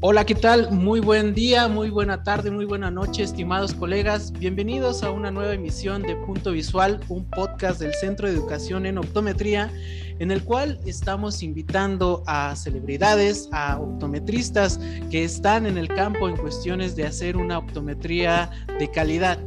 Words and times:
Hola, 0.00 0.26
¿qué 0.26 0.34
tal? 0.34 0.70
Muy 0.72 1.00
buen 1.00 1.32
día, 1.32 1.68
muy 1.68 1.88
buena 1.88 2.22
tarde, 2.22 2.50
muy 2.50 2.66
buena 2.66 2.90
noche, 2.90 3.22
estimados 3.22 3.72
colegas. 3.72 4.30
Bienvenidos 4.30 5.02
a 5.02 5.10
una 5.10 5.30
nueva 5.30 5.54
emisión 5.54 6.02
de 6.02 6.14
Punto 6.16 6.52
Visual, 6.52 7.00
un 7.08 7.24
podcast 7.30 7.80
del 7.80 7.94
Centro 7.94 8.28
de 8.28 8.34
Educación 8.34 8.84
en 8.84 8.98
Optometría 8.98 9.72
en 10.18 10.30
el 10.30 10.42
cual 10.44 10.80
estamos 10.86 11.42
invitando 11.42 12.22
a 12.26 12.54
celebridades, 12.56 13.48
a 13.52 13.78
optometristas 13.78 14.78
que 15.10 15.24
están 15.24 15.66
en 15.66 15.76
el 15.78 15.88
campo 15.88 16.28
en 16.28 16.36
cuestiones 16.36 16.96
de 16.96 17.06
hacer 17.06 17.36
una 17.36 17.58
optometría 17.58 18.50
de 18.78 18.90
calidad. 18.90 19.38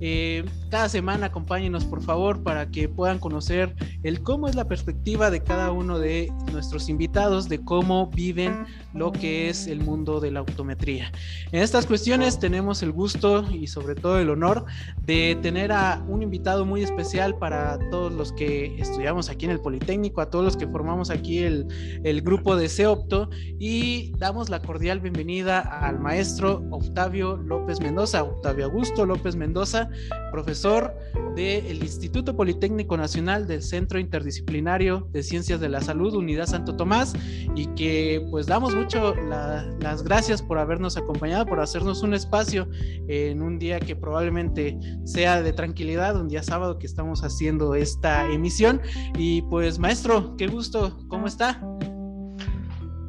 Eh, 0.00 0.44
cada 0.70 0.88
semana 0.88 1.26
acompáñenos 1.26 1.84
por 1.84 2.02
favor 2.02 2.42
para 2.42 2.70
que 2.70 2.88
puedan 2.88 3.18
conocer 3.18 3.74
el 4.02 4.22
cómo 4.22 4.48
es 4.48 4.54
la 4.54 4.68
perspectiva 4.68 5.30
de 5.30 5.42
cada 5.42 5.72
uno 5.72 5.98
de 5.98 6.30
nuestros 6.52 6.88
invitados, 6.88 7.48
de 7.48 7.64
cómo 7.64 8.08
viven 8.08 8.66
lo 8.92 9.10
que 9.12 9.48
es 9.48 9.66
el 9.66 9.80
mundo 9.80 10.20
de 10.20 10.30
la 10.30 10.42
optometría. 10.42 11.10
En 11.52 11.62
estas 11.62 11.86
cuestiones 11.86 12.38
tenemos 12.38 12.82
el 12.82 12.92
gusto 12.92 13.50
y 13.50 13.66
sobre 13.66 13.94
todo 13.94 14.18
el 14.18 14.30
honor 14.30 14.66
de 15.02 15.38
tener 15.40 15.72
a 15.72 16.04
un 16.06 16.22
invitado 16.22 16.64
muy 16.64 16.82
especial 16.82 17.36
para 17.38 17.78
todos 17.90 18.12
los 18.12 18.32
que 18.32 18.78
estudiamos 18.78 19.30
aquí 19.30 19.46
en 19.46 19.52
el 19.52 19.60
Politécnico, 19.60 20.17
a 20.20 20.30
todos 20.30 20.44
los 20.44 20.56
que 20.56 20.66
formamos 20.66 21.10
aquí 21.10 21.38
el, 21.38 21.66
el 22.04 22.22
grupo 22.22 22.56
de 22.56 22.68
CEOPTO 22.68 23.30
y 23.58 24.12
damos 24.18 24.48
la 24.48 24.60
cordial 24.60 25.00
bienvenida 25.00 25.60
al 25.60 25.98
maestro 26.00 26.64
Octavio 26.70 27.36
López 27.36 27.80
Mendoza, 27.80 28.22
Octavio 28.22 28.66
Augusto 28.66 29.06
López 29.06 29.36
Mendoza, 29.36 29.88
profesor 30.30 30.94
del 31.34 31.82
Instituto 31.82 32.36
Politécnico 32.36 32.96
Nacional 32.96 33.46
del 33.46 33.62
Centro 33.62 33.98
Interdisciplinario 33.98 35.08
de 35.12 35.22
Ciencias 35.22 35.60
de 35.60 35.68
la 35.68 35.80
Salud, 35.80 36.14
Unidad 36.14 36.46
Santo 36.46 36.76
Tomás, 36.76 37.14
y 37.54 37.66
que 37.74 38.26
pues 38.30 38.46
damos 38.46 38.74
mucho 38.74 39.14
las 39.14 40.02
gracias 40.02 40.42
por 40.42 40.58
habernos 40.58 40.96
acompañado, 40.96 41.46
por 41.46 41.60
hacernos 41.60 42.02
un 42.02 42.14
espacio 42.14 42.68
en 43.08 43.42
un 43.42 43.58
día 43.58 43.80
que 43.80 43.96
probablemente 43.96 44.78
sea 45.04 45.42
de 45.42 45.52
tranquilidad, 45.52 46.20
un 46.20 46.28
día 46.28 46.42
sábado 46.42 46.78
que 46.78 46.86
estamos 46.86 47.22
haciendo 47.22 47.74
esta 47.74 48.30
emisión. 48.30 48.80
Y 49.16 49.42
pues 49.42 49.78
maestro, 49.78 50.07
qué 50.38 50.46
gusto, 50.46 50.96
¿cómo 51.08 51.26
está? 51.26 51.60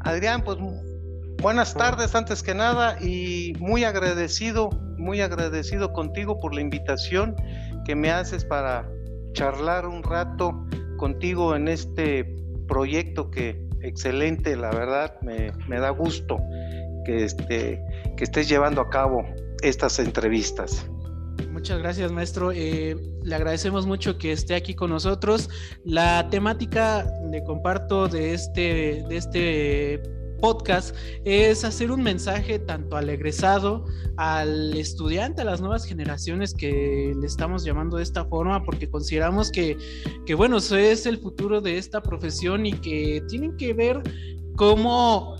Adrián, 0.02 0.44
pues 0.44 0.58
buenas 1.42 1.74
tardes 1.74 2.14
antes 2.14 2.44
que 2.44 2.54
nada 2.54 3.02
y 3.02 3.54
muy 3.58 3.86
agradecido, 3.86 4.70
muy 4.98 5.22
agradecido 5.22 5.94
contigo 5.94 6.40
por 6.42 6.54
la 6.54 6.60
invitación 6.60 7.38
que 7.86 7.96
me 7.96 8.12
haces 8.12 8.44
para 8.44 8.90
charlar 9.32 9.88
un 9.88 10.04
rato 10.04 10.68
contigo 10.98 11.56
en 11.56 11.70
este 11.70 12.36
proyecto 12.68 13.32
que 13.32 13.66
excelente, 13.82 14.58
la 14.58 14.72
verdad, 14.72 15.16
me, 15.22 15.80
da 15.80 15.92
gusto 15.92 16.38
que, 17.06 17.24
este, 17.24 17.82
que 18.18 18.26
estés 18.26 18.50
llevando 18.50 18.82
a 18.82 18.90
cabo 18.90 19.24
estas 19.62 20.00
entrevistas. 20.00 20.86
Muchas 21.60 21.80
gracias, 21.80 22.10
maestro. 22.14 22.54
Eh, 22.54 22.96
le 23.22 23.36
agradecemos 23.36 23.86
mucho 23.86 24.18
que 24.18 24.32
esté 24.32 24.56
aquí 24.56 24.76
con 24.76 24.92
nosotros. 24.92 25.50
La 25.84 26.30
temática, 26.30 27.06
le 27.30 27.44
comparto, 27.44 28.08
de 28.08 28.34
este, 28.34 29.04
de 29.10 29.18
este 29.18 30.02
podcast 30.40 30.96
es 31.26 31.66
hacer 31.66 31.92
un 31.92 32.02
mensaje 32.02 32.60
tanto 32.60 32.96
al 32.96 33.10
egresado, 33.10 33.84
al 34.16 34.74
estudiante, 34.78 35.42
a 35.42 35.46
las 35.46 35.60
nuevas 35.60 35.84
generaciones 35.84 36.54
que 36.54 37.14
le 37.20 37.28
estamos 37.28 37.66
llamando 37.66 37.98
de 37.98 38.04
esta 38.04 38.24
forma, 38.24 38.64
porque 38.64 38.90
consideramos 38.90 39.52
que, 39.52 39.78
que 40.26 40.36
bueno, 40.36 40.60
eso 40.60 40.78
es 40.78 41.06
el 41.06 41.18
futuro 41.18 41.60
de 41.60 41.78
esta 41.78 42.02
profesión 42.02 42.66
y 42.66 42.72
que 42.72 43.22
tienen 43.28 43.58
que 43.58 43.74
ver 43.74 44.02
cómo 44.56 45.36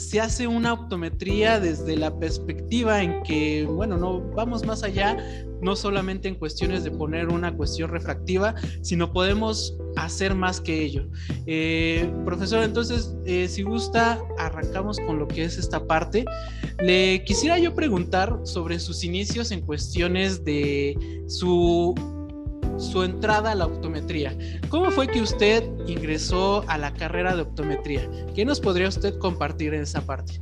se 0.00 0.18
hace 0.18 0.46
una 0.46 0.72
optometría 0.72 1.60
desde 1.60 1.94
la 1.94 2.18
perspectiva 2.18 3.02
en 3.02 3.22
que, 3.22 3.66
bueno, 3.66 3.98
no 3.98 4.20
vamos 4.34 4.64
más 4.64 4.82
allá, 4.82 5.16
no 5.60 5.76
solamente 5.76 6.26
en 6.26 6.36
cuestiones 6.36 6.84
de 6.84 6.90
poner 6.90 7.28
una 7.28 7.54
cuestión 7.54 7.90
refractiva, 7.90 8.54
sino 8.80 9.12
podemos 9.12 9.76
hacer 9.96 10.34
más 10.34 10.58
que 10.58 10.82
ello. 10.82 11.06
Eh, 11.46 12.10
profesor, 12.24 12.62
entonces, 12.62 13.14
eh, 13.26 13.46
si 13.46 13.62
gusta, 13.62 14.18
arrancamos 14.38 14.98
con 15.06 15.18
lo 15.18 15.28
que 15.28 15.44
es 15.44 15.58
esta 15.58 15.86
parte. 15.86 16.24
Le 16.78 17.22
quisiera 17.24 17.58
yo 17.58 17.74
preguntar 17.74 18.40
sobre 18.44 18.80
sus 18.80 19.04
inicios 19.04 19.50
en 19.50 19.60
cuestiones 19.60 20.44
de 20.44 20.96
su 21.28 21.94
su 22.80 23.02
entrada 23.02 23.52
a 23.52 23.54
la 23.54 23.66
optometría. 23.66 24.36
¿Cómo 24.68 24.90
fue 24.90 25.06
que 25.06 25.20
usted 25.20 25.64
ingresó 25.86 26.64
a 26.66 26.78
la 26.78 26.92
carrera 26.92 27.36
de 27.36 27.42
optometría? 27.42 28.08
¿Qué 28.34 28.44
nos 28.44 28.60
podría 28.60 28.88
usted 28.88 29.18
compartir 29.18 29.74
en 29.74 29.82
esa 29.82 30.00
parte? 30.00 30.40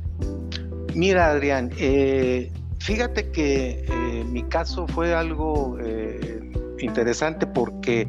Mira, 0.95 1.29
Adrián, 1.29 1.71
eh, 1.77 2.51
fíjate 2.79 3.31
que 3.31 3.85
eh, 3.87 4.23
mi 4.25 4.43
caso 4.43 4.87
fue 4.87 5.13
algo 5.13 5.77
eh, 5.79 6.51
interesante 6.79 7.45
porque 7.45 8.07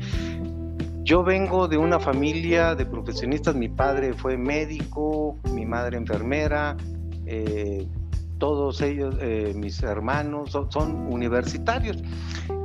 yo 1.02 1.22
vengo 1.24 1.68
de 1.68 1.76
una 1.76 1.98
familia 1.98 2.74
de 2.74 2.86
profesionistas. 2.86 3.54
Mi 3.54 3.68
padre 3.68 4.14
fue 4.14 4.36
médico, 4.36 5.36
mi 5.52 5.66
madre 5.66 5.96
enfermera 5.96 6.76
todos 8.40 8.80
ellos, 8.80 9.14
mis 9.54 9.80
hermanos, 9.84 10.58
son, 10.70 11.06
universitarios. 11.12 11.98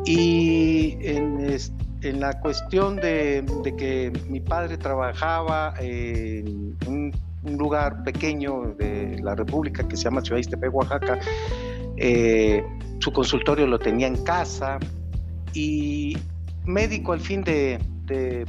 Y 0.05 0.97
en, 1.01 2.19
la 2.19 2.39
cuestión 2.39 2.95
de, 2.95 3.43
que 3.77 4.11
mi 4.29 4.39
padre 4.39 4.77
trabajaba 4.77 5.75
en 5.79 6.75
un, 6.87 7.11
lugar 7.43 8.03
pequeño 8.03 8.73
de 8.75 9.19
la 9.21 9.35
República 9.35 9.87
que 9.87 9.95
se 9.95 10.05
llama 10.05 10.21
Ciudad 10.21 10.39
Iztepec, 10.39 10.73
Oaxaca, 10.73 11.19
eh, 11.95 12.63
su 12.97 13.13
consultorio 13.13 13.67
lo 13.67 13.77
tenía 13.77 14.07
en 14.07 14.23
casa 14.23 14.79
y 15.53 16.17
médico 16.65 17.13
al 17.13 17.19
fin 17.19 17.43
de, 17.43 17.79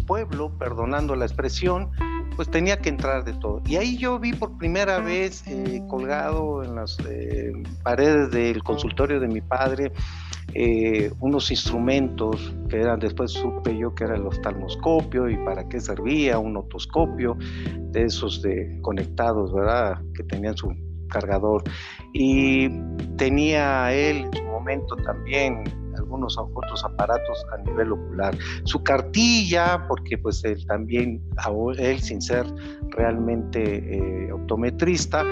pueblo, 0.06 0.56
perdonando 0.58 1.14
la 1.16 1.24
expresión, 1.24 1.90
pues 2.36 2.50
tenía 2.50 2.78
que 2.78 2.88
entrar 2.88 3.24
de 3.24 3.32
todo. 3.34 3.62
Y 3.66 3.76
ahí 3.76 3.96
yo 3.96 4.18
vi 4.18 4.32
por 4.32 4.56
primera 4.58 4.98
vez 5.00 5.42
eh, 5.46 5.82
colgado 5.88 6.62
en 6.62 6.74
las 6.74 6.98
eh, 7.08 7.52
paredes 7.82 8.30
del 8.30 8.62
consultorio 8.62 9.20
de 9.20 9.28
mi 9.28 9.40
padre 9.40 9.92
eh, 10.54 11.12
unos 11.20 11.50
instrumentos 11.50 12.54
que 12.68 12.80
eran, 12.80 12.98
después 12.98 13.32
supe 13.32 13.76
yo 13.76 13.94
que 13.94 14.04
era 14.04 14.16
el 14.16 14.26
oftalmoscopio 14.26 15.28
y 15.28 15.36
para 15.44 15.68
qué 15.68 15.80
servía, 15.80 16.38
un 16.38 16.56
otoscopio, 16.56 17.36
de 17.90 18.04
esos 18.04 18.40
de 18.42 18.78
conectados, 18.80 19.52
¿verdad? 19.52 20.00
Que 20.14 20.22
tenían 20.22 20.56
su 20.56 20.72
cargador. 21.08 21.62
Y 22.12 22.70
tenía 23.16 23.92
él 23.92 24.24
en 24.24 24.32
su 24.32 24.44
momento 24.44 24.96
también 24.96 25.64
algunos 26.06 26.38
otros 26.38 26.84
aparatos 26.84 27.44
a 27.52 27.58
nivel 27.62 27.92
ocular. 27.92 28.36
Su 28.64 28.82
cartilla, 28.82 29.84
porque 29.88 30.16
pues 30.16 30.44
él 30.44 30.64
también, 30.66 31.20
él 31.78 32.00
sin 32.00 32.22
ser 32.22 32.46
realmente 32.90 33.60
eh, 34.28 34.32
optometrista, 34.32 35.24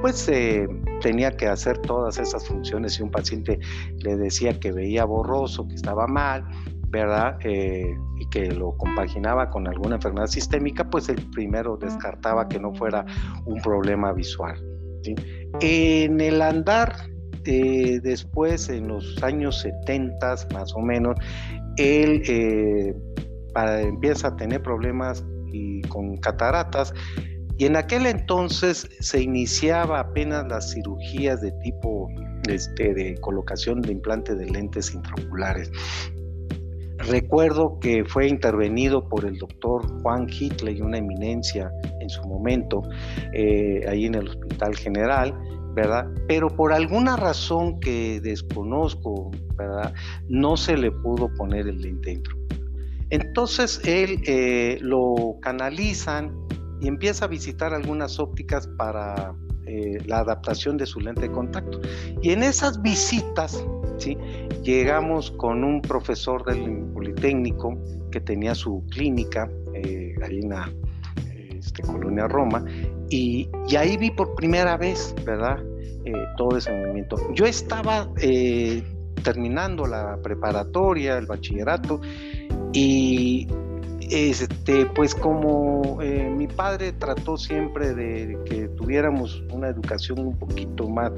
pues 0.00 0.28
eh, 0.28 0.66
tenía 1.00 1.30
que 1.36 1.46
hacer 1.46 1.78
todas 1.78 2.18
esas 2.18 2.46
funciones 2.46 2.98
y 2.98 3.02
un 3.02 3.10
paciente 3.10 3.58
le 3.98 4.16
decía 4.16 4.58
que 4.58 4.72
veía 4.72 5.04
borroso, 5.04 5.68
que 5.68 5.74
estaba 5.74 6.06
mal, 6.06 6.44
¿verdad? 6.88 7.36
Eh, 7.42 7.96
y 8.18 8.26
que 8.30 8.50
lo 8.52 8.76
compaginaba 8.76 9.50
con 9.50 9.68
alguna 9.68 9.96
enfermedad 9.96 10.26
sistémica, 10.26 10.88
pues 10.88 11.08
el 11.08 11.22
primero 11.30 11.76
descartaba 11.76 12.48
que 12.48 12.58
no 12.58 12.74
fuera 12.74 13.04
un 13.44 13.60
problema 13.60 14.12
visual. 14.12 14.56
En 15.60 16.20
el 16.20 16.40
andar, 16.40 16.94
eh, 17.46 18.00
después, 18.02 18.68
en 18.68 18.88
los 18.88 19.22
años 19.22 19.60
70 19.60 20.36
más 20.52 20.74
o 20.74 20.80
menos, 20.80 21.16
él 21.76 22.22
empieza 23.54 24.28
a 24.28 24.36
tener 24.36 24.62
problemas 24.62 25.24
con 25.88 26.16
cataratas 26.16 26.92
y 27.56 27.66
en 27.66 27.76
aquel 27.76 28.06
entonces 28.06 28.88
se 28.98 29.22
iniciaba 29.22 30.00
apenas 30.00 30.46
las 30.48 30.72
cirugías 30.72 31.40
de 31.40 31.52
tipo 31.62 32.08
este, 32.48 32.92
de 32.94 33.14
colocación 33.20 33.80
de 33.80 33.92
implante 33.92 34.34
de 34.34 34.46
lentes 34.46 34.92
intraoculares. 34.92 35.70
Recuerdo 36.98 37.78
que 37.80 38.04
fue 38.04 38.28
intervenido 38.28 39.08
por 39.08 39.24
el 39.24 39.38
doctor 39.38 39.86
Juan 40.02 40.26
Hitley, 40.28 40.80
una 40.80 40.98
eminencia 40.98 41.70
en 42.00 42.08
su 42.08 42.26
momento, 42.26 42.82
eh, 43.32 43.84
ahí 43.88 44.06
en 44.06 44.14
el 44.14 44.28
Hospital 44.28 44.74
General, 44.76 45.34
Pero 46.28 46.48
por 46.48 46.72
alguna 46.72 47.16
razón 47.16 47.80
que 47.80 48.20
desconozco. 48.20 49.30
No 50.28 50.56
se 50.56 50.76
le 50.76 50.90
pudo 50.90 51.32
poner 51.34 51.68
el 51.68 51.80
lente 51.80 52.12
intraocular. 52.12 52.60
Entonces 53.10 53.80
él 53.84 54.20
eh, 54.26 54.78
lo 54.80 55.36
canalizan 55.40 56.36
y 56.80 56.88
empieza 56.88 57.26
a 57.26 57.28
visitar 57.28 57.72
algunas 57.72 58.18
ópticas 58.18 58.66
para 58.76 59.34
eh, 59.66 59.98
la 60.06 60.18
adaptación 60.18 60.76
de 60.76 60.86
su 60.86 61.00
lente 61.00 61.22
de 61.22 61.30
contacto. 61.30 61.80
Y 62.22 62.30
en 62.30 62.42
esas 62.42 62.82
visitas, 62.82 63.64
llegamos 64.62 65.30
con 65.32 65.64
un 65.64 65.80
profesor 65.80 66.44
del 66.44 66.84
Politécnico 66.92 67.78
que 68.10 68.20
tenía 68.20 68.54
su 68.54 68.84
clínica 68.90 69.48
eh, 69.74 70.14
ahí 70.22 70.40
en 70.40 70.52
este, 71.64 71.82
Colonia 71.82 72.28
Roma, 72.28 72.64
y, 73.08 73.48
ahí 73.76 73.96
vi 73.96 74.10
por 74.10 74.34
primera 74.34 74.76
vez, 74.76 75.14
¿verdad? 75.24 75.58
Eh, 76.04 76.12
todo 76.36 76.58
ese 76.58 76.70
movimiento. 76.72 77.16
Yo 77.32 77.46
estaba 77.46 78.08
eh, 78.20 78.82
terminando 79.22 79.86
la 79.86 80.18
preparatoria, 80.22 81.16
el 81.16 81.26
bachillerato, 81.26 82.00
y 82.72 83.48
este, 84.10 84.84
pues 84.86 85.14
como 85.14 86.02
eh, 86.02 86.28
mi 86.28 86.46
padre 86.46 86.92
trató 86.92 87.38
siempre 87.38 87.94
de 87.94 88.38
que 88.44 88.68
tuviéramos 88.68 89.42
una 89.50 89.68
educación 89.68 90.18
un 90.18 90.36
poquito 90.36 90.88
más, 90.88 91.12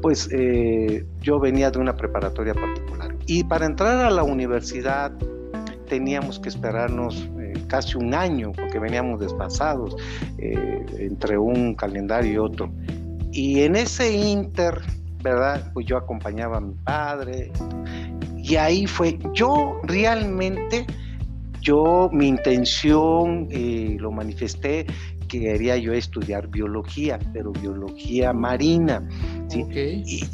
pues 0.00 0.28
yo 1.20 1.38
venía 1.38 1.70
de 1.70 1.78
una 1.78 1.94
preparatoria 1.94 2.54
particular. 2.54 3.14
Y 3.26 3.44
para 3.44 3.66
entrar 3.66 4.04
a 4.04 4.10
la 4.10 4.24
universidad 4.24 5.12
teníamos 5.88 6.40
que 6.40 6.48
esperarnos 6.48 7.28
casi 7.72 7.96
un 7.96 8.12
año, 8.12 8.52
porque 8.52 8.78
veníamos 8.78 9.18
desfasados 9.18 9.96
entre 10.36 11.38
un 11.38 11.74
calendario 11.74 12.32
y 12.32 12.36
otro. 12.36 12.70
Y 13.32 13.62
en 13.62 13.76
ese 13.76 14.14
inter, 14.14 14.82
¿verdad? 15.22 15.72
Pues 15.72 15.86
yo 15.86 15.96
acompañaba 15.96 16.58
a 16.58 16.60
mi 16.60 16.74
padre. 16.84 17.50
Y 18.36 18.56
ahí 18.56 18.86
fue, 18.86 19.18
yo 19.32 19.80
realmente 19.84 20.84
yo, 21.62 22.10
mi 22.12 22.28
intención, 22.28 23.48
eh, 23.50 23.96
lo 23.98 24.10
manifesté, 24.10 24.84
que 25.28 25.40
quería 25.40 25.78
yo 25.78 25.94
estudiar 25.94 26.48
biología, 26.48 27.18
pero 27.32 27.52
biología 27.52 28.34
marina. 28.34 29.08
¿sí? 29.48 29.64
Y, 30.04 30.24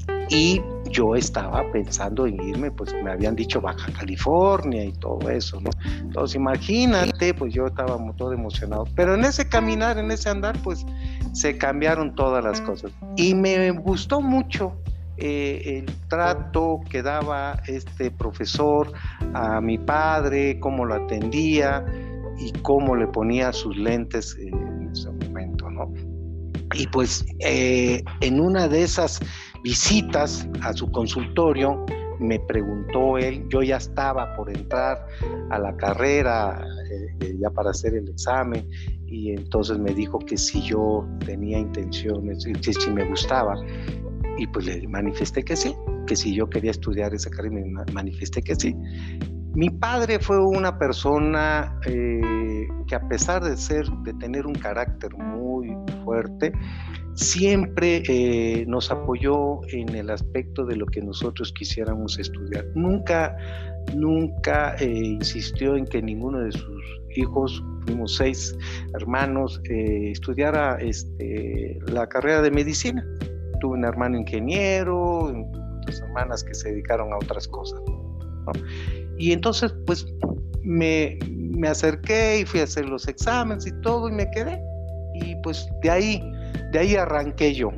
yo 0.90 1.14
estaba 1.14 1.70
pensando 1.72 2.26
en 2.26 2.40
irme, 2.42 2.70
pues 2.70 2.94
me 3.02 3.10
habían 3.10 3.36
dicho 3.36 3.60
Baja 3.60 3.92
California 3.92 4.84
y 4.84 4.92
todo 4.92 5.28
eso, 5.30 5.60
¿no? 5.60 5.70
Entonces 6.00 6.36
imagínate, 6.36 7.34
pues 7.34 7.52
yo 7.52 7.66
estaba 7.66 7.98
todo 8.16 8.32
emocionado. 8.32 8.86
Pero 8.94 9.14
en 9.14 9.24
ese 9.24 9.48
caminar, 9.48 9.98
en 9.98 10.10
ese 10.10 10.28
andar, 10.28 10.58
pues 10.62 10.84
se 11.32 11.56
cambiaron 11.58 12.14
todas 12.14 12.42
las 12.42 12.60
cosas. 12.60 12.92
Y 13.16 13.34
me 13.34 13.70
gustó 13.70 14.20
mucho 14.20 14.74
eh, 15.20 15.82
el 15.84 16.08
trato 16.08 16.80
que 16.88 17.02
daba 17.02 17.60
este 17.66 18.10
profesor 18.10 18.92
a 19.34 19.60
mi 19.60 19.76
padre, 19.76 20.60
cómo 20.60 20.84
lo 20.84 20.94
atendía 20.94 21.84
y 22.38 22.52
cómo 22.62 22.94
le 22.94 23.08
ponía 23.08 23.52
sus 23.52 23.76
lentes 23.76 24.36
en 24.40 24.90
ese 24.92 25.10
momento, 25.10 25.68
¿no? 25.70 25.92
Y 26.74 26.86
pues 26.86 27.24
eh, 27.40 28.04
en 28.20 28.40
una 28.40 28.68
de 28.68 28.82
esas 28.82 29.20
visitas 29.62 30.48
a 30.62 30.72
su 30.72 30.90
consultorio, 30.90 31.84
me 32.20 32.40
preguntó 32.40 33.16
él, 33.18 33.44
yo 33.48 33.62
ya 33.62 33.76
estaba 33.76 34.34
por 34.34 34.50
entrar 34.50 35.06
a 35.50 35.58
la 35.58 35.76
carrera, 35.76 36.60
eh, 36.90 37.36
ya 37.40 37.50
para 37.50 37.70
hacer 37.70 37.94
el 37.94 38.08
examen, 38.08 38.68
y 39.06 39.30
entonces 39.30 39.78
me 39.78 39.94
dijo 39.94 40.18
que 40.18 40.36
si 40.36 40.62
yo 40.62 41.06
tenía 41.24 41.58
intenciones, 41.58 42.44
que 42.44 42.72
si 42.72 42.90
me 42.90 43.04
gustaba, 43.04 43.56
y 44.36 44.46
pues 44.48 44.66
le 44.66 44.86
manifesté 44.88 45.44
que 45.44 45.56
sí, 45.56 45.74
que 46.06 46.16
si 46.16 46.34
yo 46.34 46.48
quería 46.48 46.70
estudiar 46.70 47.14
esa 47.14 47.30
carrera, 47.30 47.54
me 47.54 47.92
manifesté 47.92 48.42
que 48.42 48.54
sí. 48.54 48.74
Mi 49.54 49.70
padre 49.70 50.18
fue 50.20 50.38
una 50.44 50.78
persona 50.78 51.80
eh, 51.86 52.68
que 52.86 52.94
a 52.94 53.08
pesar 53.08 53.42
de 53.42 53.56
ser, 53.56 53.86
de 54.04 54.14
tener 54.14 54.46
un 54.46 54.54
carácter 54.54 55.14
muy 55.16 55.74
fuerte, 56.04 56.52
siempre 57.18 58.02
eh, 58.08 58.64
nos 58.66 58.90
apoyó 58.90 59.60
en 59.68 59.88
el 59.94 60.10
aspecto 60.10 60.64
de 60.64 60.76
lo 60.76 60.86
que 60.86 61.02
nosotros 61.02 61.52
quisiéramos 61.52 62.18
estudiar. 62.18 62.64
Nunca, 62.74 63.36
nunca 63.94 64.76
eh, 64.76 64.86
insistió 64.86 65.76
en 65.76 65.84
que 65.84 66.00
ninguno 66.00 66.40
de 66.40 66.52
sus 66.52 66.84
hijos, 67.16 67.62
fuimos 67.84 68.16
seis 68.16 68.56
hermanos, 68.94 69.60
estudiara 69.64 70.76
este, 70.80 71.78
la 71.88 72.06
carrera 72.08 72.42
de 72.42 72.50
medicina 72.50 73.04
tuve 73.58 73.76
un 73.76 73.84
hermano 73.84 74.18
ingeniero, 74.18 75.24
otras 75.80 76.00
hermanas 76.00 76.44
que 76.44 76.54
se 76.54 76.70
dedicaron 76.70 77.12
a 77.12 77.16
otras 77.16 77.46
cosas. 77.48 77.80
Y 79.18 79.32
entonces, 79.32 79.74
pues, 79.86 80.06
me, 80.62 81.18
me, 81.28 81.68
acerqué 81.68 82.40
y 82.40 82.44
fui 82.44 82.60
a 82.60 82.64
hacer 82.64 82.88
los 82.88 83.06
exámenes 83.08 83.66
y 83.66 83.72
todo 83.82 84.08
y 84.08 84.12
me 84.12 84.30
quedé. 84.30 84.60
Y 85.14 85.34
pues 85.42 85.68
de 85.82 85.90
ahí, 85.90 86.22
de 86.72 86.78
ahí 86.78 86.96
arranqué 86.96 87.54
yo. 87.54 87.70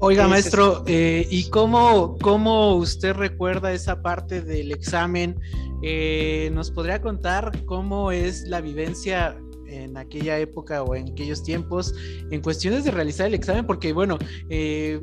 Oiga, 0.00 0.28
maestro, 0.28 0.84
eh, 0.86 1.26
¿y 1.30 1.48
cómo, 1.48 2.16
cómo 2.20 2.74
usted 2.74 3.14
recuerda 3.14 3.72
esa 3.72 4.02
parte 4.02 4.42
del 4.42 4.70
examen? 4.72 5.40
Eh, 5.82 6.50
¿Nos 6.52 6.70
podría 6.70 7.00
contar 7.00 7.52
cómo 7.64 8.12
es 8.12 8.42
la 8.42 8.60
vivencia 8.60 9.36
en 9.66 9.96
aquella 9.96 10.38
época 10.38 10.82
o 10.82 10.94
en 10.94 11.10
aquellos 11.10 11.42
tiempos 11.42 11.94
en 12.30 12.40
cuestiones 12.40 12.84
de 12.84 12.90
realizar 12.90 13.26
el 13.26 13.34
examen, 13.34 13.66
porque 13.66 13.92
bueno, 13.92 14.18
eh, 14.48 15.00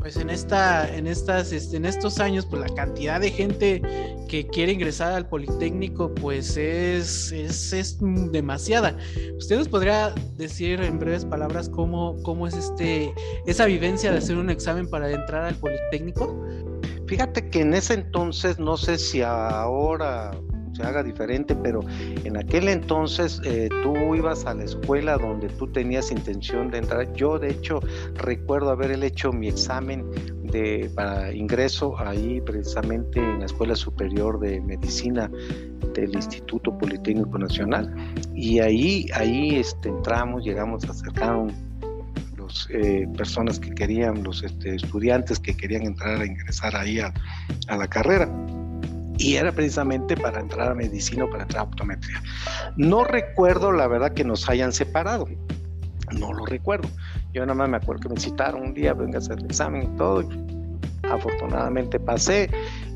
pues 0.00 0.16
en 0.16 0.30
esta, 0.30 0.88
en 0.94 1.06
estas, 1.06 1.52
este, 1.52 1.76
en 1.76 1.84
estos 1.84 2.20
años, 2.20 2.46
pues 2.46 2.62
la 2.62 2.74
cantidad 2.74 3.20
de 3.20 3.30
gente 3.30 3.82
que 4.28 4.46
quiere 4.46 4.72
ingresar 4.72 5.12
al 5.12 5.28
Politécnico, 5.28 6.14
pues 6.14 6.56
es, 6.56 7.30
es, 7.32 7.98
demasiada. 8.32 8.96
¿Usted 9.36 9.58
nos 9.58 9.68
podría 9.68 10.14
decir 10.36 10.80
en 10.80 10.98
breves 10.98 11.26
palabras 11.26 11.68
cómo, 11.68 12.16
cómo 12.22 12.46
es 12.46 12.54
este, 12.54 13.12
esa 13.46 13.66
vivencia 13.66 14.10
de 14.10 14.18
hacer 14.18 14.38
un 14.38 14.48
examen 14.48 14.88
para 14.88 15.10
entrar 15.10 15.44
al 15.44 15.54
Politécnico? 15.56 16.42
Fíjate 17.06 17.50
que 17.50 17.60
en 17.60 17.74
ese 17.74 17.94
entonces, 17.94 18.58
no 18.58 18.78
sé 18.78 18.96
si 18.96 19.20
ahora 19.20 20.30
haga 20.82 21.02
diferente, 21.02 21.54
pero 21.54 21.80
en 22.24 22.36
aquel 22.36 22.68
entonces 22.68 23.40
eh, 23.44 23.68
tú 23.82 24.14
ibas 24.14 24.46
a 24.46 24.54
la 24.54 24.64
escuela 24.64 25.16
donde 25.18 25.48
tú 25.48 25.66
tenías 25.66 26.10
intención 26.10 26.70
de 26.70 26.78
entrar. 26.78 27.12
Yo 27.14 27.38
de 27.38 27.50
hecho 27.50 27.80
recuerdo 28.14 28.70
haber 28.70 28.90
hecho 29.02 29.32
mi 29.32 29.48
examen 29.48 30.04
de, 30.44 30.90
para 30.94 31.32
ingreso 31.32 31.98
ahí 31.98 32.40
precisamente 32.40 33.20
en 33.20 33.40
la 33.40 33.46
Escuela 33.46 33.74
Superior 33.76 34.40
de 34.40 34.60
Medicina 34.60 35.30
del 35.94 36.14
Instituto 36.14 36.76
Politécnico 36.76 37.38
Nacional 37.38 37.94
y 38.34 38.60
ahí, 38.60 39.06
ahí 39.14 39.56
este, 39.56 39.88
entramos, 39.88 40.44
llegamos 40.44 40.84
a 40.84 40.90
acercar 40.90 41.46
los 42.36 42.68
eh, 42.70 43.08
personas 43.16 43.60
que 43.60 43.70
querían, 43.70 44.22
los 44.22 44.42
este, 44.42 44.74
estudiantes 44.74 45.38
que 45.38 45.56
querían 45.56 45.82
entrar 45.82 46.20
a 46.20 46.26
ingresar 46.26 46.74
ahí 46.74 46.98
a, 47.00 47.12
a 47.68 47.76
la 47.76 47.86
carrera 47.86 48.28
y 49.20 49.36
era 49.36 49.52
precisamente 49.52 50.16
para 50.16 50.40
entrar 50.40 50.70
a 50.70 50.74
medicina 50.74 51.24
o 51.24 51.30
para 51.30 51.42
entrar 51.42 51.60
a 51.60 51.64
optometría. 51.64 52.22
No 52.76 53.04
recuerdo 53.04 53.70
la 53.70 53.86
verdad 53.86 54.14
que 54.14 54.24
nos 54.24 54.48
hayan 54.48 54.72
separado, 54.72 55.26
no 56.18 56.32
lo 56.32 56.46
recuerdo. 56.46 56.88
Yo 57.34 57.42
nada 57.42 57.54
más 57.54 57.68
me 57.68 57.76
acuerdo 57.76 58.00
que 58.00 58.14
me 58.14 58.20
citaron 58.20 58.62
un 58.62 58.74
día, 58.74 58.94
venga 58.94 59.18
a 59.18 59.20
hacer 59.20 59.38
el 59.38 59.44
examen 59.44 59.82
y 59.82 59.96
todo. 59.96 60.26
afortunadamente 61.02 62.00
pasé, 62.00 62.50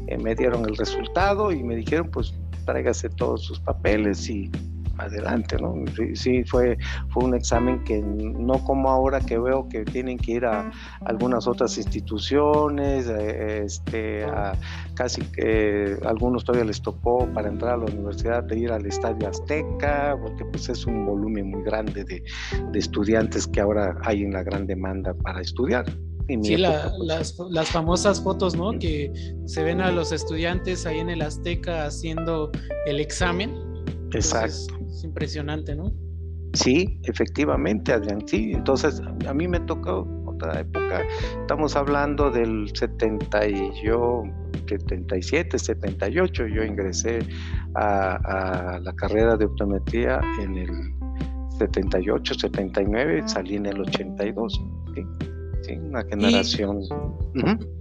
eh, 0.07 0.19
me 0.19 0.35
dieron 0.35 0.65
el 0.67 0.77
resultado 0.77 1.53
y 1.53 1.63
me 1.63 1.77
dijeron 1.77 2.11
pues 2.11 2.35
tráigase 2.65 3.11
todos 3.11 3.45
sus 3.45 3.61
papeles 3.61 4.27
y 4.31 4.51
adelante, 4.99 5.57
¿no? 5.61 5.75
Sí, 6.15 6.45
fue, 6.45 6.79
fue 7.09 7.25
un 7.25 7.35
examen 7.35 7.83
que 7.85 8.01
no 8.01 8.63
como 8.65 8.91
ahora 8.91 9.21
que 9.21 9.39
veo 9.39 9.69
que 9.69 9.85
tienen 9.85 10.19
que 10.19 10.33
ir 10.33 10.45
a 10.45 10.71
algunas 11.05 11.47
otras 11.47 11.77
instituciones, 11.79 13.09
eh, 13.09 13.63
este, 13.65 14.25
a 14.25 14.53
casi 14.95 15.23
que 15.23 15.97
algunos 16.05 16.45
todavía 16.45 16.67
les 16.67 16.81
tocó 16.81 17.27
para 17.33 17.49
entrar 17.49 17.75
a 17.75 17.77
la 17.79 17.85
universidad 17.85 18.45
de 18.45 18.59
ir 18.59 18.73
al 18.73 18.87
Estadio 18.87 19.29
Azteca, 19.29 20.17
porque 20.21 20.45
pues 20.45 20.69
es 20.69 20.87
un 20.87 21.07
volumen 21.07 21.51
muy 21.51 21.63
grande 21.63 22.05
de, 22.05 22.23
estudiantes 22.75 23.47
que 23.47 23.61
ahora 23.61 23.97
hay 24.03 24.23
en 24.23 24.33
la 24.33 24.43
gran 24.43 24.67
demanda 24.67 25.15
para 25.15 25.41
estudiar. 25.41 25.85
Sí, 26.27 26.37
pues, 26.39 26.59
las, 26.59 27.39
las, 27.51 27.69
famosas 27.69 28.23
fotos, 28.23 28.57
¿no? 28.57 28.79
Que 28.79 29.13
se 29.45 29.63
ven 29.63 29.81
a 29.81 29.91
los 29.91 30.11
estudiantes 30.11 30.87
ahí 30.87 30.99
en 30.99 31.11
el 31.11 31.21
Azteca 31.21 31.85
haciendo 31.85 32.51
el 32.87 33.01
examen. 33.01 33.55
Exacto 34.13 34.84
impresionante, 35.03 35.75
¿no? 35.75 35.93
Sí, 36.53 37.01
efectivamente, 37.03 37.93
Adrián, 37.93 38.23
sí. 38.27 38.53
Entonces, 38.55 39.03
a 39.27 39.35
mí 39.35 39.49
me 39.49 39.59
tocó 39.61 40.07
otra 40.27 40.61
época, 40.61 41.03
estamos 41.41 41.75
hablando 41.75 42.31
del 42.31 42.71
70 42.75 43.49
y 43.49 43.73
yo, 43.85 44.23
77, 44.69 45.59
78, 45.59 46.47
yo 46.47 46.63
ingresé 46.63 47.21
a, 47.75 48.75
a 48.75 48.79
la 48.79 48.93
carrera 48.95 49.37
de 49.37 49.47
optometría 49.47 50.21
en 50.41 50.57
el 50.57 50.95
78, 51.59 52.35
79, 52.35 53.23
salí 53.27 53.57
en 53.57 53.67
el 53.67 53.81
82. 53.81 54.61
¿sí? 54.95 55.34
Una 55.73 56.05
generación. 56.05 56.83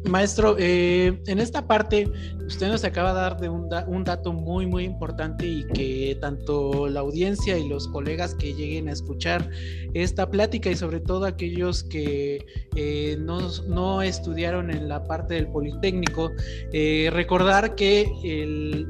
Maestro, 0.10 0.56
eh, 0.60 1.20
en 1.28 1.40
esta 1.40 1.66
parte, 1.68 2.10
usted 2.46 2.68
nos 2.68 2.84
acaba 2.84 3.13
de 3.13 3.20
dar 3.20 3.40
de 3.40 3.50
un, 3.50 3.70
un, 3.88 4.04
dato 4.04 4.34
muy, 4.34 4.66
muy 4.66 4.84
importante 4.84 5.46
y 5.46 5.66
que 5.74 6.18
tanto 6.20 6.88
la 6.88 7.02
audiencia 7.02 7.58
y 7.58 7.68
los 7.68 7.88
colegas 7.88 8.36
que 8.36 8.54
lleguen 8.54 8.90
a 8.90 8.92
escuchar 8.92 9.50
esta 9.94 10.30
plática 10.30 10.70
y 10.70 10.75
sobre 10.75 11.00
todo 11.00 11.25
aquellos 11.25 11.84
que 11.84 12.46
eh, 12.75 13.18
no, 13.20 14.02
estudiaron 14.02 14.72
en 14.72 14.88
la 14.88 15.04
parte 15.06 15.36
del 15.36 15.48
Politécnico, 15.48 16.32
eh, 16.72 17.10
recordar 17.12 17.75
que 17.75 18.08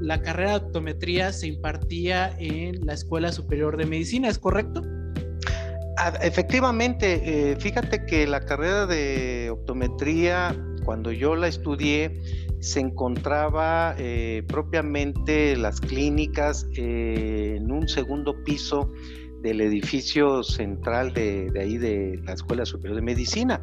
la 0.01 0.21
carrera 0.21 0.59
de 0.59 0.65
optometría 0.65 1.33
se 1.33 1.47
impartía 1.47 2.35
en 2.39 2.85
la 2.85 2.93
Escuela 2.93 3.31
Superior 3.31 3.77
de 3.77 3.85
Medicina, 3.85 4.29
¿es 4.29 4.39
correcto? 4.39 4.81
Efectivamente, 6.21 7.51
eh, 7.51 7.55
fíjate 7.57 8.05
que 8.05 8.25
la 8.25 8.41
carrera 8.41 8.85
de 8.87 9.49
optometría, 9.51 10.55
cuando 10.85 11.11
yo 11.11 11.35
la 11.35 11.47
estudié, 11.47 12.19
se 12.59 12.79
encontraba 12.79 13.93
eh, 13.97 14.43
propiamente 14.47 15.55
las 15.55 15.79
clínicas 15.79 16.67
eh, 16.75 17.55
en 17.57 17.71
un 17.71 17.87
segundo 17.87 18.43
piso 18.43 18.91
del 19.41 19.61
edificio 19.61 20.41
central 20.43 21.13
de, 21.13 21.51
ahí 21.59 21.77
de 21.77 22.19
la 22.23 22.33
Escuela 22.33 22.65
Superior 22.65 22.95
de 22.95 23.01
Medicina. 23.01 23.61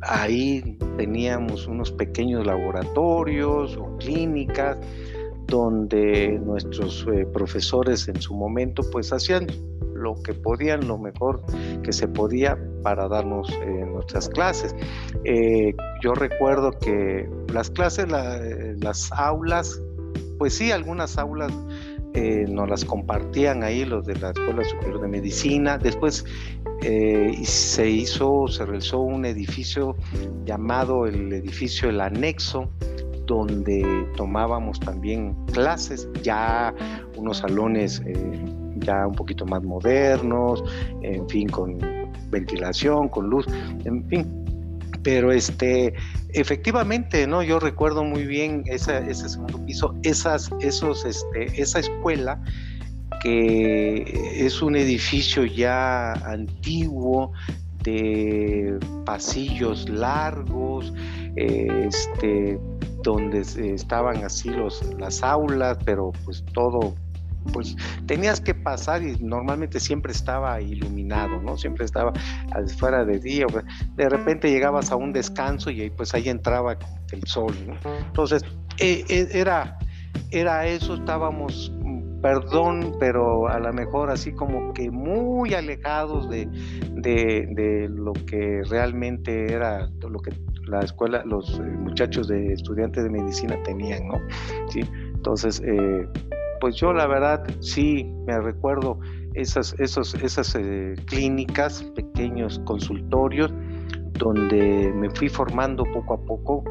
ahí 0.00 0.76
teníamos 0.96 1.68
unos 1.68 1.92
pequeños 1.92 2.44
laboratorios 2.44 3.76
o 3.76 3.96
clínicas 3.98 4.76
donde 5.46 6.40
nuestros 6.44 7.06
profesores 7.32 8.08
en 8.08 8.20
su 8.20 8.34
momento 8.34 8.82
pues 8.90 9.12
hacían 9.12 9.46
lo 10.02 10.20
que 10.22 10.34
podían, 10.34 10.86
lo 10.86 10.98
mejor 10.98 11.42
que 11.82 11.92
se 11.92 12.08
podía 12.08 12.58
para 12.82 13.08
darnos 13.08 13.48
eh, 13.50 13.84
nuestras 13.86 14.28
clases. 14.28 14.74
Eh, 15.24 15.74
yo 16.02 16.14
recuerdo 16.14 16.72
que 16.72 17.28
las 17.52 17.70
clases, 17.70 18.06
las 18.10 19.12
aulas, 19.12 19.80
pues 20.38 20.54
sí, 20.54 20.72
algunas 20.72 21.16
aulas 21.16 21.52
eh, 22.14 22.44
nos 22.48 22.68
las 22.68 22.84
compartían 22.84 23.62
ahí 23.62 23.84
los 23.84 24.04
de 24.04 24.16
la 24.16 24.30
Escuela 24.30 24.64
Superior 24.64 25.00
de 25.00 25.08
Medicina. 25.08 25.78
Después 25.78 26.24
se 27.44 27.88
hizo, 27.88 28.48
se 28.48 28.66
realizó 28.66 28.98
un 28.98 29.24
edificio 29.24 29.94
llamado 30.44 31.06
el 31.06 31.32
edificio 31.32 31.88
El 31.88 32.00
Anexo, 32.00 32.68
donde 33.24 33.86
tomábamos 34.16 34.80
también 34.80 35.36
clases, 35.52 36.08
ya 36.24 36.74
unos 37.16 37.38
salones 37.38 38.02
ya 38.82 39.06
un 39.06 39.14
poquito 39.14 39.46
más 39.46 39.62
modernos, 39.62 40.62
en 41.02 41.28
fin, 41.28 41.48
con 41.48 41.78
ventilación, 42.30 43.08
con 43.08 43.28
luz, 43.28 43.46
en 43.84 44.06
fin. 44.08 44.26
Pero 45.02 45.32
este, 45.32 45.94
efectivamente, 46.30 47.26
¿no? 47.26 47.42
Yo 47.42 47.58
recuerdo 47.58 48.04
muy 48.04 48.26
bien 48.26 48.62
ese 48.66 49.14
segundo 49.14 49.64
piso, 49.64 49.94
esas, 50.02 50.50
esos, 50.60 51.04
este, 51.04 51.60
esa 51.60 51.80
escuela 51.80 52.40
que 53.22 54.44
es 54.44 54.62
un 54.62 54.74
edificio 54.74 55.44
ya 55.44 56.12
antiguo, 56.12 57.32
de 57.82 58.78
pasillos 59.04 59.88
largos, 59.88 60.92
este, 61.36 62.58
donde 63.02 63.40
estaban 63.40 64.24
así 64.24 64.50
los, 64.50 64.82
las 64.98 65.22
aulas, 65.22 65.78
pero 65.84 66.12
pues 66.24 66.44
todo 66.52 66.94
pues 67.52 67.76
tenías 68.06 68.40
que 68.40 68.54
pasar 68.54 69.02
y 69.02 69.16
normalmente 69.20 69.80
siempre 69.80 70.12
estaba 70.12 70.60
iluminado, 70.60 71.40
¿no? 71.40 71.56
Siempre 71.56 71.84
estaba 71.84 72.12
fuera 72.78 73.04
de 73.04 73.18
día. 73.18 73.46
De 73.96 74.08
repente 74.08 74.50
llegabas 74.50 74.92
a 74.92 74.96
un 74.96 75.12
descanso 75.12 75.70
y 75.70 75.90
pues 75.90 76.14
ahí 76.14 76.28
entraba 76.28 76.76
el 77.12 77.26
sol, 77.26 77.54
¿no? 77.66 77.74
Entonces, 78.06 78.44
e, 78.78 79.04
e, 79.08 79.28
era, 79.32 79.78
era 80.30 80.66
eso, 80.66 80.94
estábamos, 80.94 81.72
perdón, 82.22 82.94
pero 82.98 83.48
a 83.48 83.58
lo 83.58 83.72
mejor 83.72 84.10
así 84.10 84.32
como 84.32 84.72
que 84.72 84.90
muy 84.90 85.54
alejados 85.54 86.28
de, 86.30 86.48
de, 86.96 87.88
lo 87.90 88.12
que 88.12 88.62
realmente 88.68 89.52
era 89.52 89.88
lo 90.00 90.20
que 90.20 90.32
la 90.66 90.80
escuela, 90.80 91.22
los 91.26 91.58
eh, 91.58 91.62
muchachos 91.62 92.28
de 92.28 92.52
estudiantes 92.52 93.02
de 93.04 93.10
medicina 93.10 93.60
tenían, 93.64 94.06
¿no? 94.08 94.20
Sí, 94.68 94.80
entonces, 95.14 95.60
eh, 95.64 96.08
pues 96.62 96.76
yo 96.76 96.92
la 96.92 97.08
verdad 97.08 97.44
sí 97.58 98.04
me 98.24 98.40
recuerdo 98.40 99.00
esas, 99.34 99.74
esos, 99.80 100.14
esas 100.14 100.54
eh, 100.54 100.94
clínicas, 101.06 101.82
pequeños 101.96 102.60
consultorios, 102.64 103.52
donde 104.12 104.92
me 104.94 105.10
fui 105.10 105.28
formando 105.28 105.82
poco 105.92 106.14
a 106.14 106.24
poco, 106.24 106.62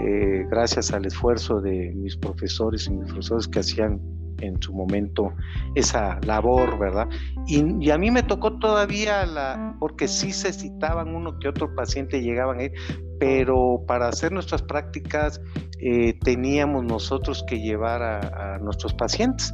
eh, 0.00 0.46
gracias 0.50 0.90
al 0.94 1.04
esfuerzo 1.04 1.60
de 1.60 1.92
mis 1.96 2.16
profesores 2.16 2.86
y 2.86 2.92
mis 2.92 3.12
profesores 3.12 3.46
que 3.46 3.58
hacían 3.58 4.00
en 4.40 4.60
su 4.60 4.72
momento 4.72 5.32
esa 5.74 6.18
labor, 6.26 6.78
¿verdad? 6.78 7.08
Y, 7.46 7.90
a 7.90 7.98
mí 7.98 8.10
me 8.10 8.22
tocó 8.22 8.58
todavía 8.58 9.24
la, 9.26 9.76
porque 9.78 10.08
sí 10.08 10.32
se 10.32 10.52
citaban 10.52 11.14
uno 11.14 11.38
que 11.38 11.48
otro 11.48 11.74
paciente 11.74 12.22
llegaban 12.22 12.58
ahí, 12.60 12.70
pero 13.18 13.82
para 13.86 14.08
hacer 14.08 14.32
nuestras 14.32 14.62
prácticas 14.62 15.40
eh, 15.80 16.18
teníamos 16.24 16.84
nosotros 16.84 17.44
que 17.48 17.60
llevar 17.60 18.02
a, 18.02 18.58
nuestros 18.58 18.94
pacientes. 18.94 19.52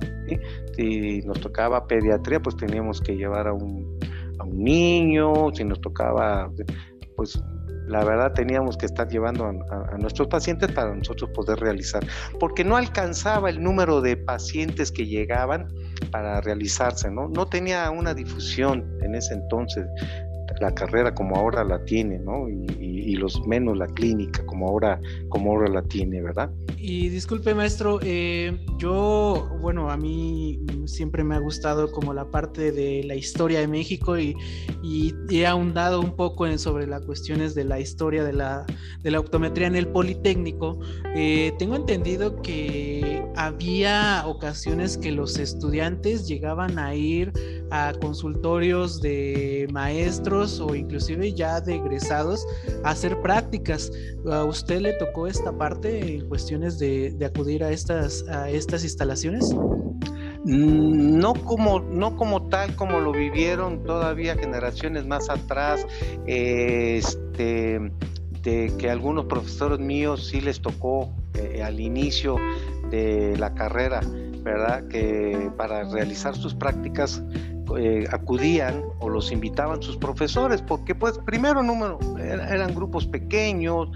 Si 0.76 1.20
nos 1.22 1.40
tocaba 1.40 1.86
pediatría, 1.86 2.40
pues 2.40 2.56
teníamos 2.56 3.00
que 3.00 3.16
llevar 3.16 3.48
a 3.48 3.52
un, 3.52 3.98
a 4.38 4.44
un 4.44 4.62
niño, 4.62 5.52
si 5.52 5.64
nos 5.64 5.80
tocaba, 5.80 6.50
pues 7.16 7.42
la 7.92 8.04
verdad 8.04 8.32
teníamos 8.32 8.76
que 8.76 8.86
estar 8.86 9.06
llevando 9.08 9.44
a, 9.46 9.98
nuestros 9.98 10.28
pacientes 10.28 10.72
para 10.72 10.94
nosotros 10.94 11.30
poder 11.30 11.60
realizar, 11.60 12.04
porque 12.40 12.64
no 12.64 12.76
alcanzaba 12.76 13.50
el 13.50 13.62
número 13.62 14.00
de 14.00 14.16
pacientes 14.16 14.90
que 14.90 15.06
llegaban 15.06 15.68
para 16.10 16.40
realizarse, 16.40 17.10
¿no? 17.10 17.28
No 17.28 17.46
tenía 17.46 17.90
una 17.90 18.14
difusión 18.14 18.98
en 19.02 19.14
ese 19.14 19.34
entonces 19.34 19.86
la 20.60 20.72
carrera 20.74 21.14
como 21.14 21.36
ahora 21.36 21.64
la 21.64 21.84
tiene, 21.84 22.18
¿no? 22.18 22.48
Y, 22.48 22.92
los 23.16 23.46
menos 23.46 23.76
la 23.76 23.86
clínica 23.86 24.44
como 24.46 24.66
ahora, 24.68 24.98
como 25.28 25.52
ahora 25.52 25.68
la 25.68 25.82
tiene, 25.82 26.22
¿verdad? 26.22 26.50
Y 26.84 27.10
disculpe, 27.10 27.54
maestro, 27.54 28.00
eh, 28.02 28.58
yo, 28.76 29.48
bueno, 29.60 29.88
a 29.88 29.96
mí 29.96 30.58
siempre 30.86 31.22
me 31.22 31.36
ha 31.36 31.38
gustado 31.38 31.92
como 31.92 32.12
la 32.12 32.28
parte 32.28 32.72
de 32.72 33.04
la 33.04 33.14
historia 33.14 33.60
de 33.60 33.68
México 33.68 34.18
y, 34.18 34.34
he 35.30 35.46
ahondado 35.46 36.00
un 36.00 36.16
poco 36.16 36.44
en, 36.44 36.58
sobre 36.58 36.88
las 36.88 37.02
cuestiones 37.02 37.54
de 37.54 37.64
la 37.64 37.78
historia 37.78 38.24
de 38.24 38.32
la, 38.32 38.66
de 39.00 39.10
la 39.12 39.20
optometría 39.20 39.68
en 39.68 39.76
el 39.76 39.86
Politécnico. 39.86 40.80
Eh, 41.14 41.52
tengo 41.56 41.76
entendido 41.76 42.42
que 42.42 43.24
había 43.36 44.24
ocasiones 44.26 44.98
que 44.98 45.12
los 45.12 45.38
estudiantes 45.38 46.26
llegaban 46.26 46.80
a 46.80 46.96
ir 46.96 47.32
a 47.70 47.94
consultorios 48.00 49.00
de 49.00 49.68
maestros 49.72 50.60
o 50.60 50.74
inclusive 50.74 51.32
ya 51.32 51.60
de 51.60 51.76
egresados 51.76 52.44
a 52.84 52.90
hacer 52.90 53.20
prácticas. 53.22 53.90
¿A 54.30 54.44
usted 54.44 54.80
le 54.80 54.92
tocó 54.94 55.26
esta 55.26 55.56
parte 55.56 56.16
en 56.16 56.28
cuestiones 56.28 56.71
de, 56.78 57.16
acudir 57.24 57.64
a 57.64 57.70
estas, 57.70 58.26
a 58.28 58.50
estas 58.50 58.84
instalaciones? 58.84 59.54
Mm, 60.44 61.18
no 61.18 61.34
como, 61.34 61.80
no 61.80 62.16
como 62.16 62.48
tal 62.48 62.74
como 62.74 63.00
lo 63.00 63.12
vivieron 63.12 63.84
todavía 63.84 64.36
generaciones 64.36 65.06
más 65.06 65.30
atrás, 65.30 65.86
este, 66.26 67.78
de 68.42 68.72
que 68.76 68.90
algunos 68.90 69.26
profesores 69.26 69.78
míos 69.78 70.28
sí 70.28 70.40
les 70.40 70.60
tocó 70.60 71.14
eh, 71.34 71.62
al 71.62 71.78
inicio 71.78 72.36
de 72.90 73.36
la 73.38 73.54
carrera, 73.54 74.00
¿verdad? 74.42 74.88
Que 74.88 75.50
para 75.56 75.84
realizar 75.84 76.34
sus 76.34 76.54
prácticas 76.54 77.22
eh, 77.78 78.04
acudían 78.10 78.82
o 78.98 79.08
los 79.08 79.32
invitaban 79.32 79.80
sus 79.82 79.96
profesores, 79.96 80.60
porque 80.60 80.94
pues 80.94 81.18
primero 81.18 81.62
número 81.62 81.98
eran 82.18 82.74
grupos 82.74 83.06
pequeños 83.06 83.88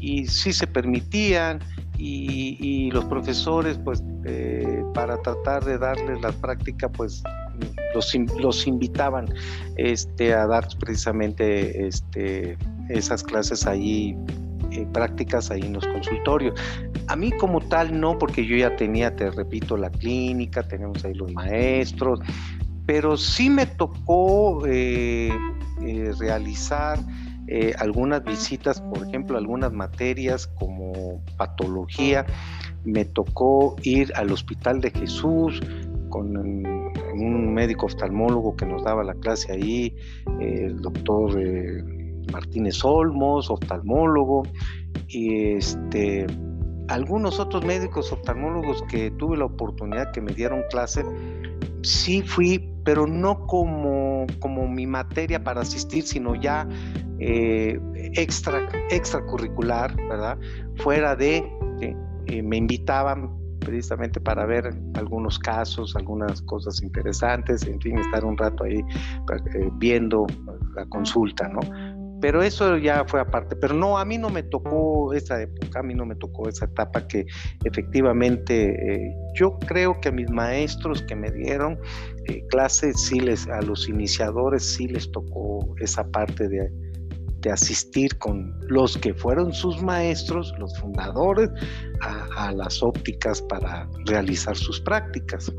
y 0.00 0.26
sí 0.26 0.52
se 0.52 0.66
permitían 0.66 1.60
y, 2.02 2.90
los 2.90 3.04
profesores 3.06 3.78
pues 3.78 4.02
eh, 4.24 4.84
para 4.92 5.16
tratar 5.22 5.64
de 5.64 5.78
darles 5.78 6.20
la 6.20 6.32
práctica 6.32 6.90
pues 6.90 7.22
los, 7.94 8.66
invitaban 8.66 9.32
este, 9.76 10.34
a 10.34 10.46
dar 10.46 10.66
precisamente 10.78 11.86
este, 11.86 12.58
esas 12.88 13.22
clases 13.22 13.66
ahí 13.66 14.16
eh, 14.72 14.86
prácticas 14.92 15.50
ahí 15.50 15.62
en 15.62 15.74
los 15.74 15.86
consultorios. 15.86 16.58
A 17.06 17.16
mí 17.16 17.30
como 17.32 17.60
tal 17.60 17.98
no, 17.98 18.18
porque 18.18 18.44
yo 18.44 18.56
ya 18.56 18.74
tenía, 18.76 19.14
te 19.14 19.30
repito, 19.30 19.76
la 19.76 19.90
clínica, 19.90 20.62
tenemos 20.62 21.04
ahí 21.04 21.14
los 21.14 21.32
maestros, 21.32 22.20
pero 22.86 23.16
sí 23.16 23.48
me 23.48 23.66
tocó 23.66 24.66
eh, 24.66 25.30
realizar 26.18 26.98
eh, 27.54 27.74
algunas 27.78 28.24
visitas, 28.24 28.80
por 28.80 29.06
ejemplo, 29.06 29.36
algunas 29.36 29.74
materias 29.74 30.46
como 30.46 31.22
patología. 31.36 32.24
Me 32.82 33.04
tocó 33.04 33.76
ir 33.82 34.10
al 34.14 34.32
Hospital 34.32 34.80
de 34.80 34.90
Jesús 34.90 35.60
con 36.08 36.34
un 36.34 37.52
médico 37.52 37.84
oftalmólogo 37.86 38.56
que 38.56 38.64
nos 38.64 38.82
daba 38.84 39.04
la 39.04 39.12
clase 39.12 39.52
ahí, 39.52 39.94
el 40.40 40.80
doctor 40.80 41.38
Martínez 42.32 42.82
Olmos, 42.86 43.50
oftalmólogo, 43.50 44.44
y 45.08 45.52
este, 45.56 46.26
algunos 46.88 47.38
otros 47.38 47.66
médicos 47.66 48.12
oftalmólogos 48.12 48.82
que 48.84 49.10
tuve 49.10 49.36
la 49.36 49.44
oportunidad 49.44 50.10
que 50.12 50.22
me 50.22 50.32
dieron 50.32 50.62
clase, 50.70 51.04
sí 51.82 52.22
fui 52.22 52.71
pero 52.84 53.06
no 53.06 53.46
como, 53.46 54.26
como 54.40 54.68
mi 54.68 54.86
materia 54.86 55.42
para 55.42 55.60
asistir, 55.60 56.04
sino 56.04 56.34
ya 56.34 56.68
eh, 57.18 57.80
extra, 58.14 58.68
extracurricular, 58.90 59.94
¿verdad? 60.08 60.38
Fuera 60.76 61.14
de, 61.14 61.44
eh, 61.80 62.42
me 62.42 62.56
invitaban 62.56 63.30
precisamente 63.60 64.20
para 64.20 64.44
ver 64.44 64.74
algunos 64.94 65.38
casos, 65.38 65.94
algunas 65.94 66.42
cosas 66.42 66.82
interesantes, 66.82 67.64
en 67.66 67.80
fin, 67.80 67.98
estar 67.98 68.24
un 68.24 68.36
rato 68.36 68.64
ahí 68.64 68.78
eh, 68.78 69.70
viendo 69.74 70.26
la 70.74 70.84
consulta, 70.86 71.48
¿no? 71.48 71.60
pero 72.22 72.40
eso 72.40 72.78
ya 72.78 73.04
fue 73.04 73.20
aparte. 73.20 73.56
Pero 73.56 73.74
no, 73.74 73.98
a 73.98 74.04
mí 74.04 74.16
no 74.16 74.30
me 74.30 74.44
tocó 74.44 75.12
esa 75.12 75.42
época, 75.42 75.80
a 75.80 75.82
mí 75.82 75.92
no 75.92 76.06
me 76.06 76.14
tocó 76.14 76.48
esa 76.48 76.66
etapa 76.66 77.06
que 77.08 77.26
efectivamente 77.64 78.94
eh, 78.94 79.16
yo 79.34 79.58
creo 79.58 80.00
que 80.00 80.12
mis 80.12 80.30
maestros 80.30 81.02
que 81.02 81.16
me 81.16 81.32
dieron 81.32 81.78
eh, 82.26 82.44
clases, 82.48 83.00
sí 83.00 83.20
les, 83.20 83.46
a 83.48 83.60
los 83.62 83.88
iniciadores 83.88 84.64
sí 84.74 84.88
les 84.88 85.10
tocó 85.10 85.74
esa 85.80 86.06
parte 86.10 86.48
de, 86.48 86.70
de 87.40 87.50
asistir 87.50 88.16
con 88.18 88.54
los 88.68 88.96
que 88.96 89.14
fueron 89.14 89.52
sus 89.52 89.82
maestros, 89.82 90.54
los 90.58 90.78
fundadores, 90.78 91.50
a 92.36 92.50
las 92.52 92.82
ópticas 92.82 93.40
para 93.42 93.88
realizar 94.06 94.56
sus 94.56 94.80
prácticas. 94.80 95.52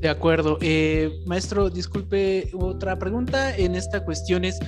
De 0.00 0.08
acuerdo. 0.08 0.58
Eh, 0.60 1.22
maestro, 1.26 1.70
disculpe, 1.70 2.50
otra 2.54 2.98
pregunta 2.98 3.56
en 3.56 3.74
esta 3.74 4.04
cuestión 4.04 4.44
es, 4.44 4.60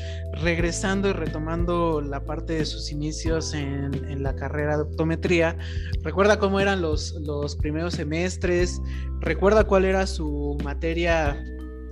regresando 0.43 1.09
y 1.09 1.13
retomando 1.13 2.01
la 2.01 2.25
parte 2.25 2.55
de 2.55 2.65
sus 2.65 2.91
inicios 2.91 3.55
en, 3.55 4.23
la 4.23 4.35
carrera 4.35 4.77
de 4.77 4.83
optometría, 4.83 5.57
¿recuerda 6.03 6.39
cómo 6.39 6.59
eran 6.59 6.83
los, 6.83 7.13
los 7.13 7.55
primeros 7.57 7.95
semestres? 7.95 8.83
¿Recuerda 9.21 9.65
cuál 9.65 9.85
era 9.85 10.07
su 10.07 10.59
materia 10.65 11.43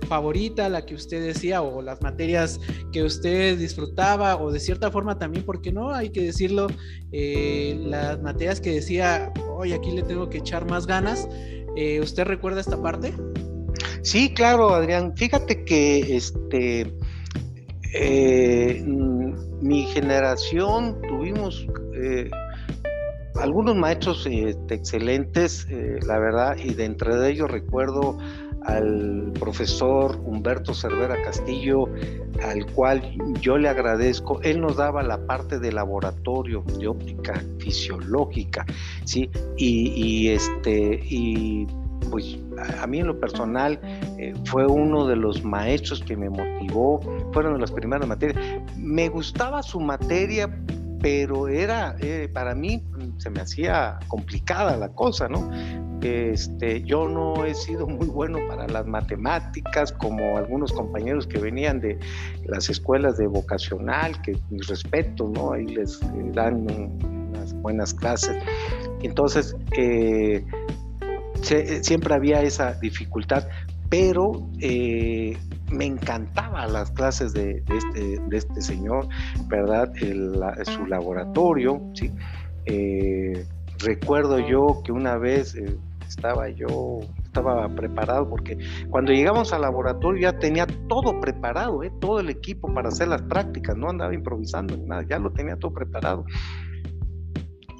favorita, 0.07 0.69
la 0.69 0.85
que 0.85 0.95
usted 0.95 1.23
decía, 1.23 1.61
o 1.61 1.81
las 1.81 2.01
materias 2.01 2.59
que 2.91 3.03
usted 3.03 3.57
disfrutaba, 3.57 4.37
o 4.37 4.51
de 4.51 4.59
cierta 4.59 4.91
forma 4.91 5.17
también, 5.17 5.45
porque 5.45 5.71
no, 5.71 5.93
hay 5.93 6.09
que 6.09 6.23
decirlo, 6.23 6.67
eh, 7.11 7.77
las 7.81 8.21
materias 8.21 8.61
que 8.61 8.71
decía, 8.71 9.31
hoy 9.51 9.73
aquí 9.73 9.91
le 9.91 10.03
tengo 10.03 10.29
que 10.29 10.39
echar 10.39 10.69
más 10.69 10.87
ganas, 10.87 11.27
eh, 11.75 12.01
¿Usted 12.01 12.25
recuerda 12.25 12.59
esta 12.59 12.81
parte? 12.81 13.13
Sí, 14.01 14.33
claro, 14.33 14.73
Adrián. 14.73 15.13
Fíjate 15.15 15.63
que 15.63 16.17
este 16.17 16.91
eh, 17.93 18.83
mi 19.61 19.83
generación 19.85 20.99
tuvimos 21.07 21.65
algunos 23.35 23.75
maestros 23.75 24.27
este, 24.29 24.73
excelentes, 24.73 25.67
la 26.05 26.17
verdad, 26.17 26.57
y 26.57 26.73
de 26.73 26.85
entre 26.85 27.29
ellos 27.29 27.49
recuerdo 27.49 28.17
al 28.65 29.31
profesor 29.39 30.19
Humberto 30.25 30.73
Cervera 30.73 31.21
Castillo, 31.23 31.87
al 32.43 32.65
cual 32.73 33.01
yo 33.41 33.57
le 33.57 33.69
agradezco. 33.69 34.41
Él 34.41 34.61
nos 34.61 34.77
daba 34.77 35.03
la 35.03 35.25
parte 35.25 35.59
de 35.59 35.71
laboratorio 35.71 36.63
de 36.77 36.87
óptica 36.87 37.41
fisiológica, 37.59 38.65
¿sí? 39.05 39.29
Y, 39.57 40.29
este, 40.29 40.99
y 41.03 41.67
pues 42.09 42.37
a 42.79 42.87
mí 42.87 42.99
en 42.99 43.07
lo 43.07 43.19
personal 43.19 43.79
eh, 44.17 44.33
fue 44.45 44.65
uno 44.65 45.05
de 45.05 45.15
los 45.15 45.43
maestros 45.43 46.01
que 46.01 46.17
me 46.17 46.29
motivó, 46.29 46.99
fueron 47.33 47.53
de 47.53 47.59
las 47.59 47.71
primeras 47.71 48.07
materias. 48.07 48.43
Me 48.77 49.09
gustaba 49.09 49.61
su 49.63 49.79
materia, 49.79 50.49
pero 51.01 51.47
era, 51.47 51.95
eh, 51.99 52.29
para 52.33 52.55
mí 52.55 52.83
se 53.17 53.29
me 53.29 53.41
hacía 53.41 53.99
complicada 54.07 54.75
la 54.77 54.89
cosa, 54.89 55.27
¿no? 55.27 55.49
Este, 56.01 56.81
yo 56.83 57.09
no 57.09 57.43
he 57.45 57.53
sido 57.53 57.85
muy 57.85 58.07
bueno 58.07 58.39
para 58.47 58.67
las 58.67 58.85
matemáticas, 58.87 59.91
como 59.91 60.37
algunos 60.37 60.71
compañeros 60.71 61.27
que 61.27 61.39
venían 61.39 61.81
de 61.81 61.99
las 62.45 62.69
escuelas 62.69 63.17
de 63.17 63.27
vocacional, 63.27 64.21
que 64.21 64.37
mis 64.49 64.67
respetos, 64.67 65.29
¿no? 65.31 65.53
Ahí 65.53 65.65
les 65.65 66.01
eh, 66.01 66.05
dan 66.33 66.67
unas 67.31 67.53
buenas 67.61 67.93
clases. 67.93 68.37
Entonces, 69.01 69.55
eh, 69.77 70.45
siempre 71.81 72.13
había 72.13 72.41
esa 72.43 72.73
dificultad, 72.75 73.47
pero 73.89 74.47
eh, 74.61 75.37
me 75.69 75.85
encantaban 75.85 76.71
las 76.71 76.91
clases 76.91 77.33
de, 77.33 77.61
este, 77.75 78.19
de 78.19 78.37
este 78.37 78.61
señor, 78.61 79.07
¿verdad? 79.47 79.91
su 80.63 80.85
laboratorio, 80.85 81.81
¿sí? 81.93 82.11
recuerdo 83.79 84.39
yo 84.39 84.81
que 84.83 84.91
una 84.91 85.17
vez 85.17 85.55
estaba 86.09 86.49
yo, 86.49 86.99
estaba 87.23 87.69
preparado 87.69 88.29
porque 88.29 88.57
cuando 88.89 89.11
llegamos 89.11 89.53
al 89.53 89.61
laboratorio 89.61 90.21
ya 90.21 90.39
tenía 90.39 90.67
todo 90.87 91.19
preparado, 91.19 91.83
¿eh? 91.83 91.91
todo 92.01 92.19
el 92.19 92.29
equipo 92.29 92.73
para 92.73 92.89
hacer 92.89 93.07
las 93.07 93.21
prácticas, 93.21 93.77
no 93.77 93.89
andaba 93.89 94.13
improvisando 94.13 94.75
ni 94.75 94.85
nada, 94.85 95.03
ya 95.07 95.19
lo 95.19 95.31
tenía 95.31 95.55
todo 95.55 95.73
preparado. 95.73 96.25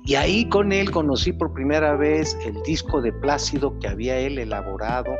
Y 0.05 0.15
ahí 0.15 0.49
con 0.49 0.71
él 0.71 0.89
conocí 0.89 1.33
por 1.33 1.53
primera 1.53 1.95
vez 1.95 2.35
el 2.43 2.63
disco 2.63 2.99
de 3.01 3.13
Plácido 3.13 3.77
que 3.77 3.87
había 3.87 4.17
él 4.17 4.39
elaborado 4.39 5.11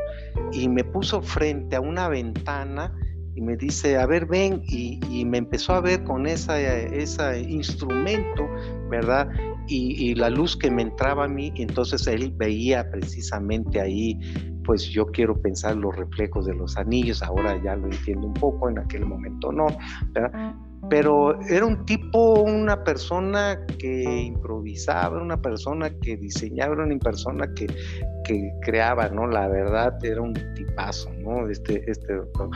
y 0.52 0.67
me 0.67 0.84
puso 0.84 1.22
frente 1.22 1.76
a 1.76 1.82
una 1.82 2.08
ventana 2.08 2.91
y 3.39 3.41
me 3.41 3.56
dice, 3.56 3.97
a 3.97 4.06
ver, 4.06 4.25
ven, 4.25 4.62
y, 4.67 4.99
y 5.10 5.23
me 5.23 5.38
empezó 5.38 5.73
a 5.73 5.80
ver 5.80 6.04
con 6.04 6.28
esa, 6.28 6.60
ese 6.60 7.39
instrumento, 7.39 8.49
¿verdad? 8.89 9.30
y, 9.69 10.15
la 10.15 10.30
luz 10.30 10.58
que 10.58 10.71
me 10.71 10.82
entraba 10.82 11.25
a 11.25 11.28
mí, 11.28 11.54
entonces 11.56 12.06
él 12.08 12.34
veía 12.36 12.89
precisamente 12.89 13.80
ahí, 13.80 14.19
pues 14.65 14.89
yo 14.89 15.06
quiero 15.08 15.39
pensar 15.39 15.75
los 15.78 15.95
reflejos 15.95 16.45
de 16.45 16.56
los 16.56 16.78
anillos, 16.78 17.21
ahora 17.23 17.62
ya 17.63 17.75
lo 17.75 17.86
entiendo 17.86 18.28
un 18.28 18.34
poco, 18.34 18.69
en 18.69 18.80
aquel 18.80 19.06
momento 19.06 19.52
no, 19.52 19.67
pero 20.89 21.39
era 21.43 21.65
un 21.65 21.86
tipo, 21.86 22.41
una 22.41 22.84
persona 22.84 23.60
que 23.78 24.21
improvisaba, 24.21 25.21
una 25.21 25.41
persona 25.41 25.89
que 25.99 26.17
diseñaba, 26.17 26.73
una 26.73 26.97
persona 26.97 27.47
que, 27.54 27.67
que 28.23 28.52
creaba, 28.62 29.10
¿no? 29.10 29.28
La 29.28 29.47
verdad 29.47 30.04
era 30.04 30.21
un 30.21 30.34
tipazo, 30.56 31.12
¿no? 31.30 31.50
Este, 31.50 31.84
este 31.89 32.15
doctor. 32.15 32.50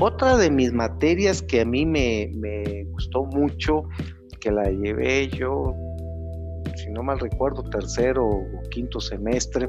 Otra 0.00 0.36
de 0.36 0.50
mis 0.50 0.72
materias 0.72 1.42
que 1.42 1.60
a 1.60 1.64
mí 1.64 1.86
me, 1.86 2.30
me 2.34 2.84
gustó 2.90 3.24
mucho, 3.24 3.84
que 4.40 4.50
la 4.50 4.70
llevé 4.70 5.28
yo 5.28 5.74
si 6.76 6.90
no 6.90 7.02
mal 7.02 7.18
recuerdo, 7.18 7.62
tercero 7.64 8.24
o 8.24 8.62
quinto 8.70 9.00
semestre, 9.00 9.68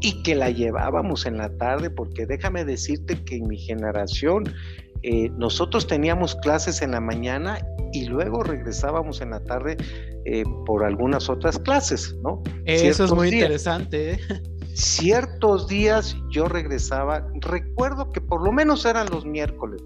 y 0.00 0.22
que 0.22 0.34
la 0.34 0.50
llevábamos 0.50 1.26
en 1.26 1.36
la 1.36 1.48
tarde, 1.58 1.90
porque 1.90 2.26
déjame 2.26 2.64
decirte 2.64 3.22
que 3.24 3.36
en 3.36 3.48
mi 3.48 3.58
generación 3.58 4.44
eh, 5.02 5.30
nosotros 5.36 5.86
teníamos 5.86 6.34
clases 6.36 6.82
en 6.82 6.92
la 6.92 7.00
mañana 7.00 7.58
y 7.92 8.06
luego 8.06 8.42
regresábamos 8.42 9.20
en 9.20 9.30
la 9.30 9.40
tarde 9.44 9.76
eh, 10.24 10.42
por 10.64 10.84
algunas 10.84 11.28
otras 11.28 11.58
clases, 11.58 12.16
¿no? 12.22 12.42
Eso 12.64 13.04
es 13.04 13.12
muy 13.12 13.28
interesante. 13.28 14.12
¿eh? 14.12 14.18
Ciertos 14.76 15.68
días 15.68 16.14
yo 16.28 16.48
regresaba, 16.48 17.26
recuerdo 17.40 18.12
que 18.12 18.20
por 18.20 18.44
lo 18.44 18.52
menos 18.52 18.84
eran 18.84 19.08
los 19.08 19.24
miércoles, 19.24 19.82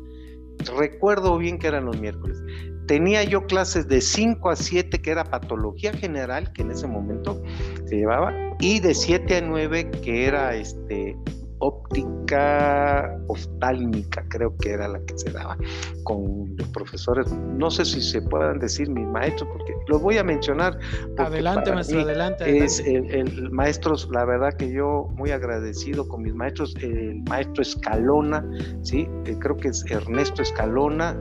recuerdo 0.77 1.39
bien 1.39 1.61
que 1.61 1.69
eran 1.69 1.85
los 1.85 2.01
miércoles. 2.01 2.43
Tenía 2.89 3.23
yo 3.23 3.47
clases 3.47 3.87
de 3.87 4.01
5 4.01 4.51
a 4.51 4.57
7 4.57 5.01
que 5.01 5.13
era 5.13 5.23
patología 5.23 5.93
general, 5.93 6.53
que 6.53 6.63
en 6.63 6.73
ese 6.73 6.89
momento 6.89 7.41
se 7.85 7.99
llevaba, 7.99 8.35
y 8.59 8.81
de 8.81 8.93
7 8.93 9.37
a 9.37 9.41
9 9.43 9.93
que 10.03 10.27
era 10.27 10.57
este 10.57 11.17
óptica 11.61 13.19
oftálmica, 13.29 14.25
creo 14.29 14.57
que 14.59 14.71
era 14.71 14.89
la 14.89 15.01
que 15.05 15.17
se 15.17 15.31
daba 15.31 15.57
con 16.05 16.57
los 16.57 16.69
profesores. 16.69 17.31
No 17.33 17.71
sé 17.71 17.85
si 17.85 18.01
se 18.01 18.21
puedan 18.23 18.59
decir 18.59 18.91
mis 18.91 19.07
maestros, 19.07 19.49
porque 19.53 19.75
los 19.89 20.03
voy 20.03 20.19
a 20.19 20.25
mencionar. 20.25 20.79
Adelante, 21.19 21.73
maestro, 21.73 22.01
adelante, 22.01 22.65
Es 22.65 22.81
el, 22.81 23.11
el, 23.11 23.51
maestro, 23.51 23.95
la 24.11 24.25
verdad 24.25 24.55
que 24.55 24.73
yo 24.73 25.09
muy 25.15 25.31
agradecido 25.31 26.09
con 26.09 26.23
mis 26.23 26.35
maestros, 26.35 26.75
el 26.81 27.23
maestro 27.29 27.63
Escalona, 27.63 28.45
¿sí? 28.83 29.09
Eh, 29.27 29.37
creo 29.39 29.57
que 29.57 29.69
es 29.69 29.85
Ernesto 29.91 30.43
Escalona, 30.43 31.17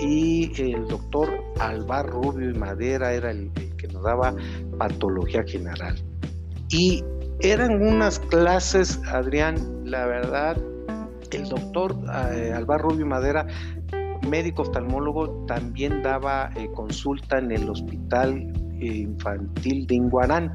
y 0.00 0.50
el 0.60 0.86
doctor 0.86 1.28
Alvar 1.58 2.08
Rubio 2.08 2.50
y 2.50 2.54
Madera 2.54 3.12
era 3.12 3.30
el, 3.30 3.50
que 3.76 3.88
nos 3.88 4.02
daba 4.02 4.34
patología 4.78 5.42
general. 5.44 5.96
Y 6.70 7.04
eran 7.42 7.82
unas 7.82 8.18
clases, 8.18 9.00
Adrián, 9.08 9.56
la 9.84 10.06
verdad, 10.06 10.56
el 11.32 11.48
doctor 11.48 11.96
eh, 12.32 12.52
Alvar 12.54 12.80
Rubio 12.82 13.06
Madera, 13.06 13.46
médico 14.28 14.62
oftalmólogo, 14.62 15.46
también 15.46 16.02
daba 16.02 16.50
eh, 16.56 16.68
consulta 16.74 17.38
en 17.38 17.52
el 17.52 17.68
hospital 17.68 18.52
infantil 18.80 19.86
de 19.86 19.94
Inguarán, 19.94 20.52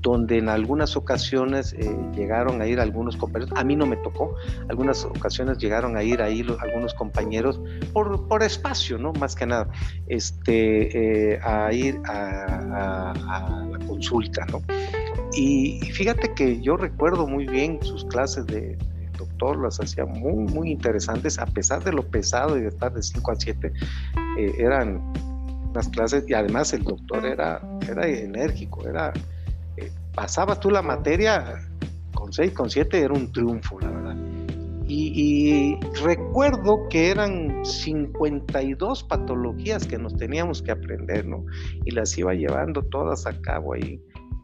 donde 0.00 0.38
en 0.38 0.48
algunas 0.48 0.96
ocasiones 0.96 1.72
eh, 1.74 1.96
llegaron 2.14 2.60
a 2.60 2.66
ir 2.66 2.80
algunos 2.80 3.16
compañeros, 3.16 3.52
a 3.56 3.64
mí 3.64 3.76
no 3.76 3.86
me 3.86 3.96
tocó, 3.96 4.34
algunas 4.68 5.04
ocasiones 5.04 5.58
llegaron 5.58 5.96
a 5.96 6.02
ir 6.02 6.20
ahí 6.22 6.44
algunos 6.60 6.94
compañeros 6.94 7.60
por, 7.92 8.28
por 8.28 8.42
espacio, 8.42 8.98
¿no? 8.98 9.12
Más 9.14 9.34
que 9.34 9.46
nada, 9.46 9.68
este, 10.08 11.34
eh, 11.34 11.40
a 11.42 11.72
ir 11.72 12.00
a, 12.06 13.14
la 13.70 13.78
consulta, 13.86 14.44
¿no? 14.50 14.62
Y, 15.34 15.80
fíjate 15.92 16.34
que 16.34 16.60
yo 16.60 16.76
recuerdo 16.76 17.26
muy 17.26 17.46
bien 17.46 17.78
sus 17.82 18.04
clases 18.04 18.46
de, 18.46 18.76
doctor, 19.16 19.58
las 19.62 19.80
hacía 19.80 20.04
muy, 20.04 20.52
muy 20.52 20.70
interesantes, 20.70 21.38
a 21.38 21.46
pesar 21.46 21.82
de 21.84 21.92
lo 21.92 22.02
pesado 22.02 22.58
y 22.58 22.62
de 22.62 22.68
estar 22.68 22.92
de 22.92 23.02
5 23.02 23.30
a 23.30 23.36
7, 23.36 23.72
eh, 24.38 24.52
eran 24.58 25.00
las 25.74 25.88
clases 25.88 26.24
y 26.28 26.34
además 26.34 26.72
el 26.72 26.84
doctor 26.84 27.24
era, 27.24 27.60
era 27.88 28.06
enérgico, 28.06 28.86
era, 28.86 29.12
eh, 29.76 29.90
pasabas 30.14 30.60
tú 30.60 30.70
la 30.70 30.82
materia 30.82 31.68
con 32.14 32.32
6, 32.32 32.52
con 32.52 32.68
7 32.68 33.00
era 33.00 33.14
un 33.14 33.32
triunfo, 33.32 33.80
la 33.80 33.90
verdad. 33.90 34.16
Y, 34.94 35.78
recuerdo 36.04 36.86
que 36.90 37.10
eran 37.10 37.64
52 37.64 39.04
patologías 39.04 39.86
que 39.86 39.96
nos 39.96 40.14
teníamos 40.16 40.60
que 40.60 40.72
aprender, 40.72 41.24
¿no? 41.24 41.46
Y 41.84 41.92
las 41.92 42.16
iba 42.18 42.34
llevando 42.34 42.82
todas 42.82 43.26
a 43.26 43.32
cabo 43.40 43.72
ahí. 43.72 44.00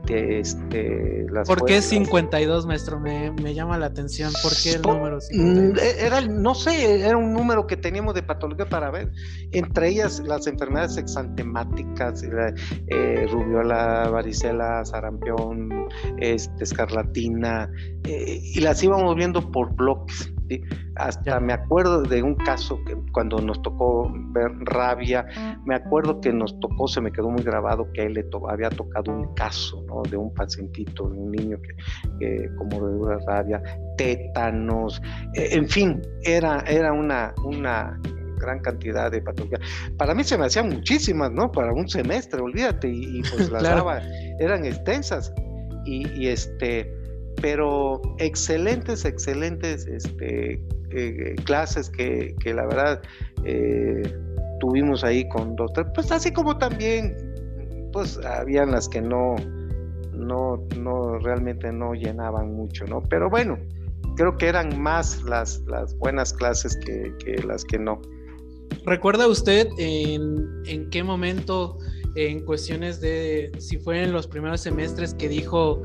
Este, 0.09 1.27
las 1.31 1.47
¿Por 1.47 1.65
qué 1.67 1.83
52, 1.83 2.67
maestro? 2.67 2.99
Me, 2.99 3.31
me, 3.31 3.55
llama 3.55 3.77
la 3.77 3.87
atención. 3.87 4.33
¿Por 4.43 4.53
qué 4.63 4.73
el 4.73 4.83
número 4.83 5.21
52? 5.21 5.75
Mm, 5.75 6.05
era, 6.05 6.21
no 6.23 6.55
sé, 6.55 7.01
era 7.07 7.17
un 7.17 7.35
número 7.35 7.67
que 7.67 7.77
teníamos 7.77 8.15
de 8.15 8.23
patología 8.23 8.67
para 8.69 8.91
ver. 8.91 9.11
Entre 9.53 9.91
ellas 9.91 10.21
las 10.21 10.47
enfermedades 10.47 10.97
exantemáticas, 10.97 12.23
eh, 12.23 13.27
rubiola, 13.31 14.09
varicela, 14.09 14.85
sarampión, 14.85 15.69
este, 16.19 16.65
escarlatina, 16.65 17.71
eh, 18.05 18.41
y 18.43 18.61
las 18.61 18.83
íbamos 18.83 19.15
viendo 19.15 19.51
por 19.51 19.75
bloques. 19.75 20.33
Hasta 20.97 21.41
me 21.41 21.53
acuerdo 21.53 22.03
de 22.03 22.23
un 22.23 22.35
caso 22.35 22.83
que 22.85 22.97
cuando 23.13 23.39
nos 23.39 23.61
tocó 23.63 24.13
ver 24.33 24.51
rabia, 24.61 25.27
me 25.65 25.75
acuerdo 25.75 26.21
que 26.21 26.33
nos 26.33 26.59
tocó, 26.61 26.89
se 26.89 27.01
me 27.01 27.13
quedó 27.13 27.31
muy 27.31 27.43
grabado 27.43 27.91
que 27.93 28.03
a 28.03 28.05
él 28.05 28.15
le 28.15 28.27
había 28.49 28.71
tocado 28.71 29.13
un 29.13 29.35
caso 29.35 29.85
de 30.11 30.17
un 30.17 30.33
pacientito, 30.35 31.09
de 31.09 31.19
un 31.19 31.31
niño 31.31 31.59
que, 32.19 32.51
como 32.57 33.07
de 33.07 33.19
rabia, 33.27 33.63
tétanos, 33.97 35.01
e, 35.35 35.55
en 35.55 35.69
fin, 35.69 36.01
era, 36.23 36.61
era 36.67 36.93
una, 36.93 37.35
una 37.45 37.99
gran 38.39 38.61
cantidad 38.61 39.11
de 39.11 39.21
patologías. 39.21 39.61
Para 39.97 40.15
mí 40.15 40.25
se 40.25 40.39
me 40.39 40.47
hacían 40.47 40.69
muchísimas, 40.69 41.31
¿no? 41.31 41.51
Para 41.51 41.73
un 41.73 41.89
semestre, 41.89 42.41
olvídate, 42.41 42.89
y, 42.89 43.23
pues 43.23 43.51
las 43.51 43.63
daba, 43.63 44.01
eran 44.39 44.65
extensas. 44.65 45.33
Y, 45.85 46.29
este, 46.29 46.93
pero 47.41 48.01
excelentes, 48.19 49.05
excelentes 49.05 49.87
este, 49.87 50.61
eh, 50.91 51.37
clases 51.45 51.91
que, 51.91 52.35
la 52.45 52.67
verdad 52.67 53.03
eh, 53.45 54.03
tuvimos 54.61 55.05
ahí 55.05 55.29
con 55.29 55.55
dos, 55.57 55.71
pues 55.95 56.11
así 56.11 56.33
como 56.33 56.57
también, 56.59 57.17
pues 57.93 58.19
habían 58.19 58.71
las 58.71 58.89
que 58.89 59.01
no, 59.01 59.37
no, 60.13 60.67
no, 60.77 61.19
realmente 61.19 61.73
no 61.73 61.95
llenaban 61.95 62.55
mucho, 62.55 62.85
¿no? 62.87 63.03
Pero 63.03 63.31
bueno, 63.31 63.59
creo 64.17 64.37
que 64.37 64.49
eran 64.49 64.81
más 64.81 65.23
las, 65.23 65.61
las 65.67 65.97
buenas 65.99 66.33
clases 66.33 66.77
que, 66.77 67.13
las 67.47 67.65
que 67.65 67.79
no. 67.79 68.01
¿Recuerda 68.85 69.27
usted 69.29 69.69
en, 69.79 70.47
en 70.67 70.91
qué 70.91 71.03
momento, 71.03 71.79
en 72.15 72.45
cuestiones 72.45 73.01
de 73.01 73.53
si 73.59 73.79
fue 73.79 74.03
en 74.03 74.13
los 74.13 74.27
primeros 74.27 74.61
semestres 74.61 75.15
que 75.15 75.29
dijo, 75.29 75.83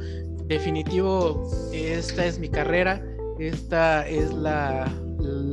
definitivo, 0.47 1.49
esta 1.73 2.25
es 2.25 2.39
mi 2.39 2.49
carrera, 2.49 3.03
esta 3.39 4.07
es 4.07 4.33
la 4.33 4.91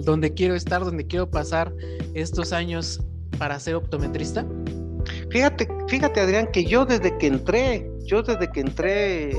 donde 0.05 0.33
quiero 0.35 0.55
estar, 0.55 0.85
donde 0.85 1.07
quiero 1.07 1.31
pasar 1.31 1.72
estos 2.14 2.53
años 2.53 3.00
para 3.38 3.59
ser 3.59 3.74
optometrista? 3.76 4.46
Fíjate, 5.31 5.68
fíjate 5.88 6.20
Adrián, 6.20 6.48
que 6.53 6.64
yo 6.64 6.85
desde 6.85 7.16
que 7.18 7.29
entré, 7.29 7.90
yo 8.05 8.22
desde 8.22 8.50
que 8.50 8.61
entré 8.61 9.31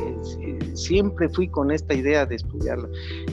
siempre 0.74 1.28
fui 1.30 1.48
con 1.48 1.72
esta 1.72 1.94
idea 1.94 2.26
de 2.26 2.36
estudiarla. 2.36 2.88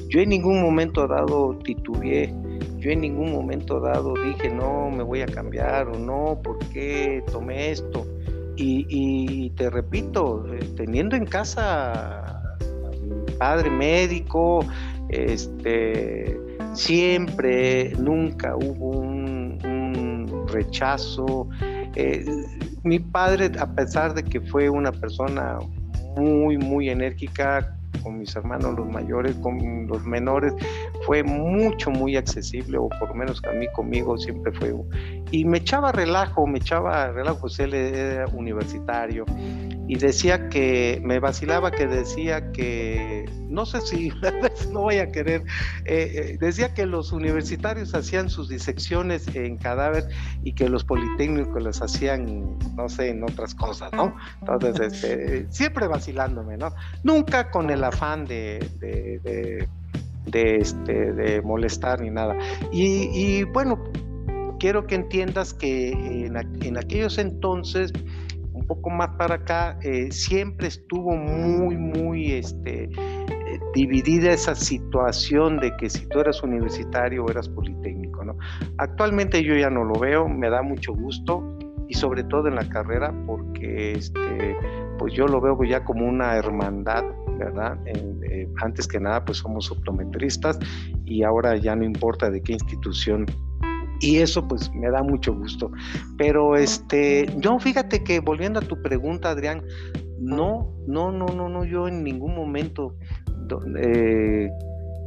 Yo 0.09 0.20
en 0.20 0.31
ningún 0.31 0.61
momento 0.61 1.07
dado 1.07 1.57
titubeé, 1.64 2.35
yo 2.78 2.90
en 2.90 3.00
ningún 3.00 3.33
momento 3.33 3.81
dado 3.81 4.14
dije 4.14 4.50
no, 4.50 4.90
me 4.90 5.02
voy 5.02 5.22
a 5.22 5.26
cambiar 5.26 5.88
o 5.88 5.98
no, 5.98 6.40
¿por 6.42 6.59
qué 6.70 7.22
tomé 7.31 7.70
esto? 7.70 8.07
Y, 8.61 9.51
te 9.51 9.71
repito, 9.71 10.44
eh, 10.53 10.59
teniendo 10.77 11.14
en 11.14 11.27
casa 11.27 12.42
mi 13.01 13.33
padre 13.35 13.71
médico, 13.71 14.64
este, 15.09 16.38
siempre, 16.73 17.92
nunca 17.99 18.57
hubo 18.57 18.99
un, 18.99 19.59
un 19.64 20.49
rechazo, 20.49 21.49
eh, 21.94 22.25
mi 22.83 22.99
padre, 22.99 23.51
a 23.59 23.66
pesar 23.66 24.14
de 24.14 24.25
que 24.25 24.40
fue 24.40 24.68
una 24.68 24.92
persona 24.92 25.59
muy, 26.16 26.59
muy 26.59 26.90
enérgica, 26.90 27.75
con 28.03 28.18
mis 28.18 28.35
hermanos 28.37 28.77
los 28.77 28.88
mayores, 28.88 29.35
con 29.37 29.87
los 29.87 30.05
menores, 30.05 30.53
fue 31.09 31.23
mucho, 31.23 31.90
muy 31.90 32.18
accesible, 32.18 32.77
o 32.77 32.90
por 32.90 33.09
lo 33.09 33.14
menos 33.14 33.42
a 33.51 33.53
mí 33.53 33.66
conmigo 33.73 34.18
siempre 34.18 34.53
fue. 34.53 34.75
Y 35.31 35.47
me 35.47 35.57
echaba 35.57 35.90
relajo, 35.90 36.47
me 36.47 36.59
echaba 36.59 37.11
relajo, 37.12 37.40
pues 37.40 37.59
él 37.61 37.73
era 37.73 38.27
universitario, 38.27 39.25
y 39.88 39.97
decía 39.97 40.51
que, 40.51 41.01
me 41.03 41.18
vacilaba 41.18 41.71
que 41.71 41.87
decía 41.87 42.53
que, 42.53 43.25
no 43.49 43.64
sé 43.64 43.81
si 43.81 44.12
no 44.71 44.83
voy 44.83 44.99
a 44.99 45.11
querer, 45.11 45.44
eh, 45.87 46.12
eh, 46.14 46.37
decía 46.38 46.75
que 46.75 46.85
los 46.85 47.11
universitarios 47.11 47.94
hacían 47.94 48.29
sus 48.29 48.51
disecciones 48.51 49.35
en 49.35 49.57
cadáver 49.57 50.11
y 50.44 50.53
que 50.53 50.68
los 50.68 50.85
politécnicos 50.85 51.62
las 51.62 51.81
hacían, 51.81 52.59
no 52.77 52.87
sé, 52.90 53.09
en 53.09 53.23
otras 53.23 53.55
cosas, 53.55 53.90
¿no? 53.94 54.14
Entonces, 54.42 54.92
este, 54.92 55.47
siempre 55.51 55.87
vacilándome, 55.87 56.59
¿no? 56.59 56.68
Nunca 57.03 57.51
con 57.51 57.71
el 57.71 57.83
afán 57.83 58.27
de, 58.27 58.59
de, 58.79 59.21
de, 59.21 59.68
este, 60.34 61.12
de 61.12 61.42
molestar 61.42 62.00
ni 62.00 62.10
nada. 62.10 62.36
Y, 62.72 63.44
bueno, 63.44 63.82
quiero 64.58 64.86
que 64.86 64.94
entiendas 64.96 65.54
que 65.54 65.90
en, 65.90 66.76
aquellos 66.76 67.18
entonces, 67.18 67.92
poco 68.68 68.90
más 68.90 69.08
para 69.16 69.36
acá, 69.36 69.78
eh, 69.82 70.12
siempre 70.12 70.68
estuvo 70.68 71.16
muy, 71.16 71.76
muy 71.76 72.32
este, 72.32 72.84
eh, 72.84 73.60
dividida 73.74 74.30
esa 74.30 74.54
situación 74.54 75.58
de 75.58 75.76
que 75.78 75.90
si 75.90 76.06
tú 76.06 76.20
eras 76.20 76.42
universitario 76.42 77.24
o 77.24 77.30
eras 77.30 77.48
politécnico. 77.48 78.22
¿no? 78.24 78.36
Actualmente 78.76 79.42
yo 79.42 79.56
ya 79.56 79.70
no 79.70 79.84
lo 79.84 79.98
veo, 79.98 80.28
me 80.28 80.50
da 80.50 80.62
mucho 80.62 80.94
gusto 80.94 81.58
y 81.88 81.94
sobre 81.94 82.24
todo 82.24 82.48
en 82.48 82.57
la 82.57 82.68
carrera 82.68 83.14
porque 83.27 83.92
este, 83.92 84.57
pues 84.98 85.14
yo 85.14 85.27
lo 85.27 85.40
veo 85.40 85.62
ya 85.64 85.85
como 85.85 86.07
una 86.07 86.37
hermandad, 86.37 87.05
¿verdad? 87.38 87.79
Eh, 87.87 88.48
antes 88.62 88.87
que 88.87 89.01
nada 89.01 89.24
pues 89.24 89.38
somos 89.38 89.70
optometristas 89.70 90.59
y 91.05 91.22
ahora 91.22 91.57
ya 91.57 91.74
no 91.74 91.85
importa 91.85 92.31
de 92.31 92.42
qué 92.42 92.53
institución 92.55 93.27
y 94.01 94.18
eso 94.18 94.46
pues 94.46 94.72
me 94.74 94.90
da 94.90 95.03
mucho 95.03 95.35
gusto. 95.35 95.70
Pero 96.16 96.57
este, 96.57 97.27
yo 97.38 97.59
fíjate 97.59 98.05
que 98.05 98.20
volviendo 98.20 98.61
a 98.61 98.62
tu 98.62 98.81
pregunta, 98.81 99.31
Adrián, 99.31 99.62
no, 100.18 100.72
no, 100.87 101.12
no, 101.12 101.27
no, 101.27 101.48
no, 101.48 101.64
yo 101.64 101.88
en 101.88 102.05
ningún 102.05 102.35
momento 102.35 102.94
eh, 103.83 104.51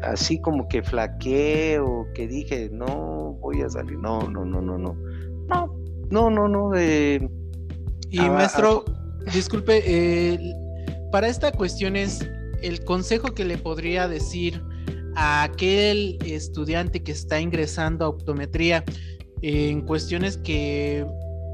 así 0.01 0.39
como 0.41 0.67
que 0.67 0.81
flaqueé 0.81 1.79
o 1.79 2.07
que 2.13 2.27
dije, 2.27 2.69
no, 2.71 3.37
voy 3.39 3.61
a 3.61 3.69
salir, 3.69 3.97
no, 3.97 4.21
no, 4.29 4.45
no, 4.45 4.61
no, 4.61 4.77
no, 4.77 4.95
no, 5.47 5.80
no, 6.11 6.29
no, 6.29 6.47
no. 6.47 6.75
Eh, 6.75 7.27
y 8.09 8.19
maestro, 8.19 8.85
disculpe, 9.33 9.81
eh, 9.85 10.39
para 11.11 11.27
esta 11.27 11.51
cuestión 11.51 11.95
es 11.95 12.27
el 12.61 12.83
consejo 12.83 13.33
que 13.33 13.45
le 13.45 13.57
podría 13.57 14.07
decir 14.07 14.61
a 15.15 15.43
aquel 15.43 16.17
estudiante 16.25 17.03
que 17.03 17.11
está 17.11 17.39
ingresando 17.39 18.05
a 18.05 18.09
optometría 18.09 18.83
en 19.41 19.81
cuestiones 19.81 20.37
que 20.37 21.05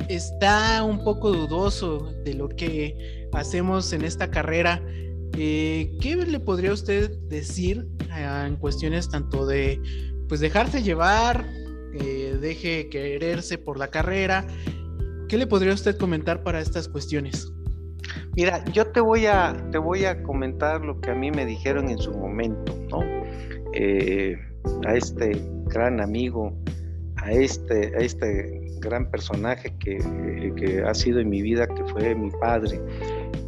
está 0.09 0.83
un 0.83 1.03
poco 1.03 1.31
dudoso 1.31 2.11
de 2.23 2.33
lo 2.33 2.49
que 2.49 3.27
hacemos 3.33 3.93
en 3.93 4.03
esta 4.03 4.29
carrera. 4.29 4.81
Eh, 5.37 5.91
¿Qué 6.01 6.15
le 6.15 6.39
podría 6.39 6.73
usted 6.73 7.11
decir 7.29 7.87
ah, 8.09 8.45
en 8.47 8.55
cuestiones 8.55 9.09
tanto 9.09 9.45
de 9.45 9.79
pues 10.27 10.41
dejarse 10.41 10.83
llevar, 10.83 11.45
deje 11.97 12.89
quererse 12.89 13.57
por 13.57 13.77
la 13.77 13.87
carrera? 13.87 14.45
¿Qué 15.27 15.37
le 15.37 15.47
podría 15.47 15.73
usted 15.73 15.97
comentar 15.97 16.43
para 16.43 16.61
estas 16.61 16.87
cuestiones? 16.87 17.51
Mira, 18.35 18.63
yo 18.71 18.87
te 18.87 19.01
voy 19.01 19.25
a 19.25 19.55
te 19.71 19.77
voy 19.77 20.05
a 20.05 20.21
comentar 20.23 20.85
lo 20.85 21.01
que 21.01 21.11
a 21.11 21.15
mí 21.15 21.31
me 21.31 21.45
dijeron 21.45 21.89
en 21.89 21.97
su 21.97 22.11
momento, 22.11 22.77
¿no? 22.89 22.99
Eh, 23.73 24.37
a 24.85 24.95
este 24.95 25.41
gran 25.65 25.99
amigo, 25.99 26.53
a 27.17 27.31
este, 27.31 27.91
este 28.03 28.67
gran 28.79 29.09
personaje 29.09 29.75
que, 29.79 30.83
ha 30.85 30.93
sido 30.93 31.19
en 31.19 31.29
mi 31.29 31.41
vida, 31.41 31.67
que 31.67 31.83
fue 31.85 32.15
mi 32.15 32.29
padre. 32.39 32.79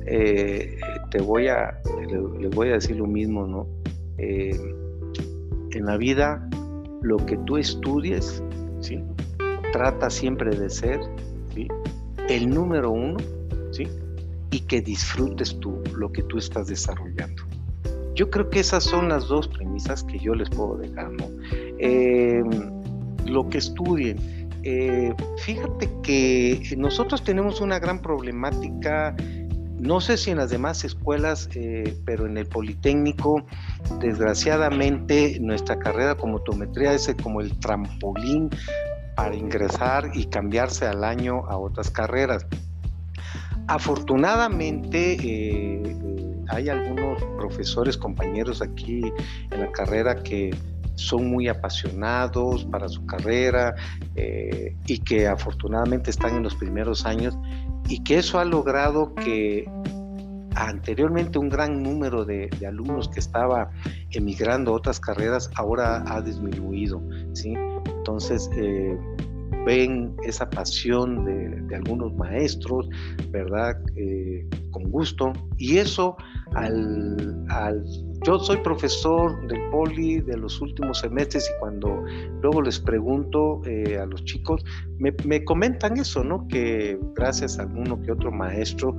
Eh, 0.05 0.77
te 1.11 1.21
voy 1.21 1.47
a, 1.47 1.79
le, 2.39 2.47
voy 2.49 2.69
a 2.69 2.73
decir 2.73 2.97
lo 2.97 3.05
mismo, 3.05 3.45
¿no? 3.45 3.67
Eh, 4.17 4.59
en 5.71 5.85
la 5.85 5.97
vida, 5.97 6.49
lo 7.01 7.17
que 7.17 7.37
tú 7.37 7.57
estudies, 7.57 8.43
¿sí? 8.81 9.03
Trata 9.71 10.09
siempre 10.09 10.55
de 10.55 10.69
ser, 10.69 10.99
El 12.27 12.49
número 12.49 12.91
uno, 12.91 13.17
¿sí? 13.71 13.87
Y 14.51 14.61
que 14.61 14.81
disfrutes 14.81 15.59
tú 15.59 15.81
lo 15.95 16.11
que 16.11 16.23
tú 16.23 16.37
estás 16.37 16.67
desarrollando. 16.67 17.43
Yo 18.15 18.29
creo 18.29 18.49
que 18.49 18.59
esas 18.59 18.83
son 18.83 19.09
las 19.09 19.27
dos 19.27 19.47
premisas 19.47 20.03
que 20.03 20.19
yo 20.19 20.35
les 20.35 20.49
puedo 20.49 20.77
dejar. 20.77 21.11
Eh, 21.79 22.43
lo 23.25 23.49
que 23.49 23.57
estudien. 23.57 24.17
Eh, 24.63 25.13
fíjate 25.45 25.89
que 26.03 26.75
nosotros 26.77 27.23
tenemos 27.23 27.61
una 27.61 27.79
gran 27.79 28.01
problemática 28.01 29.15
no 29.79 30.01
sé 30.01 30.17
si 30.17 30.31
en 30.31 30.37
las 30.37 30.49
demás 30.49 30.83
escuelas, 30.83 31.49
eh, 31.53 31.97
pero 32.05 32.25
en 32.25 32.37
el 32.37 32.45
Politécnico, 32.45 33.45
desgraciadamente, 33.99 35.39
nuestra 35.39 35.79
carrera 35.79 36.15
como 36.15 36.37
optometría 36.37 36.93
es 36.93 37.13
como 37.21 37.41
el 37.41 37.57
trampolín 37.59 38.49
para 39.15 39.35
ingresar 39.35 40.11
y 40.13 40.25
cambiarse 40.25 40.85
al 40.85 41.03
año 41.03 41.45
a 41.47 41.57
otras 41.57 41.89
carreras. 41.89 42.45
Afortunadamente, 43.67 45.17
eh, 45.21 45.95
hay 46.49 46.69
algunos 46.69 47.23
profesores, 47.37 47.97
compañeros 47.97 48.61
aquí 48.61 49.01
en 49.51 49.59
la 49.59 49.71
carrera 49.71 50.15
que 50.15 50.55
son 50.95 51.29
muy 51.29 51.47
apasionados 51.47 52.65
para 52.65 52.89
su 52.89 53.05
carrera 53.05 53.75
eh, 54.15 54.75
y 54.85 54.99
que 54.99 55.27
afortunadamente 55.27 56.09
están 56.09 56.35
en 56.35 56.43
los 56.43 56.55
primeros 56.55 57.05
años 57.05 57.37
y 57.89 58.03
que 58.03 58.19
eso 58.19 58.39
ha 58.39 58.45
logrado 58.45 59.13
que 59.15 59.65
anteriormente 60.55 61.39
un 61.39 61.49
gran 61.49 61.81
número 61.81 62.23
de, 62.23 62.49
alumnos 62.65 63.09
que 63.09 63.19
estaba 63.19 63.71
emigrando 64.11 64.71
a 64.71 64.75
otras 64.75 64.99
carreras 64.99 65.49
ahora 65.55 66.03
ha 66.07 66.21
disminuido, 66.21 67.01
¿sí? 67.33 67.53
Entonces, 67.97 68.49
eh, 68.55 68.97
ven 69.69 70.15
esa 70.23 70.49
pasión 70.49 71.25
de, 71.25 71.75
algunos 71.75 72.11
maestros, 72.15 72.89
¿verdad? 73.29 73.79
Eh, 73.95 74.43
con 74.71 74.89
gusto. 74.89 75.31
Y 75.57 75.77
eso 75.77 76.17
al, 76.55 77.45
al, 77.49 77.85
Yo 78.25 78.39
soy 78.39 78.57
profesor 78.57 79.47
del 79.47 79.61
poli 79.69 80.21
de 80.21 80.37
los 80.37 80.59
últimos 80.59 80.99
semestres 81.01 81.47
y 81.47 81.59
cuando 81.59 82.03
luego 82.41 82.63
les 82.63 82.79
pregunto 82.79 83.61
eh, 83.65 83.99
a 83.99 84.07
los 84.07 84.25
chicos, 84.25 84.65
me, 84.97 85.13
me, 85.25 85.43
comentan 85.45 85.97
eso, 85.97 86.23
¿no? 86.23 86.47
Que 86.47 86.97
gracias 87.13 87.59
a 87.59 87.61
alguno 87.61 88.01
que 88.01 88.11
otro 88.11 88.31
maestro, 88.31 88.97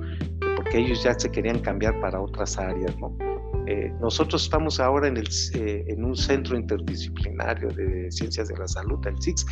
porque 0.55 0.77
ellos 0.77 1.03
ya 1.03 1.13
se 1.19 1.29
querían 1.29 1.59
cambiar 1.59 1.99
para 1.99 2.21
otras 2.21 2.57
áreas, 2.57 2.97
¿no? 2.97 3.30
Eh, 3.67 3.93
nosotros 4.01 4.43
estamos 4.43 4.79
ahora 4.79 5.07
en, 5.07 5.17
el, 5.17 5.27
eh, 5.53 5.85
en, 5.87 6.03
un 6.03 6.15
centro 6.15 6.57
interdisciplinario 6.57 7.69
de 7.69 8.11
ciencias 8.11 8.47
de 8.47 8.57
la 8.57 8.67
salud, 8.67 8.99
el 9.05 9.21
CICS, 9.21 9.45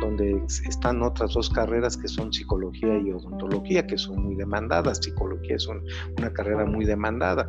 donde 0.00 0.42
están 0.68 1.02
otras 1.02 1.34
dos 1.34 1.50
carreras 1.50 1.96
que 1.96 2.08
son 2.08 2.32
psicología 2.32 2.98
y 2.98 3.10
odontología, 3.10 3.86
que 3.86 3.98
son 3.98 4.22
muy 4.22 4.36
demandadas. 4.36 4.98
Psicología 5.02 5.56
es 5.56 5.66
una 5.66 6.32
carrera 6.32 6.64
muy 6.64 6.84
demandada. 6.84 7.48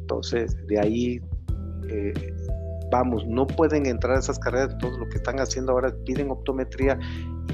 Entonces, 0.00 0.56
de 0.66 0.78
ahí, 0.78 1.20
eh, 1.88 2.12
vamos, 2.90 3.26
no 3.26 3.46
pueden 3.46 3.86
entrar 3.86 4.16
a 4.16 4.20
esas 4.20 4.38
carreras, 4.38 4.76
todo 4.78 4.98
lo 4.98 5.08
que 5.08 5.16
están 5.16 5.40
haciendo 5.40 5.72
ahora 5.72 5.94
piden 6.04 6.30
optometría 6.30 6.98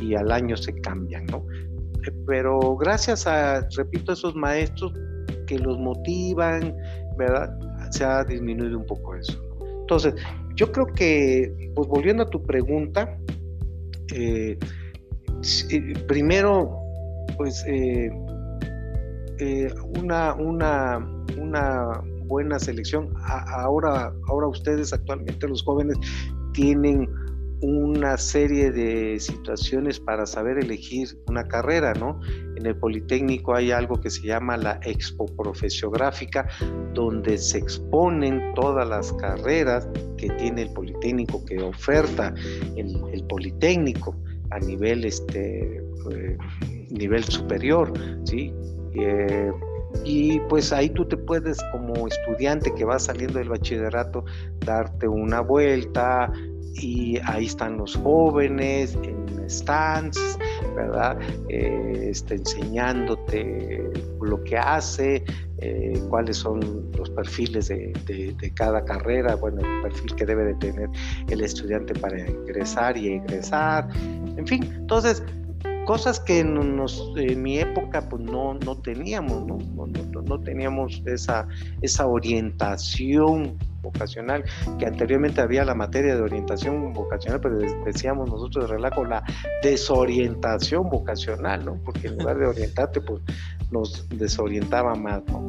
y 0.00 0.14
al 0.14 0.30
año 0.32 0.56
se 0.56 0.74
cambian, 0.80 1.24
¿no? 1.26 1.46
pero 2.26 2.76
gracias 2.76 3.26
a, 3.26 3.66
repito, 3.76 4.12
esos 4.12 4.34
maestros 4.34 4.92
que 5.46 5.58
los 5.58 5.78
motivan, 5.78 6.76
¿verdad? 7.16 7.56
Se 7.92 8.04
ha 8.04 8.24
disminuido 8.24 8.78
un 8.78 8.86
poco 8.86 9.14
eso. 9.14 9.40
Entonces, 9.80 10.14
yo 10.56 10.72
creo 10.72 10.86
que, 10.86 11.72
pues 11.74 11.88
volviendo 11.88 12.22
a 12.22 12.30
tu 12.30 12.42
pregunta, 12.42 13.18
eh, 14.14 14.58
primero, 16.06 16.78
pues 17.36 17.64
eh, 17.66 18.10
eh, 19.38 19.72
una, 19.98 20.34
una, 20.34 20.98
una 21.38 22.02
buena 22.24 22.58
selección. 22.58 23.12
ahora, 23.26 24.12
ahora 24.28 24.48
ustedes 24.48 24.92
actualmente, 24.92 25.48
los 25.48 25.62
jóvenes, 25.62 25.96
tienen 26.52 27.08
una 27.62 28.18
serie 28.18 28.72
de 28.72 29.18
situaciones 29.20 30.00
para 30.00 30.26
saber 30.26 30.58
elegir 30.58 31.08
una 31.28 31.44
carrera, 31.44 31.94
¿no? 31.94 32.20
En 32.56 32.66
el 32.66 32.76
Politécnico 32.76 33.54
hay 33.54 33.70
algo 33.70 34.00
que 34.00 34.10
se 34.10 34.26
llama 34.26 34.56
la 34.56 34.80
Expo 34.82 35.26
Profesiográfica, 35.26 36.48
donde 36.92 37.38
se 37.38 37.58
exponen 37.58 38.52
todas 38.54 38.88
las 38.88 39.12
carreras 39.14 39.88
que 40.16 40.28
tiene 40.30 40.62
el 40.62 40.72
Politécnico, 40.72 41.44
que 41.44 41.62
oferta 41.62 42.34
el, 42.76 43.24
Politécnico 43.28 44.16
a 44.50 44.58
nivel, 44.58 45.04
este, 45.04 45.76
eh, 46.10 46.36
nivel 46.90 47.24
superior, 47.24 47.92
¿sí? 48.24 48.52
Eh, 48.94 49.52
y 50.04 50.40
pues 50.40 50.72
ahí 50.72 50.90
tú 50.90 51.06
te 51.06 51.16
puedes 51.16 51.58
como 51.70 52.08
estudiante 52.08 52.74
que 52.74 52.84
va 52.84 52.98
saliendo 52.98 53.38
del 53.38 53.50
bachillerato 53.50 54.24
darte 54.60 55.06
una 55.06 55.40
vuelta, 55.40 56.32
y 56.74 57.18
ahí 57.24 57.46
están 57.46 57.76
los 57.78 57.96
jóvenes 57.96 58.96
en 59.02 59.22
stands, 59.48 60.38
¿verdad? 60.74 61.18
Eh, 61.48 62.08
este, 62.10 62.34
enseñándote 62.36 63.90
lo 64.20 64.42
que 64.44 64.56
hace, 64.56 65.24
eh, 65.58 66.00
cuáles 66.08 66.38
son 66.38 66.90
los 66.96 67.10
perfiles 67.10 67.68
de, 67.68 68.52
cada 68.54 68.84
carrera, 68.84 69.36
bueno, 69.36 69.60
el 69.60 69.82
perfil 69.82 70.14
que 70.16 70.26
debe 70.26 70.44
de 70.44 70.54
tener 70.54 70.88
el 71.28 71.40
estudiante 71.42 71.94
para 71.94 72.18
ingresar 72.28 72.96
y 72.96 73.14
egresar, 73.14 73.88
en 74.36 74.46
fin, 74.46 74.64
entonces 74.72 75.22
cosas 75.86 76.20
que 76.20 76.40
en, 76.40 76.56
en 77.16 77.42
mi 77.42 77.58
época 77.58 78.08
pues 78.08 78.22
no, 78.22 78.54
no 78.54 78.76
teníamos, 78.78 79.44
no, 79.46 79.58
no, 79.74 80.22
no 80.22 80.40
teníamos 80.40 81.02
esa, 81.06 81.46
esa 81.80 82.06
orientación 82.06 83.58
vocacional, 83.82 84.44
que 84.78 84.86
anteriormente 84.86 85.40
había 85.40 85.64
la 85.64 85.74
materia 85.74 86.14
de 86.14 86.22
orientación 86.22 86.92
vocacional, 86.92 87.40
pero 87.40 87.58
decíamos 87.84 88.30
nosotros 88.30 88.68
de 88.68 88.74
relajo 88.74 89.04
la 89.04 89.22
desorientación 89.62 90.88
vocacional, 90.88 91.64
¿no? 91.64 91.78
Porque 91.84 92.08
en 92.08 92.18
lugar 92.18 92.38
de 92.38 92.46
orientarte, 92.54 93.00
pues 93.00 93.20
nos 93.70 94.08
desorientaba 94.10 94.94
más, 94.94 95.22
¿no? 95.26 95.46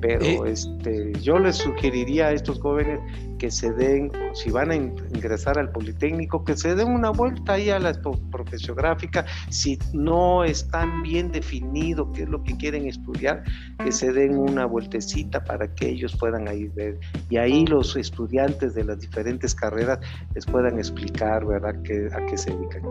Pero 0.00 0.46
eh, 0.46 0.52
este, 0.52 1.12
yo 1.20 1.38
les 1.38 1.56
sugeriría 1.56 2.28
a 2.28 2.32
estos 2.32 2.60
jóvenes 2.60 3.00
que 3.38 3.50
se 3.50 3.72
den, 3.72 4.10
si 4.34 4.50
van 4.50 4.70
a 4.70 4.74
ingresar 4.74 5.58
al 5.58 5.70
Politécnico, 5.70 6.44
que 6.44 6.56
se 6.56 6.74
den 6.74 6.88
una 6.88 7.10
vuelta 7.10 7.54
ahí 7.54 7.70
a 7.70 7.78
la 7.78 7.92
profesiográfica, 8.30 9.24
si 9.48 9.78
no 9.92 10.44
están 10.44 11.02
bien 11.02 11.30
definido 11.30 12.10
qué 12.12 12.22
es 12.22 12.28
lo 12.28 12.42
que 12.42 12.56
quieren 12.56 12.86
estudiar, 12.86 13.44
que 13.82 13.92
se 13.92 14.12
den 14.12 14.36
una 14.36 14.66
vueltecita 14.66 15.44
para 15.44 15.72
que 15.74 15.88
ellos 15.88 16.16
puedan 16.18 16.48
ahí 16.48 16.68
ver. 16.68 16.98
Y 17.30 17.36
ahí 17.36 17.66
los 17.66 17.96
estudiantes 17.96 18.74
de 18.74 18.84
las 18.84 19.00
diferentes 19.00 19.54
carreras 19.54 20.00
les 20.34 20.44
puedan 20.46 20.78
explicar, 20.78 21.46
¿verdad?, 21.46 21.74
a 22.12 22.26
qué 22.26 22.36
se 22.36 22.50
dedican. 22.50 22.82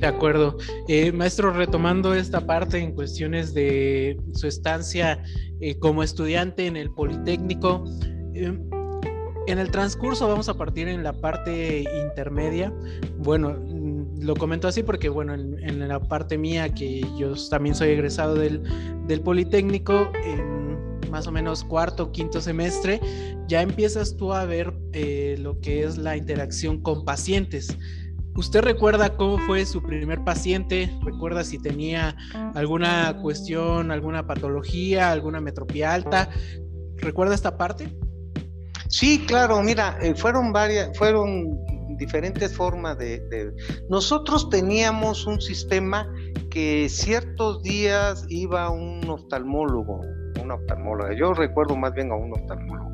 De 0.00 0.06
acuerdo. 0.06 0.58
Eh, 0.88 1.10
maestro, 1.10 1.52
retomando 1.52 2.14
esta 2.14 2.46
parte 2.46 2.78
en 2.78 2.92
cuestiones 2.92 3.54
de 3.54 4.20
su 4.32 4.46
estancia 4.46 5.22
eh, 5.60 5.78
como 5.78 6.02
estudiante 6.02 6.66
en 6.66 6.76
el 6.76 6.90
Politécnico, 6.90 7.84
eh, 8.34 8.58
en 9.46 9.58
el 9.58 9.70
transcurso 9.70 10.28
vamos 10.28 10.48
a 10.48 10.54
partir 10.54 10.88
en 10.88 11.02
la 11.02 11.12
parte 11.12 11.84
intermedia. 12.04 12.72
Bueno, 13.18 13.50
mm, 13.50 14.22
lo 14.22 14.34
comento 14.34 14.68
así 14.68 14.82
porque, 14.82 15.08
bueno, 15.08 15.34
en, 15.34 15.88
la 15.88 16.00
parte 16.00 16.38
mía, 16.38 16.74
que 16.74 17.06
yo 17.18 17.34
también 17.50 17.74
soy 17.74 17.90
egresado 17.90 18.34
del, 18.34 18.62
del 19.06 19.20
Politécnico, 19.20 20.10
en 20.24 20.56
más 21.10 21.26
o 21.26 21.32
menos 21.32 21.64
cuarto 21.64 22.04
o 22.04 22.12
quinto 22.12 22.40
semestre, 22.40 23.00
ya 23.46 23.62
empiezas 23.62 24.16
tú 24.16 24.32
a 24.32 24.44
ver 24.44 24.74
lo 25.38 25.60
que 25.60 25.84
es 25.84 25.96
la 25.96 26.16
interacción 26.16 26.82
con 26.82 27.04
pacientes. 27.04 27.76
¿Usted 28.34 28.60
recuerda 28.60 29.16
cómo 29.16 29.38
fue 29.38 29.64
su 29.64 29.82
primer 29.82 30.22
paciente? 30.22 30.92
¿Recuerda 31.02 31.42
si 31.42 31.58
tenía 31.58 32.16
alguna 32.54 33.16
cuestión, 33.22 33.90
alguna 33.90 34.26
patología, 34.26 35.10
alguna 35.10 35.40
metropía 35.40 35.94
alta? 35.94 36.28
¿Recuerda 36.96 37.34
esta 37.34 37.56
parte? 37.56 37.96
Sí, 38.88 39.24
claro, 39.26 39.62
mira, 39.62 39.98
eh, 40.00 40.14
fueron 40.14 40.52
varias, 40.52 40.96
fueron 40.96 41.58
diferentes 41.96 42.54
formas 42.54 42.98
de, 42.98 43.52
Nosotros 43.88 44.48
teníamos 44.50 45.26
un 45.26 45.40
sistema 45.40 46.12
que 46.50 46.88
ciertos 46.88 47.62
días 47.62 48.24
iba 48.28 48.70
un 48.70 49.08
oftalmólogo, 49.08 50.00
una 50.42 50.54
oftalmóloga. 50.54 51.14
Yo 51.14 51.34
recuerdo 51.34 51.76
más 51.76 51.92
bien 51.94 52.10
a 52.12 52.16
un 52.16 52.32
oftalmólogo. 52.32 52.90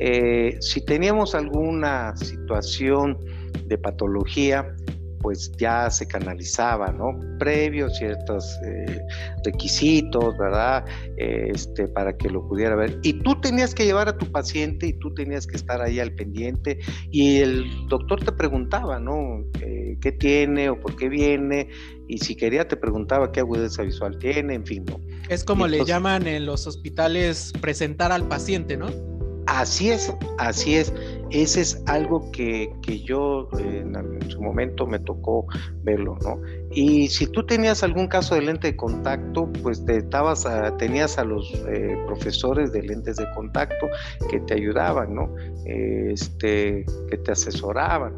Eh, 0.00 0.56
si 0.60 0.84
teníamos 0.84 1.34
alguna 1.34 2.16
situación 2.16 3.18
de 3.66 3.78
patología, 3.78 4.74
pues 5.20 5.52
ya 5.58 5.90
se 5.90 6.06
canalizaba, 6.06 6.92
¿no? 6.92 7.18
Previo 7.38 7.88
ciertos 7.90 8.58
eh, 8.64 9.00
requisitos, 9.44 10.36
¿verdad? 10.38 10.84
este, 11.18 11.88
para 11.88 12.16
que 12.16 12.28
lo 12.28 12.46
pudiera 12.46 12.76
ver. 12.76 12.98
Y 13.02 13.14
tú 13.14 13.40
tenías 13.40 13.74
que 13.74 13.84
llevar 13.84 14.08
a 14.08 14.16
tu 14.16 14.30
paciente 14.30 14.86
y 14.86 14.92
tú 14.94 15.12
tenías 15.14 15.46
que 15.46 15.56
estar 15.56 15.82
ahí 15.82 16.00
al 16.00 16.14
pendiente 16.14 16.78
y 17.10 17.38
el 17.38 17.64
doctor 17.88 18.24
te 18.24 18.32
preguntaba, 18.32 18.98
¿no? 18.98 19.44
Eh, 19.60 19.98
¿Qué 20.00 20.12
tiene 20.12 20.70
o 20.70 20.80
por 20.80 20.96
qué 20.96 21.08
viene? 21.08 21.68
Y 22.06 22.18
si 22.18 22.36
quería 22.36 22.66
te 22.66 22.76
preguntaba 22.76 23.32
qué 23.32 23.40
agudeza 23.40 23.82
visual 23.82 24.18
tiene, 24.18 24.54
en 24.54 24.64
fin, 24.64 24.84
¿no? 24.84 25.00
Es 25.28 25.44
como 25.44 25.66
le 25.66 25.84
llaman 25.84 26.26
en 26.26 26.46
los 26.46 26.66
hospitales 26.66 27.52
presentar 27.60 28.12
al 28.12 28.26
paciente, 28.28 28.76
¿no? 28.76 29.17
Así 29.48 29.90
es, 29.90 30.14
así 30.36 30.76
es. 30.76 30.92
Ese 31.30 31.62
es 31.62 31.82
algo 31.86 32.30
que, 32.32 32.70
yo 33.04 33.48
en, 33.58 33.96
su 34.28 34.42
momento 34.42 34.86
me 34.86 34.98
tocó 34.98 35.46
verlo, 35.82 36.18
¿no? 36.22 36.38
Y 36.70 37.08
si 37.08 37.26
tú 37.26 37.46
tenías 37.46 37.82
algún 37.82 38.08
caso 38.08 38.34
de 38.34 38.42
lente 38.42 38.68
de 38.68 38.76
contacto, 38.76 39.50
pues 39.62 39.82
te 39.86 39.96
estabas 39.96 40.46
tenías 40.76 41.16
a 41.18 41.24
los 41.24 41.50
eh, 41.66 41.96
profesores 42.06 42.72
de 42.72 42.82
lentes 42.82 43.16
de 43.16 43.24
contacto 43.34 43.88
que 44.30 44.38
te 44.40 44.54
ayudaban, 44.54 45.14
¿no? 45.14 45.34
este, 45.64 46.84
que 47.10 47.16
te 47.16 47.32
asesoraban. 47.32 48.14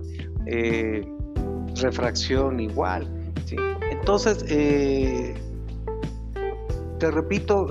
Eh, 0.47 1.07
refracción 1.81 2.59
igual. 2.59 3.09
¿sí? 3.45 3.55
Entonces, 3.93 4.45
eh, 4.49 5.35
te 6.99 7.11
repito, 7.11 7.69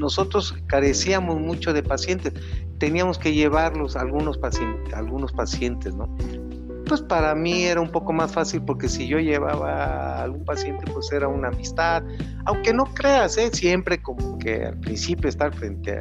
nosotros 0.00 0.54
carecíamos 0.66 1.38
mucho 1.38 1.72
de 1.72 1.82
pacientes 1.82 2.32
teníamos 2.80 3.18
que 3.18 3.32
llevarlos 3.32 3.94
a 3.94 4.00
algunos 4.00 4.38
pacientes, 4.38 4.92
algunos 4.94 5.32
pacientes, 5.32 5.94
¿no? 5.94 6.08
Pues 6.88 7.02
para 7.02 7.36
mí 7.36 7.62
era 7.64 7.80
un 7.80 7.92
poco 7.92 8.12
más 8.12 8.32
fácil 8.32 8.62
porque 8.62 8.88
si 8.88 9.06
yo 9.06 9.20
llevaba 9.20 9.70
a 9.70 10.22
algún 10.24 10.44
paciente, 10.44 10.90
pues 10.92 11.12
era 11.12 11.28
una 11.28 11.48
amistad, 11.48 12.02
aunque 12.46 12.72
no 12.72 12.86
creas, 12.86 13.36
¿eh? 13.38 13.50
siempre 13.52 14.02
como 14.02 14.38
que 14.38 14.64
al 14.64 14.80
principio 14.80 15.28
estar 15.28 15.54
frente 15.54 15.96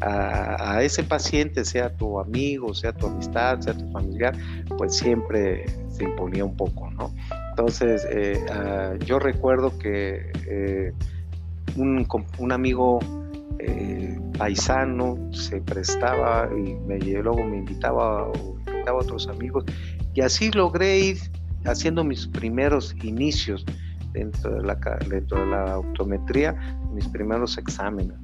a, 0.00 0.80
ese 0.80 1.02
paciente, 1.02 1.64
sea 1.64 1.96
tu 1.96 2.20
amigo, 2.20 2.72
sea 2.72 2.92
tu 2.92 3.08
amistad, 3.08 3.58
sea 3.60 3.74
tu 3.74 3.90
familiar, 3.90 4.36
pues 4.76 4.96
siempre 4.96 5.64
se 5.90 6.04
imponía 6.04 6.44
un 6.44 6.56
poco, 6.56 6.88
¿no? 6.90 7.12
Entonces, 7.50 8.06
eh, 8.08 8.38
ah, 8.52 8.92
yo 9.04 9.18
recuerdo 9.18 9.76
que 9.76 10.30
eh, 10.46 10.92
un, 11.74 12.06
un 12.38 12.52
amigo 12.52 13.00
paisano 14.38 15.18
se 15.32 15.60
prestaba 15.60 16.48
y 16.56 16.74
me, 16.86 16.98
luego 16.98 17.44
me 17.44 17.58
invitaba 17.58 18.28
o 18.28 18.58
invitaba 18.58 19.00
a 19.00 19.02
otros 19.02 19.26
amigos 19.28 19.64
y 20.14 20.20
así 20.20 20.50
logré 20.52 20.98
ir 20.98 21.18
haciendo 21.64 22.04
mis 22.04 22.26
primeros 22.26 22.94
inicios 23.02 23.64
dentro 24.12 24.54
de 24.54 24.62
la, 24.62 24.74
dentro 25.08 25.40
de 25.40 25.46
la 25.46 25.78
optometría, 25.78 26.54
mis 26.92 27.06
primeros 27.08 27.58
exámenes, 27.58 28.16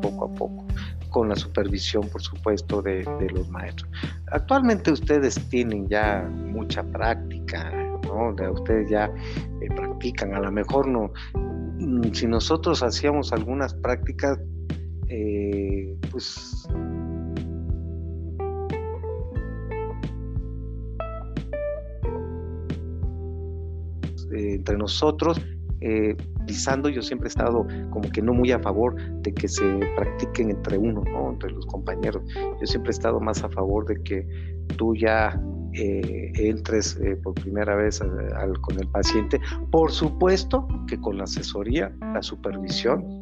poco 0.00 0.26
a 0.26 0.34
poco, 0.34 0.66
con 1.10 1.28
la 1.28 1.36
supervisión, 1.36 2.08
por 2.08 2.22
supuesto, 2.22 2.80
de, 2.82 3.04
los 3.32 3.48
maestros. 3.48 3.90
Actualmente 4.30 4.92
ustedes 4.92 5.34
tienen 5.48 5.88
ya 5.88 6.22
mucha 6.22 6.82
práctica, 6.82 7.70
¿no? 8.04 8.34
ustedes 8.52 8.90
ya 8.90 9.06
eh, 9.06 9.68
practican, 9.74 10.34
a 10.34 10.40
lo 10.40 10.52
mejor 10.52 10.86
no, 10.86 11.12
si 12.12 12.26
nosotros 12.26 12.82
hacíamos 12.82 13.32
algunas 13.32 13.74
prácticas, 13.74 14.38
eh, 15.08 15.96
pues 16.10 16.68
eh, 24.32 24.54
entre 24.54 24.76
nosotros, 24.76 25.40
eh, 25.80 26.16
yo 26.92 27.02
siempre 27.02 27.28
he 27.28 27.30
estado 27.30 27.66
como 27.90 28.10
que 28.10 28.20
no 28.20 28.34
muy 28.34 28.50
a 28.50 28.58
favor 28.58 28.96
de 29.22 29.32
que 29.32 29.48
se 29.48 29.64
practiquen 29.96 30.50
entre 30.50 30.76
uno, 30.76 31.02
¿no? 31.04 31.30
entre 31.30 31.50
los 31.52 31.64
compañeros. 31.66 32.22
Yo 32.34 32.66
siempre 32.66 32.90
he 32.90 32.94
estado 32.94 33.20
más 33.20 33.42
a 33.44 33.48
favor 33.48 33.86
de 33.86 34.02
que 34.02 34.26
tú 34.76 34.94
ya 34.96 35.40
eh, 35.74 36.32
entres 36.34 36.98
por 37.22 37.34
primera 37.34 37.76
vez 37.76 38.00
con 38.60 38.78
el 38.78 38.88
paciente, 38.88 39.40
por 39.70 39.92
supuesto 39.92 40.66
que 40.88 41.00
con 41.00 41.18
la 41.18 41.24
asesoría, 41.24 41.92
la 42.00 42.22
supervisión 42.22 43.20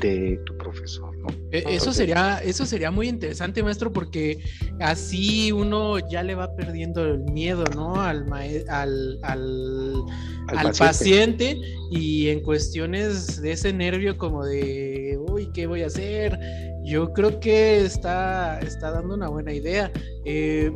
de 0.00 0.40
tu 0.46 0.56
profesor, 0.56 1.16
¿no? 1.18 1.28
E, 1.50 1.62
eso 1.68 1.92
sería, 1.92 2.38
eso 2.42 2.64
sería 2.66 2.90
muy 2.90 3.08
interesante, 3.08 3.62
maestro, 3.62 3.92
porque 3.92 4.42
así 4.80 5.52
uno 5.52 5.98
ya 6.08 6.22
le 6.22 6.34
va 6.34 6.54
perdiendo 6.56 7.04
el 7.04 7.20
miedo, 7.20 7.64
¿no? 7.74 8.00
Al, 8.00 8.26
al, 8.68 9.18
al, 9.22 10.72
paciente. 10.78 11.58
y 11.90 12.28
en 12.28 12.40
cuestiones 12.40 13.40
de 13.40 13.52
ese 13.52 13.72
nervio 13.72 14.16
como 14.16 14.44
de, 14.44 15.18
uy, 15.28 15.50
¿qué 15.52 15.66
voy 15.66 15.82
a 15.82 15.86
hacer? 15.86 16.38
Yo 16.84 17.12
creo 17.12 17.38
que 17.38 17.84
está, 17.84 18.58
está 18.60 18.90
dando 18.90 19.14
una 19.14 19.28
buena 19.28 19.52
idea. 19.52 19.92
Eh, 20.24 20.72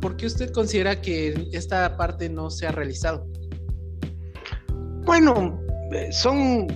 ¿Por 0.00 0.16
qué 0.16 0.26
usted 0.26 0.52
considera 0.52 1.00
que 1.00 1.48
esta 1.52 1.96
parte 1.96 2.28
no 2.28 2.50
se 2.50 2.66
ha 2.66 2.72
realizado? 2.72 3.26
Bueno, 5.04 5.60
eh, 5.92 6.08
son 6.10 6.66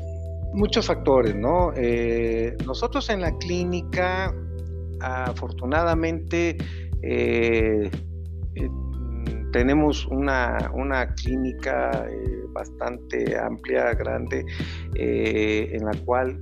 muchos 0.53 0.87
factores, 0.87 1.35
¿no? 1.35 1.73
Eh, 1.77 2.57
nosotros 2.65 3.11
en 3.11 3.21
la 3.23 3.37
clínica, 3.39 4.35
afortunadamente, 5.01 6.57
eh, 7.03 7.91
tenemos 9.53 10.07
una, 10.07 10.71
una 10.75 11.13
clínica 11.15 12.09
bastante 12.53 13.37
amplia, 13.37 13.95
grande, 13.95 14.45
en 14.95 15.85
la 15.85 15.93
cual 16.05 16.41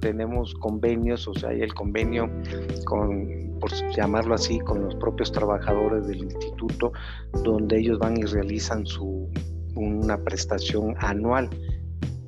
tenemos 0.00 0.54
convenios, 0.54 1.26
o 1.28 1.34
sea, 1.34 1.50
hay 1.50 1.62
el 1.62 1.74
convenio 1.74 2.30
con, 2.84 3.58
por 3.60 3.70
llamarlo 3.94 4.34
así, 4.34 4.58
con 4.60 4.82
los 4.84 4.94
propios 4.96 5.32
trabajadores 5.32 6.06
del 6.06 6.18
instituto, 6.18 6.92
donde 7.44 7.78
ellos 7.78 7.98
van 7.98 8.16
y 8.16 8.24
realizan 8.24 8.86
su, 8.86 9.28
una 9.74 10.18
prestación 10.18 10.94
anual 10.98 11.50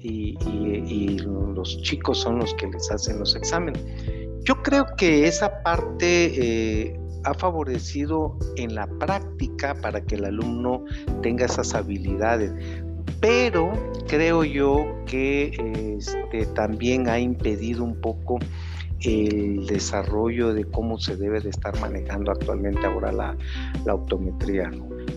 y, 0.00 1.18
los 1.54 1.82
chicos 1.82 2.18
son 2.18 2.38
los 2.38 2.54
que 2.54 2.68
les 2.68 2.88
hacen 2.90 3.18
los 3.18 3.34
exámenes. 3.34 3.84
Yo 4.44 4.62
creo 4.62 4.86
que 4.96 5.26
esa 5.26 5.60
parte 5.64 6.86
eh, 6.88 7.00
ha 7.24 7.34
favorecido 7.34 8.38
en 8.56 8.76
la 8.76 8.86
práctica 8.98 9.74
para 9.74 10.00
que 10.00 10.14
el 10.14 10.24
alumno 10.24 10.84
tenga 11.20 11.46
esas 11.46 11.74
habilidades, 11.74 12.52
pero 13.20 13.72
creo 14.06 14.44
yo 14.44 14.86
que 15.06 15.96
este, 15.98 16.46
también 16.54 17.08
ha 17.08 17.18
impedido 17.18 17.84
un 17.84 18.00
poco 18.00 18.38
el 19.00 19.66
desarrollo 19.66 20.52
de 20.52 20.64
cómo 20.64 20.98
se 20.98 21.16
debe 21.16 21.40
de 21.40 21.50
estar 21.50 21.78
manejando 21.80 22.32
actualmente 22.32 22.84
ahora 22.84 23.12
la, 23.12 23.36
la 23.84 23.94
optometría. 23.94 24.70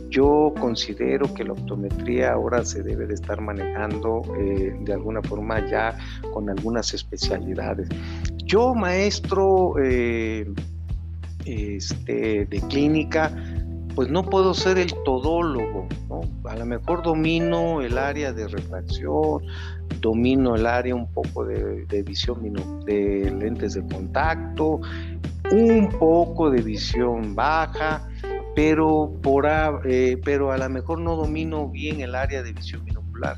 Yo 0.09 0.53
considero 0.59 1.33
que 1.33 1.43
la 1.43 1.53
optometría 1.53 2.33
ahora 2.33 2.63
se 2.65 2.83
debe 2.83 3.07
de 3.07 3.13
estar 3.13 3.41
manejando 3.41 4.21
eh, 4.37 4.75
de 4.81 4.93
alguna 4.93 5.21
forma 5.21 5.65
ya 5.67 5.97
con 6.33 6.49
algunas 6.49 6.93
especialidades. 6.93 7.87
Yo, 8.45 8.75
maestro 8.75 9.75
eh, 9.81 10.45
este, 11.45 12.45
de 12.45 12.61
clínica, 12.69 13.33
pues 13.95 14.09
no 14.09 14.23
puedo 14.23 14.53
ser 14.53 14.77
el 14.77 14.93
todólogo, 15.03 15.87
¿no? 16.09 16.21
A 16.49 16.55
lo 16.55 16.65
mejor 16.65 17.03
domino 17.03 17.81
el 17.81 17.97
área 17.97 18.33
de 18.33 18.47
refracción, 18.47 19.43
domino 19.99 20.55
el 20.55 20.65
área 20.65 20.95
un 20.95 21.11
poco 21.11 21.45
de, 21.45 22.03
visión 22.03 22.41
de 22.85 23.31
lentes 23.31 23.73
de 23.73 23.85
contacto, 23.87 24.81
un 25.51 25.89
poco 25.99 26.49
de 26.49 26.61
visión 26.61 27.35
baja, 27.35 28.07
pero, 28.55 29.13
por 29.21 29.47
a, 29.47 29.79
eh, 29.85 30.19
pero 30.23 30.51
a 30.51 30.57
lo 30.57 30.69
mejor 30.69 30.99
no 30.99 31.15
domino 31.15 31.69
bien 31.69 32.01
el 32.01 32.15
área 32.15 32.43
de 32.43 32.53
visión 32.53 32.83
binocular. 32.83 33.37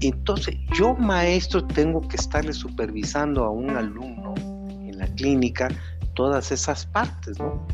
Entonces, 0.00 0.56
yo 0.72 0.94
maestro 0.94 1.66
tengo 1.66 2.00
que 2.00 2.16
estarle 2.16 2.52
supervisando 2.52 3.44
a 3.44 3.50
un 3.50 3.70
alumno 3.70 4.34
en 4.70 4.98
la 4.98 5.06
clínica 5.08 5.68
todas 6.14 6.52
esas 6.52 6.86
partes, 6.86 7.38
¿no? 7.38 7.66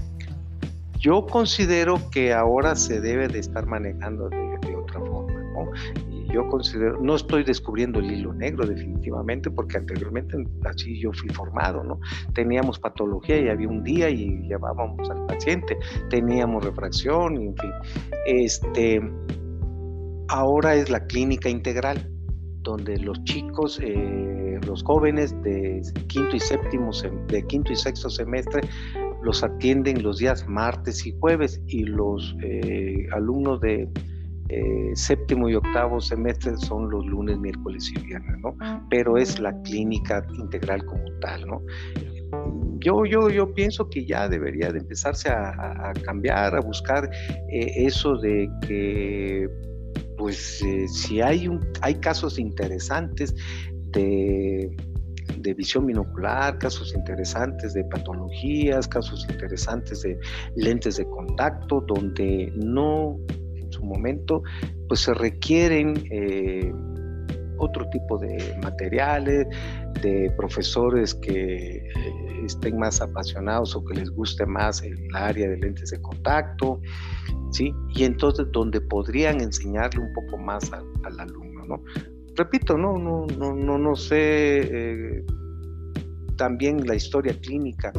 Yo 1.06 1.24
considero 1.24 2.00
que 2.10 2.32
ahora 2.32 2.74
se 2.74 3.00
debe 3.00 3.28
de 3.28 3.38
estar 3.38 3.64
manejando 3.64 4.28
de, 4.28 4.74
otra 4.74 4.98
forma, 4.98 5.40
¿no? 5.52 5.70
yo 6.32 6.48
considero, 6.48 7.00
no 7.00 7.14
estoy 7.14 7.44
descubriendo 7.44 8.00
el 8.00 8.10
hilo 8.10 8.34
negro 8.34 8.66
definitivamente, 8.66 9.48
porque 9.48 9.78
anteriormente 9.78 10.36
así 10.64 10.98
yo 10.98 11.12
fui 11.12 11.28
formado, 11.28 11.84
¿no? 11.84 12.00
Teníamos 12.34 12.80
patología 12.80 13.40
y 13.40 13.48
había 13.48 13.68
un 13.68 13.84
día 13.84 14.10
y 14.10 14.48
llevábamos 14.48 15.08
al 15.08 15.24
paciente, 15.26 15.78
teníamos 16.10 16.64
refracción, 16.64 17.40
y 17.40 17.46
en 17.46 17.56
fin. 17.56 17.70
Este, 18.26 19.00
ahora 20.26 20.74
es 20.74 20.90
la 20.90 21.06
clínica 21.06 21.48
integral, 21.48 22.10
donde 22.66 22.98
los 22.98 23.22
chicos, 23.24 23.78
eh, 23.80 24.58
los 24.66 24.82
jóvenes 24.82 25.40
de 25.42 25.80
quinto 26.08 26.34
y 26.34 26.40
séptimo, 26.40 26.90
de 27.28 27.46
quinto 27.46 27.72
y 27.72 27.76
sexto 27.76 28.10
semestre, 28.10 28.62
los 29.22 29.42
atienden 29.42 30.02
los 30.02 30.18
días 30.18 30.46
martes 30.48 31.06
y 31.06 31.16
jueves 31.20 31.60
y 31.68 31.84
los 31.84 32.36
eh, 32.42 33.06
alumnos 33.12 33.60
de 33.60 33.88
eh, 34.48 34.90
séptimo 34.94 35.48
y 35.48 35.54
octavo 35.54 36.00
semestre 36.00 36.56
son 36.56 36.90
los 36.90 37.06
lunes, 37.06 37.38
miércoles 37.38 37.92
y 37.94 38.00
viernes, 38.00 38.38
¿no? 38.40 38.56
Pero 38.90 39.16
es 39.16 39.38
la 39.38 39.52
clínica 39.62 40.24
integral 40.38 40.84
como 40.86 41.04
tal, 41.20 41.46
¿no? 41.46 41.62
Yo, 42.78 43.04
yo, 43.04 43.30
yo 43.30 43.54
pienso 43.54 43.88
que 43.88 44.04
ya 44.04 44.28
debería 44.28 44.70
de 44.72 44.80
empezarse 44.80 45.28
a, 45.30 45.92
cambiar, 46.04 46.54
a 46.54 46.60
buscar 46.60 47.08
eh, 47.50 47.72
eso 47.76 48.16
de 48.16 48.48
que, 48.66 49.48
pues, 50.16 50.62
eh, 50.62 50.88
si 50.88 51.20
hay, 51.20 51.48
un, 51.48 51.60
hay 51.80 51.96
casos 51.96 52.38
interesantes 52.38 53.34
de 53.92 54.74
de 55.38 55.54
visión 55.54 55.86
binocular, 55.86 56.58
casos 56.58 56.94
interesantes 56.94 57.74
de 57.74 57.84
patologías, 57.84 58.86
casos 58.88 59.26
interesantes 59.28 60.02
de 60.02 60.18
lentes 60.54 60.96
de 60.96 61.06
contacto, 61.06 61.84
donde 61.86 62.52
no 62.54 63.16
en 63.54 63.72
su 63.72 63.84
momento 63.84 64.42
pues 64.88 65.00
se 65.00 65.14
requieren 65.14 66.06
eh, 66.10 66.72
otro 67.58 67.88
tipo 67.90 68.18
de 68.18 68.56
materiales, 68.62 69.46
de 70.02 70.32
profesores 70.36 71.14
que 71.14 71.76
eh, 71.76 72.25
estén 72.46 72.78
más 72.78 73.00
apasionados 73.00 73.74
o 73.76 73.84
que 73.84 73.94
les 73.94 74.10
guste 74.10 74.46
más 74.46 74.82
el 74.82 74.96
área 75.14 75.48
de 75.48 75.56
lentes 75.56 75.90
de 75.90 76.00
contacto, 76.00 76.80
¿sí? 77.50 77.72
Y 77.94 78.04
entonces 78.04 78.46
donde 78.52 78.80
podrían 78.80 79.40
enseñarle 79.40 80.00
un 80.00 80.12
poco 80.12 80.38
más 80.38 80.72
al, 80.72 81.20
alumno, 81.20 81.64
¿no? 81.66 81.82
Repito, 82.34 82.76
no, 82.76 82.98
no, 82.98 83.26
no, 83.38 83.54
no, 83.54 83.78
no 83.78 83.96
sé 83.96 84.18
eh, 84.18 85.24
también 86.36 86.86
la 86.86 86.94
historia 86.94 87.34
clínica 87.40 87.92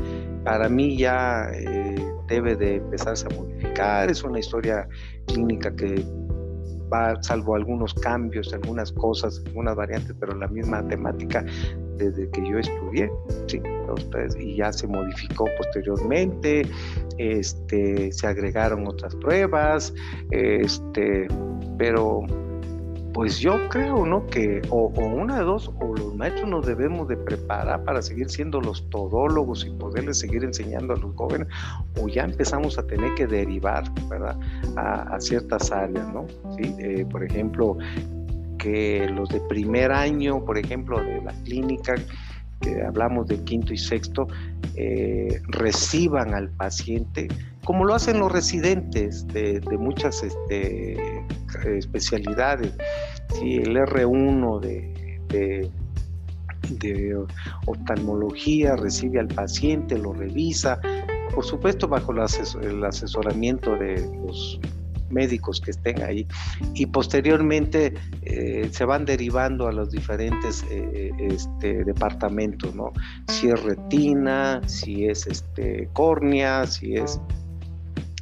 para 0.44 0.70
mí 0.70 0.98
ya 0.98 1.50
eh, 1.54 1.96
debe 2.28 2.56
de 2.56 2.76
empezarse 2.76 3.28
a 3.28 3.36
modificar, 3.36 4.10
es 4.10 4.24
una 4.24 4.40
historia 4.40 4.88
clínica 5.26 5.76
que 5.76 6.06
va, 6.92 7.22
salvo 7.22 7.56
algunos 7.56 7.94
cambios, 7.96 8.54
algunas 8.54 8.92
cosas, 8.94 9.42
algunas 9.48 9.76
variantes, 9.76 10.16
pero 10.20 10.36
la 10.36 10.48
misma 10.48 10.88
temática 10.88 11.46
desde 11.98 12.30
que 12.30 12.50
yo 12.50 12.60
estudié, 12.60 13.12
sí, 13.48 13.62
y 14.40 14.56
ya 14.56 14.72
se 14.72 14.88
modificó 14.88 15.46
posteriormente, 15.58 16.68
este, 17.18 18.12
se 18.12 18.28
agregaron 18.28 18.88
otras 18.88 19.16
pruebas, 19.16 19.94
este, 20.32 21.28
pero 21.78 22.24
pues 23.18 23.40
yo 23.40 23.68
creo, 23.70 24.06
¿no? 24.06 24.28
Que 24.28 24.62
o, 24.70 24.90
una 24.90 25.40
de 25.40 25.44
dos, 25.44 25.72
o 25.80 25.96
los 25.96 26.14
maestros 26.16 26.48
nos 26.48 26.68
debemos 26.68 27.08
de 27.08 27.18
preparar 27.18 27.84
para 27.84 28.00
seguir 28.00 28.30
siendo 28.30 28.62
los 28.62 28.88
todólogos 28.92 29.66
y 29.66 29.72
poderles 29.72 30.20
seguir 30.20 30.44
enseñando 30.44 30.94
a 30.94 30.98
los 30.98 31.16
jóvenes, 31.16 31.48
o 32.00 32.08
ya 32.08 32.26
empezamos 32.26 32.78
a 32.78 32.86
tener 32.86 33.16
que 33.16 33.26
derivar, 33.26 33.86
¿verdad? 34.08 34.38
A, 34.76 35.20
ciertas 35.20 35.72
áreas, 35.72 36.08
¿no? 36.14 36.28
¿Sí? 36.58 36.76
Eh, 36.78 37.08
por 37.10 37.24
ejemplo, 37.24 37.80
los 39.12 39.30
de 39.30 39.40
primer 39.42 39.92
año, 39.92 40.44
por 40.44 40.58
ejemplo, 40.58 41.02
de 41.04 41.22
la 41.22 41.34
clínica, 41.44 41.96
hablamos 42.86 43.28
de 43.28 43.44
quinto 43.44 43.74
y 43.74 43.78
sexto, 43.78 44.28
eh, 44.76 45.42
reciban 45.48 46.34
al 46.34 46.50
paciente, 46.50 47.28
como 47.64 47.86
lo 47.86 47.94
hacen 47.94 48.20
los 48.20 48.32
residentes 48.32 49.28
de, 49.28 49.62
muchas 49.80 50.24
este, 50.24 50.98
especialidades. 51.78 52.74
si 53.34 53.56
el 53.56 53.76
R1 53.76 54.60
de, 54.60 55.22
de, 55.30 55.72
oftalmología 57.66 58.76
recibe 58.76 59.20
al 59.20 59.28
paciente, 59.28 59.98
lo 59.98 60.14
revisa, 60.14 60.80
por 61.34 61.46
supuesto 61.46 61.88
bajo 61.88 62.12
el 62.12 62.84
asesoramiento 62.84 63.76
de 63.76 64.02
los 64.26 64.60
médicos 65.10 65.62
que 65.62 65.72
estén 65.72 66.02
ahí 66.04 66.28
y 66.74 66.86
posteriormente 66.86 67.94
eh, 68.24 68.70
se 68.72 68.86
van 68.86 69.06
derivando 69.06 69.68
a 69.68 69.72
los 69.72 69.92
diferentes 69.92 70.66
eh, 70.70 71.12
este, 71.20 71.84
departamentos, 71.84 72.74
¿no? 72.76 72.92
Si 73.28 73.50
es 73.50 73.62
retina, 73.64 74.62
si 74.66 75.06
es 75.06 75.28
este, 75.28 75.90
córnea, 75.94 76.66
si 76.68 76.96
es... 76.96 77.20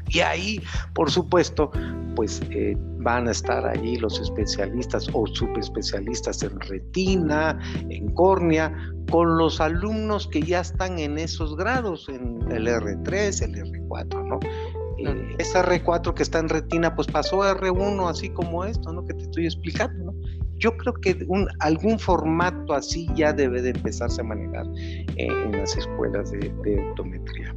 Y 0.10 0.20
ahí, 0.20 0.62
por 0.94 1.12
supuesto, 1.12 1.72
pues 2.16 2.42
eh, 2.52 2.78
van 3.06 3.28
a 3.28 3.32
estar 3.32 3.66
allí 3.68 3.98
los 3.98 4.20
especialistas 4.20 5.08
o 5.14 5.28
subespecialistas 5.28 6.42
en 6.42 6.60
retina, 6.60 7.60
en 7.90 8.12
córnea, 8.14 8.74
con 9.12 9.38
los 9.38 9.62
alumnos 9.62 10.28
que 10.28 10.42
ya 10.42 10.62
están 10.62 10.98
en 10.98 11.18
esos 11.18 11.56
grados, 11.56 12.10
en 12.10 12.40
el 12.52 12.68
R3, 12.68 13.44
el 13.44 13.56
R4, 13.56 14.28
¿no? 14.28 14.40
Eh, 14.98 15.36
esa 15.40 15.64
R4 15.64 16.14
que 16.14 16.24
está 16.24 16.40
en 16.40 16.50
retina, 16.50 16.96
pues 16.96 17.08
pasó 17.08 17.44
a 17.44 17.58
R1, 17.58 18.10
así 18.10 18.30
como 18.30 18.64
esto, 18.64 18.94
¿no? 18.94 19.06
Que 19.06 19.14
te 19.14 19.24
estoy 19.24 19.46
explicando, 19.46 20.12
¿no? 20.12 20.14
Yo 20.58 20.76
creo 20.78 20.94
que 20.94 21.26
un, 21.28 21.48
algún 21.60 22.00
formato 22.00 22.74
así 22.74 23.08
ya 23.16 23.34
debe 23.34 23.62
de 23.62 23.72
empezarse 23.72 24.22
a 24.22 24.24
manejar 24.24 24.66
eh, 24.78 25.28
en 25.28 25.52
las 25.52 25.76
escuelas 25.76 26.32
de, 26.32 26.90
optometría. 26.90 27.54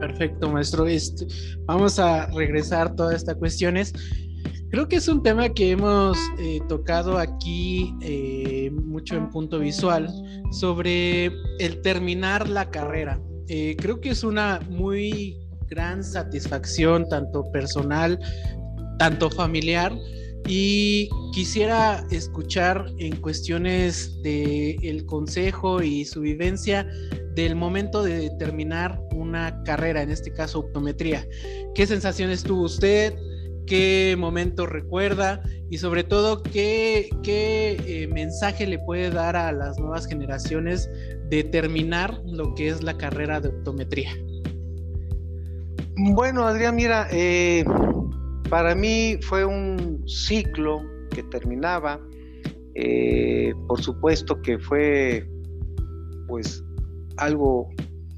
Perfecto, 0.00 0.50
maestro. 0.50 0.86
Este, 0.86 1.26
vamos 1.66 1.98
a 1.98 2.26
regresar 2.28 2.96
todas 2.96 3.16
estas 3.16 3.36
cuestiones. 3.36 3.92
Creo 4.70 4.88
que 4.88 4.96
es 4.96 5.06
un 5.06 5.22
tema 5.22 5.50
que 5.50 5.72
hemos 5.72 6.16
eh, 6.38 6.60
tocado 6.66 7.18
aquí 7.18 7.94
mucho 8.72 9.16
en 9.16 9.28
punto 9.28 9.58
visual 9.58 10.08
sobre 10.50 11.26
el 11.58 11.82
terminar 11.82 12.48
la 12.48 12.70
carrera. 12.70 13.20
creo 13.46 14.00
que 14.00 14.10
es 14.10 14.24
una 14.24 14.60
muy 14.70 15.41
gran 15.72 16.04
satisfacción, 16.04 17.08
tanto 17.08 17.50
personal, 17.50 18.18
tanto 18.98 19.30
familiar. 19.30 19.92
Y 20.46 21.08
quisiera 21.32 22.04
escuchar 22.10 22.86
en 22.98 23.16
cuestiones 23.16 24.20
de 24.22 24.76
el 24.82 25.06
consejo 25.06 25.82
y 25.82 26.04
su 26.04 26.20
vivencia 26.20 26.86
del 27.34 27.54
momento 27.54 28.02
de 28.02 28.30
terminar 28.38 29.00
una 29.14 29.62
carrera, 29.62 30.02
en 30.02 30.10
este 30.10 30.32
caso 30.32 30.58
optometría. 30.60 31.26
¿Qué 31.74 31.86
sensaciones 31.86 32.42
tuvo 32.42 32.64
usted? 32.64 33.14
¿Qué 33.66 34.16
momento 34.18 34.66
recuerda? 34.66 35.40
Y 35.70 35.78
sobre 35.78 36.02
todo, 36.02 36.42
¿qué, 36.42 37.08
qué 37.22 37.80
eh, 37.86 38.08
mensaje 38.08 38.66
le 38.66 38.78
puede 38.80 39.10
dar 39.10 39.36
a 39.36 39.52
las 39.52 39.78
nuevas 39.78 40.06
generaciones 40.06 40.90
de 41.30 41.44
terminar 41.44 42.20
lo 42.26 42.54
que 42.54 42.68
es 42.68 42.82
la 42.82 42.98
carrera 42.98 43.40
de 43.40 43.48
optometría? 43.48 44.12
Bueno, 45.96 46.46
Adrián, 46.46 46.76
mira, 46.76 47.06
eh, 47.10 47.64
para 48.48 48.74
mí 48.74 49.18
fue 49.22 49.44
un 49.44 50.02
ciclo 50.06 50.80
que 51.10 51.22
terminaba. 51.24 52.00
Eh, 52.74 53.52
por 53.68 53.82
supuesto 53.82 54.40
que 54.40 54.58
fue, 54.58 55.28
pues, 56.28 56.64
algo 57.18 57.68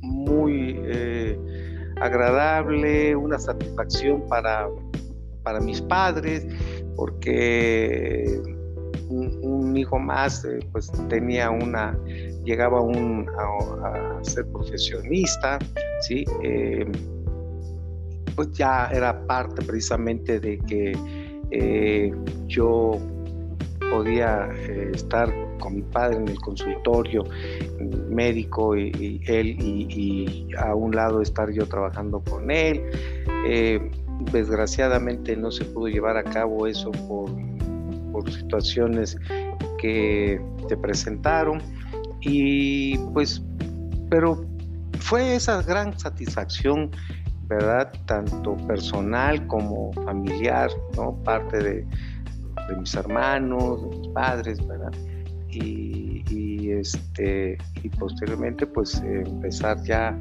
muy 0.02 0.80
eh, 0.84 1.36
agradable, 2.00 3.16
una 3.16 3.40
satisfacción 3.40 4.24
para, 4.28 4.68
para 5.42 5.58
mis 5.58 5.80
padres, 5.82 6.46
porque 6.94 8.40
un, 9.08 9.76
hijo 9.76 9.98
más, 9.98 10.46
pues, 10.70 10.92
tenía 11.08 11.50
una, 11.50 11.98
llegaba 12.44 12.80
un, 12.80 13.28
a, 13.36 14.18
a, 14.18 14.24
ser 14.24 14.46
profesionista, 14.52 15.58
¿sí? 16.02 16.24
Pues 18.34 18.52
ya 18.52 18.88
era 18.92 19.26
parte 19.26 19.62
precisamente 19.62 20.40
de 20.40 20.58
que 20.58 20.96
eh, 21.50 22.14
yo 22.46 22.98
podía 23.90 24.48
eh, 24.52 24.90
estar 24.94 25.32
con 25.60 25.76
mi 25.76 25.82
padre 25.82 26.16
en 26.16 26.28
el 26.28 26.40
consultorio 26.40 27.24
médico 28.10 28.76
y, 28.76 29.22
él 29.26 29.56
y, 29.60 30.48
a 30.58 30.74
un 30.74 30.94
lado 30.94 31.22
estar 31.22 31.50
yo 31.52 31.66
trabajando 31.66 32.20
con 32.20 32.50
él. 32.50 32.82
Eh, 33.46 33.90
desgraciadamente 34.32 35.36
no 35.36 35.50
se 35.50 35.64
pudo 35.64 35.88
llevar 35.88 36.16
a 36.16 36.24
cabo 36.24 36.66
eso 36.66 36.90
por, 36.90 37.30
por 38.12 38.30
situaciones 38.30 39.16
que 39.78 40.40
te 40.68 40.76
presentaron 40.76 41.60
y 42.20 42.96
pues 43.12 43.42
pero 44.08 44.44
fue 45.00 45.34
esa 45.34 45.60
gran 45.62 45.98
satisfacción 45.98 46.90
¿verdad? 47.48 47.92
Tanto 48.06 48.56
personal 48.66 49.46
como 49.46 49.92
familiar, 49.92 50.70
¿no? 50.96 51.14
Parte 51.22 51.58
de, 51.58 51.86
mis 52.78 52.94
hermanos, 52.94 53.82
de 53.82 53.98
mis 53.98 54.08
padres, 54.08 54.66
¿verdad? 54.66 54.92
Y, 55.50 56.70
este, 56.70 57.56
y 57.82 57.88
posteriormente 57.90 58.66
pues 58.66 59.00
empezar 59.04 59.80
ya 59.84 60.18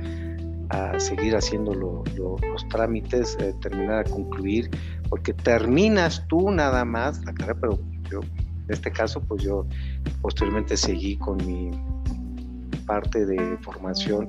a 0.70 1.00
seguir 1.00 1.36
haciendo 1.36 1.74
los 1.74 2.68
trámites, 2.70 3.38
eh, 3.40 3.54
terminar 3.62 4.00
a 4.00 4.04
concluir, 4.04 4.70
porque 5.10 5.34
terminas 5.34 6.26
tú 6.28 6.52
nada 6.52 6.86
más 6.86 7.24
la 7.26 7.34
carrera, 7.34 7.58
pero 7.60 7.80
yo, 8.10 8.20
en 8.22 8.66
este 8.70 8.92
caso, 8.92 9.22
pues 9.22 9.44
yo 9.44 9.66
posteriormente 10.22 10.78
seguí 10.78 11.18
con 11.18 11.38
mi 11.38 11.72
parte 12.86 13.26
de 13.26 13.58
formación 13.62 14.28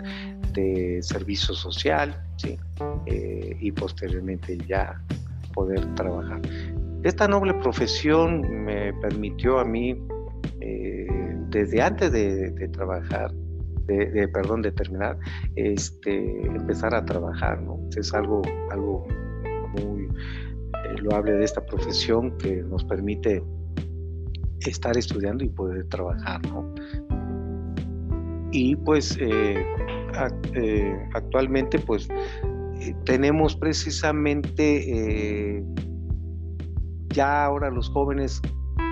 de 0.55 1.01
servicio 1.03 1.55
social, 1.55 2.17
¿sí? 2.37 2.59
Eh, 3.07 3.57
y 3.61 3.73
posteriormente 3.73 4.57
ya 4.67 5.01
poder 5.53 5.95
trabajar. 5.95 6.41
Esta 7.03 7.29
noble 7.29 7.55
profesión 7.55 8.65
me 8.65 8.93
permitió 8.95 9.59
a 9.59 9.65
mí, 9.65 9.97
eh, 10.61 11.07
desde 11.51 11.83
antes 11.83 12.13
de, 12.13 12.69
trabajar, 12.73 13.33
de, 13.87 14.29
perdón, 14.33 14.63
de 14.63 14.73
terminar, 14.73 15.19
este, 15.57 16.47
empezar 16.47 16.95
a 16.95 17.05
trabajar, 17.05 17.61
¿no? 17.61 17.79
Es 17.97 18.15
algo, 18.15 18.41
algo 18.71 19.07
muy 19.75 20.05
eh, 20.05 20.97
loable 21.03 21.33
de 21.33 21.45
esta 21.45 21.65
profesión 21.65 22.37
que 22.39 22.63
nos 22.63 22.85
permite 22.85 23.43
estar 24.61 24.97
estudiando 24.97 25.45
y 25.45 25.49
poder 25.51 25.85
trabajar, 25.89 26.41
¿no? 26.49 26.73
y 28.55 28.77
pues 28.77 29.19
eh, 30.55 31.09
actualmente 31.15 31.79
pues 31.79 32.09
eh, 32.81 32.95
tenemos 33.05 33.57
precisamente 33.57 35.65
ya 37.09 37.45
ahora 37.45 37.71
los 37.71 37.89
jóvenes 37.91 38.41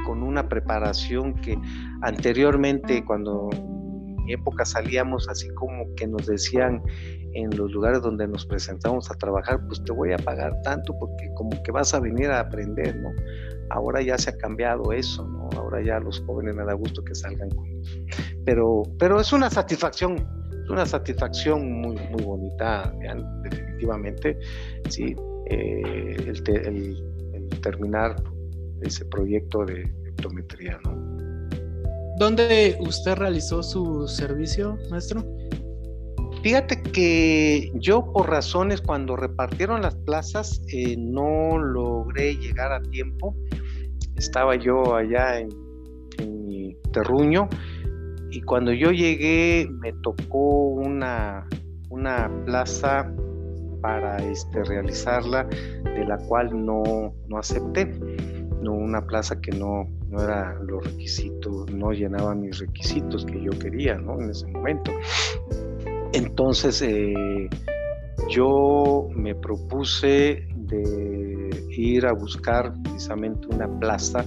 con 0.06 0.22
una 0.22 0.48
preparación 0.48 1.34
que 1.34 1.58
anteriormente 2.02 3.04
cuando 3.04 3.50
en 3.52 4.24
mi 4.24 4.32
época 4.32 4.64
salíamos 4.64 5.28
así 5.28 5.48
como 5.50 5.84
que 5.96 6.06
nos 6.06 6.26
decían 6.26 6.82
en 7.34 7.56
los 7.56 7.72
lugares 7.72 8.02
donde 8.02 8.28
nos 8.28 8.46
presentamos 8.46 9.10
a 9.10 9.14
trabajar, 9.14 9.60
pues 9.66 9.82
te 9.84 9.92
voy 9.92 10.12
a 10.12 10.18
pagar 10.18 10.60
tanto 10.62 10.96
porque 10.98 11.30
como 11.34 11.62
que 11.62 11.72
vas 11.72 11.94
a 11.94 12.00
venir 12.00 12.30
a 12.30 12.40
aprender, 12.40 12.96
¿no? 12.96 13.10
Ahora 13.70 14.02
ya 14.02 14.18
se 14.18 14.30
ha 14.30 14.36
cambiado 14.36 14.92
eso, 14.92 15.26
¿no? 15.26 15.48
Ahora 15.56 15.82
ya 15.82 15.98
los 15.98 16.20
jóvenes 16.26 16.54
me 16.54 16.64
da 16.64 16.74
gusto 16.74 17.02
que 17.02 17.14
salgan 17.14 17.48
con. 17.50 17.66
Pero, 18.44 18.82
pero 18.98 19.20
es 19.20 19.32
una 19.32 19.48
satisfacción, 19.48 20.16
una 20.70 20.86
satisfacción 20.86 21.80
muy, 21.80 21.96
muy 22.10 22.22
bonita, 22.22 22.92
definitivamente, 23.42 24.38
sí, 24.88 25.14
eh, 25.46 26.14
el, 26.46 27.60
terminar 27.60 28.16
ese 28.80 29.04
proyecto 29.04 29.64
de 29.64 29.88
optometría, 30.10 30.80
¿no? 30.84 31.12
¿Dónde 32.18 32.76
usted 32.80 33.14
realizó 33.14 33.62
su 33.62 34.06
servicio, 34.06 34.78
maestro? 34.90 35.24
Fíjate 36.42 36.82
que 36.82 37.70
yo 37.74 38.12
por 38.12 38.28
razones 38.28 38.80
cuando 38.80 39.14
repartieron 39.14 39.80
las 39.80 39.94
plazas 39.94 40.60
eh, 40.72 40.96
no 40.98 41.56
logré 41.58 42.34
llegar 42.34 42.72
a 42.72 42.82
tiempo. 42.82 43.36
Estaba 44.16 44.56
yo 44.56 44.96
allá 44.96 45.38
en, 45.38 45.48
mi 46.46 46.76
terruño 46.92 47.48
y 48.32 48.40
cuando 48.40 48.72
yo 48.72 48.90
llegué 48.92 49.68
me 49.70 49.92
tocó 49.92 50.68
una, 50.68 51.46
una 51.90 52.30
plaza 52.46 53.12
para 53.82 54.16
este, 54.18 54.64
realizarla 54.64 55.44
de 55.44 56.04
la 56.06 56.16
cual 56.16 56.64
no, 56.64 57.12
no 57.28 57.38
acepté. 57.38 57.92
No, 58.62 58.72
una 58.72 59.04
plaza 59.04 59.40
que 59.40 59.50
no, 59.50 59.88
no 60.08 60.22
era 60.22 60.54
los 60.62 60.84
requisitos, 60.84 61.70
no 61.74 61.92
llenaba 61.92 62.34
mis 62.34 62.60
requisitos 62.60 63.26
que 63.26 63.42
yo 63.42 63.50
quería 63.58 63.98
¿no? 63.98 64.20
en 64.20 64.30
ese 64.30 64.46
momento. 64.46 64.92
Entonces 66.12 66.80
eh, 66.80 67.50
yo 68.30 69.08
me 69.14 69.34
propuse 69.34 70.46
de 70.72 71.66
ir 71.70 72.06
a 72.06 72.12
buscar 72.12 72.72
precisamente 72.82 73.46
una 73.48 73.68
plaza 73.80 74.24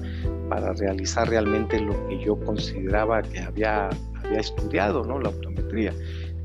para 0.50 0.74
realizar 0.74 1.30
realmente 1.30 1.80
lo 1.80 2.08
que 2.08 2.20
yo 2.20 2.40
consideraba 2.40 3.22
que 3.22 3.40
había, 3.40 3.90
estudiado, 4.38 5.04
¿no? 5.04 5.20
La 5.20 5.30
optometría. 5.30 5.94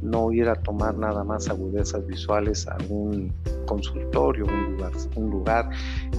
No 0.03 0.33
ir 0.33 0.49
a 0.49 0.55
tomar 0.55 0.97
nada 0.97 1.25
más 1.25 1.49
agudezas 1.49 2.07
visuales 2.07 2.67
a 2.69 2.77
un 2.89 3.33
consultorio, 3.67 4.47
un 4.47 4.73
lugar, 4.73 4.93
un 5.17 5.31
lugar 5.31 5.71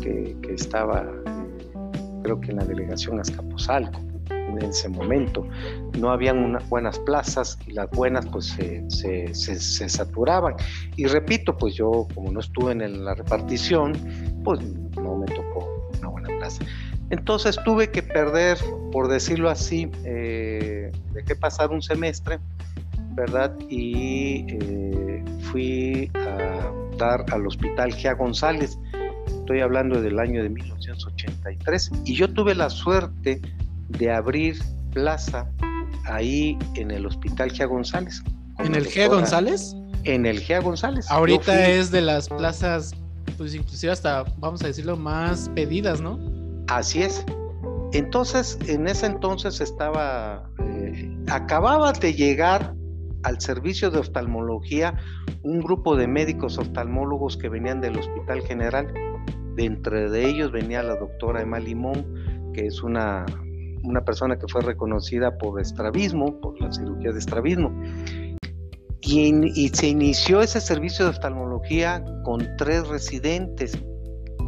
que, 0.02 0.36
estaba, 0.50 1.04
eh, 1.04 1.72
creo 2.24 2.40
que 2.42 2.52
en 2.52 2.58
la 2.58 2.66
delegación 2.66 3.20
Azcapotzalco 3.20 4.11
en 4.60 4.70
ese 4.70 4.90
momento. 4.90 5.46
No 6.00 6.12
habían 6.12 6.58
buenas 6.70 7.00
plazas 7.00 7.58
y 7.68 7.74
las 7.74 7.90
buenas 7.92 8.26
pues 8.28 8.56
se, 8.90 9.34
se, 9.34 9.90
saturaban. 9.90 10.56
Y 10.96 11.06
repito, 11.06 11.58
pues 11.58 11.76
yo 11.76 12.08
como 12.14 12.32
no 12.32 12.40
estuve 12.40 12.72
en 12.72 13.06
la 13.06 13.14
repartición, 13.14 13.94
pues 14.44 14.62
no 14.96 15.18
me 15.18 15.26
tocó 15.28 15.90
una 16.00 16.10
buena 16.10 16.30
plaza. 16.38 16.64
Entonces 17.10 17.58
tuve 17.66 17.92
que 17.92 18.02
perder, 18.02 18.58
por 18.92 19.10
decirlo 19.10 19.50
así, 19.50 19.92
eh, 20.06 20.92
dejé 21.14 21.36
pasar 21.36 21.70
un 21.72 21.82
semestre, 21.82 22.40
¿verdad? 23.16 23.54
Y 23.70 24.46
eh, 24.48 25.24
fui 25.52 26.10
a 26.16 26.72
dar 26.98 27.26
al 27.32 27.46
hospital 27.46 27.94
Gia 27.94 28.14
González. 28.14 28.80
Estoy 29.28 29.60
hablando 29.60 30.02
del 30.02 30.20
año 30.20 30.42
de 30.42 30.50
1983 30.50 31.92
y 32.06 32.16
yo 32.16 32.34
tuve 32.34 32.56
la 32.56 32.70
suerte 32.70 33.42
de 33.92 34.12
abrir 34.12 34.58
plaza 34.92 35.50
ahí 36.06 36.58
en 36.76 36.92
el 36.92 37.06
Hospital 37.06 37.52
Gia 37.52 37.66
González. 37.66 38.24
¿En 38.60 38.76
el 38.76 38.86
Gia 38.86 39.08
González? 39.08 39.76
En 40.04 40.26
el 40.26 40.40
Gia 40.40 40.60
González. 40.60 41.10
Ahorita 41.10 41.68
es 41.68 41.92
de 41.92 42.02
las 42.02 42.30
plazas, 42.30 42.94
pues 43.38 43.56
inclusive 43.56 43.92
hasta, 43.92 44.24
vamos 44.38 44.64
a 44.64 44.68
decirlo, 44.68 44.98
más 44.98 45.50
pedidas, 45.50 46.02
¿no? 46.02 46.20
Así 46.68 47.02
es. 47.02 47.26
Entonces, 47.94 48.58
en 48.68 48.88
ese 48.88 49.08
entonces 49.08 49.60
estaba, 49.60 50.50
eh, 50.60 51.18
acababa 51.30 51.92
de 51.92 52.14
llegar 52.14 52.74
al 53.24 53.40
servicio 53.40 53.92
de 53.92 54.00
oftalmología 54.00 54.96
un 55.44 55.60
grupo 55.60 55.96
de 55.96 56.08
médicos 56.08 56.58
oftalmólogos 56.58 57.38
que 57.38 57.50
venían 57.50 57.82
del 57.82 57.98
Hospital 57.98 58.42
General. 58.42 58.92
De 59.56 59.66
entre 59.66 60.10
de 60.10 60.28
ellos 60.28 60.52
venía 60.52 60.82
la 60.82 60.96
doctora 60.96 61.42
Emma 61.42 61.60
Limón, 61.60 62.06
que 62.54 62.66
es 62.68 62.82
una 62.82 63.26
una 63.84 64.04
persona 64.04 64.38
que 64.38 64.48
fue 64.48 64.62
reconocida 64.62 65.38
por 65.38 65.60
estrabismo, 65.60 66.40
por 66.40 66.60
la 66.62 66.72
cirugía 66.72 67.12
de 67.12 67.20
estrabismo. 67.20 67.72
Y, 69.02 69.70
se 69.74 69.88
inició 69.88 70.42
ese 70.42 70.62
servicio 70.62 71.06
de 71.06 71.12
oftalmología 71.12 72.04
con 72.24 72.48
tres 72.58 72.88
residentes. 72.88 73.78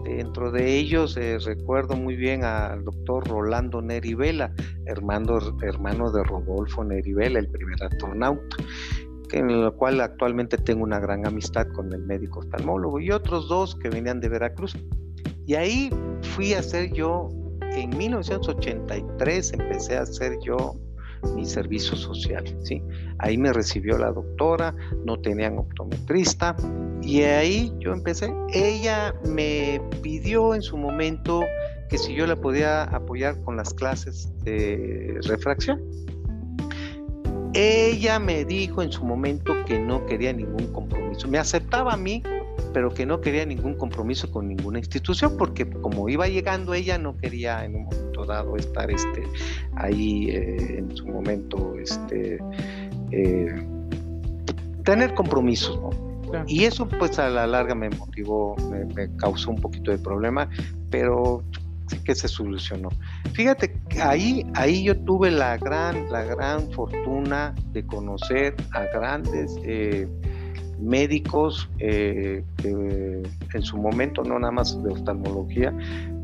Dentro 0.05 0.51
de 0.51 0.77
ellos 0.77 1.17
eh, 1.17 1.37
recuerdo 1.43 1.95
muy 1.95 2.15
bien 2.15 2.43
al 2.43 2.83
doctor 2.83 3.27
Rolando 3.27 3.81
Neri 3.81 4.13
Vela, 4.13 4.53
hermano, 4.85 5.39
hermano 5.61 6.11
de 6.11 6.23
Rodolfo 6.23 6.83
Neri 6.83 7.13
Vela, 7.13 7.39
el 7.39 7.49
primer 7.49 7.81
astronauta, 7.83 8.57
en 9.31 9.49
el 9.49 9.71
cual 9.73 10.01
actualmente 10.01 10.57
tengo 10.57 10.83
una 10.83 10.99
gran 10.99 11.25
amistad 11.25 11.67
con 11.73 11.91
el 11.93 12.03
médico 12.03 12.39
oftalmólogo, 12.39 12.99
y 12.99 13.11
otros 13.11 13.47
dos 13.47 13.75
que 13.75 13.89
venían 13.89 14.19
de 14.19 14.29
Veracruz. 14.29 14.77
Y 15.47 15.55
ahí 15.55 15.89
fui 16.21 16.53
a 16.53 16.59
hacer 16.59 16.93
yo 16.93 17.29
en 17.75 17.97
1983 17.97 19.53
empecé 19.53 19.97
a 19.97 20.01
hacer 20.01 20.37
yo 20.43 20.75
mi 21.35 21.45
servicio 21.45 21.95
social, 21.95 22.43
¿sí? 22.63 22.83
Ahí 23.19 23.37
me 23.37 23.53
recibió 23.53 23.97
la 23.97 24.11
doctora, 24.11 24.75
no 25.05 25.19
tenían 25.19 25.57
optometrista 25.57 26.55
y 27.01 27.21
ahí 27.21 27.73
yo 27.79 27.93
empecé. 27.93 28.33
Ella 28.53 29.15
me 29.25 29.81
pidió 30.01 30.53
en 30.53 30.61
su 30.61 30.77
momento 30.77 31.41
que 31.89 31.97
si 31.97 32.13
yo 32.13 32.27
la 32.27 32.35
podía 32.35 32.83
apoyar 32.83 33.39
con 33.41 33.55
las 33.55 33.73
clases 33.73 34.29
de 34.43 35.19
refracción. 35.23 35.81
Ella 37.53 38.17
me 38.17 38.45
dijo 38.45 38.81
en 38.81 38.91
su 38.91 39.05
momento 39.05 39.53
que 39.65 39.79
no 39.79 40.05
quería 40.07 40.33
ningún 40.33 40.73
compromiso. 40.73 41.27
Me 41.27 41.37
aceptaba 41.37 41.93
a 41.93 41.97
mí 41.97 42.23
pero 42.73 42.93
que 42.93 43.05
no 43.05 43.21
quería 43.21 43.45
ningún 43.45 43.75
compromiso 43.75 44.31
con 44.31 44.47
ninguna 44.47 44.79
institución, 44.79 45.37
porque 45.37 45.69
como 45.69 46.09
iba 46.09 46.27
llegando 46.27 46.73
ella 46.73 46.97
no 46.97 47.15
quería 47.17 47.63
en 47.63 47.75
un 47.75 47.83
momento 47.85 48.25
dado 48.25 48.57
estar 48.57 48.89
este, 48.89 49.23
ahí 49.75 50.29
eh, 50.29 50.79
en 50.79 50.95
su 50.95 51.07
momento 51.07 51.75
este, 51.79 52.39
eh, 53.11 53.67
tener 54.83 55.13
compromisos, 55.13 55.79
Y 56.47 56.63
eso 56.63 56.87
pues 56.87 57.19
a 57.19 57.29
la 57.29 57.45
larga 57.45 57.75
me 57.75 57.89
motivó, 57.91 58.55
me, 58.95 59.15
causó 59.17 59.51
un 59.51 59.61
poquito 59.61 59.91
de 59.91 59.99
problema, 59.99 60.49
pero 60.89 61.43
sí 61.87 61.97
que 62.03 62.15
se 62.15 62.27
solucionó. 62.27 62.89
Fíjate, 63.33 63.79
ahí, 64.01 64.45
ahí 64.55 64.83
yo 64.83 64.97
tuve 64.97 65.29
la 65.29 65.57
gran, 65.57 66.09
la 66.11 66.23
gran 66.23 66.71
fortuna 66.71 67.53
de 67.71 67.85
conocer 67.85 68.55
a 68.71 68.85
grandes 68.85 69.55
eh, 69.63 70.07
médicos 70.83 71.69
eh, 71.79 72.43
en 72.63 73.61
su 73.61 73.77
momento, 73.77 74.23
no 74.23 74.37
nada 74.39 74.51
más 74.51 74.81
de 74.83 74.91
oftalmología, 74.91 75.73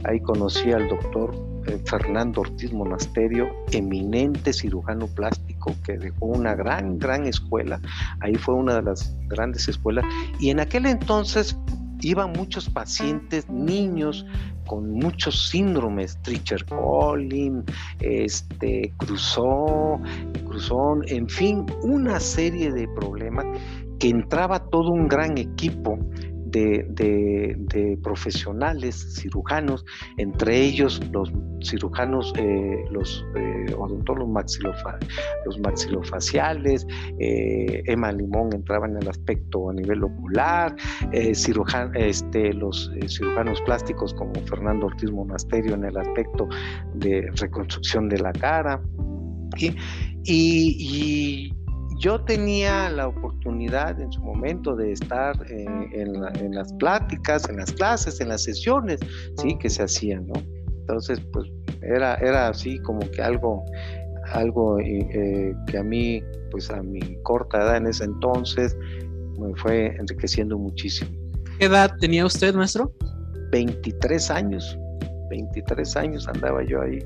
ahí 0.03 0.20
conocí 0.20 0.72
al 0.72 0.88
doctor 0.88 1.34
eh, 1.68 1.80
Fernando 1.86 2.41
Ortiz 2.41 2.72
Monasterio, 2.74 3.47
eminente 3.72 4.53
cirujano 4.53 5.07
plástico 5.07 5.76
que 5.86 5.97
dejó 5.97 6.26
una 6.26 6.55
gran, 6.55 6.97
gran 6.99 7.26
escuela, 7.26 7.82
ahí 8.22 8.36
fue 8.36 8.55
una 8.55 8.76
de 8.76 8.84
las 8.84 9.16
grandes 9.28 9.68
escuelas, 9.68 10.05
y 10.39 10.49
en 10.49 10.60
aquel 10.60 10.86
entonces 10.86 11.57
iban 12.01 12.32
muchos 12.32 12.70
pacientes, 12.70 13.49
niños 13.49 14.26
con 14.66 14.91
muchos 14.91 15.49
síndromes, 15.49 16.18
Tricher 16.22 16.64
Collin, 16.66 17.64
este, 17.99 18.93
Cruzón, 18.97 20.03
Cruzón, 20.45 21.03
en 21.07 21.28
fin, 21.28 21.66
una 21.82 22.20
serie 22.20 22.72
de 22.72 22.88
problemas 22.88 23.45
que 23.99 24.09
entraba 24.09 24.59
todo 24.69 24.91
un 24.91 25.07
gran 25.07 25.37
equipo 25.37 25.99
de, 26.51 27.97
profesionales 28.01 29.15
cirujanos, 29.15 29.85
entre 30.17 30.61
ellos 30.61 31.01
los 31.11 31.31
cirujanos, 31.63 32.33
eh, 32.37 32.85
los 32.91 33.25
eh, 33.35 33.73
odontólogos 33.77 34.59
los 35.45 35.59
maxilofaciales, 35.59 36.87
eh, 37.19 37.83
Emma 37.85 38.11
Limón 38.11 38.53
entraba 38.53 38.87
en 38.87 38.97
el 38.97 39.07
aspecto 39.07 39.69
a 39.69 39.73
nivel 39.73 40.03
ocular, 40.03 40.75
este, 41.11 42.53
los 42.53 42.91
cirujanos 43.07 43.61
plásticos 43.61 44.13
como 44.13 44.33
Fernando 44.45 44.87
Ortiz 44.87 45.11
Monasterio 45.11 45.75
en 45.75 45.85
el 45.85 45.97
aspecto 45.97 46.47
de 46.95 47.29
reconstrucción 47.35 48.09
de 48.09 48.19
la 48.19 48.31
cara. 48.33 48.81
y 50.23 51.59
yo 51.99 52.21
tenía 52.21 52.89
la 52.89 53.07
oportunidad 53.07 53.99
en 53.99 54.11
su 54.11 54.21
momento 54.21 54.75
de 54.75 54.93
estar 54.93 55.35
eh, 55.49 55.65
en, 55.91 56.55
las 56.55 56.73
pláticas, 56.73 57.47
en 57.49 57.57
las 57.57 57.73
clases, 57.73 58.21
en 58.21 58.29
las 58.29 58.43
sesiones, 58.43 59.01
sí, 59.37 59.57
que 59.59 59.69
se 59.69 59.83
hacían, 59.83 60.27
¿no? 60.27 60.41
Entonces, 60.79 61.19
pues 61.33 61.51
era, 61.81 62.15
era 62.15 62.47
así 62.47 62.79
como 62.79 62.99
que 63.11 63.21
algo, 63.21 63.65
algo 64.31 64.79
eh, 64.79 65.53
que 65.67 65.77
a 65.77 65.83
mí, 65.83 66.23
pues 66.51 66.71
a 66.71 66.81
mi 66.81 67.01
corta 67.23 67.57
edad 67.57 67.77
en 67.77 67.87
ese 67.87 68.05
entonces, 68.05 68.77
me 69.37 69.53
fue 69.55 69.87
enriqueciendo 69.97 70.57
muchísimo. 70.57 71.11
¿Qué 71.59 71.65
edad 71.65 71.91
tenía 71.99 72.25
usted, 72.25 72.55
maestro? 72.55 72.93
23 73.51 74.31
años, 74.31 74.79
23 75.29 75.97
años 75.97 76.27
andaba 76.29 76.63
yo 76.63 76.81
ahí, 76.81 76.99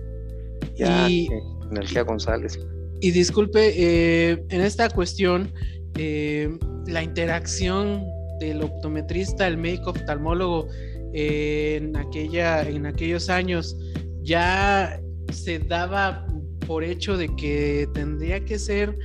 ya 0.76 1.08
en 1.08 1.30
Energía 1.72 2.04
González. 2.04 2.60
Y 3.04 3.12
disculpe, 3.12 3.74
eh, 3.76 4.46
en 4.48 4.62
esta 4.62 4.90
cuestión, 4.90 5.52
eh, 5.98 6.58
la 6.88 7.04
interacción 7.04 8.06
del 8.40 8.64
optometrista, 8.64 9.46
el 9.46 9.58
médico 9.58 9.90
oftalmólogo, 9.90 10.70
eh, 11.14 11.80
en, 11.82 11.98
aquella, 11.98 12.62
en 12.62 12.86
aquellos 12.86 13.30
años, 13.30 13.76
ya 14.22 15.02
se 15.34 15.60
daba 15.60 16.26
por 16.66 16.86
hecho 16.86 17.18
de 17.18 17.28
que 17.36 17.90
tendría 17.94 18.46
que 18.46 18.58
ser 18.58 18.98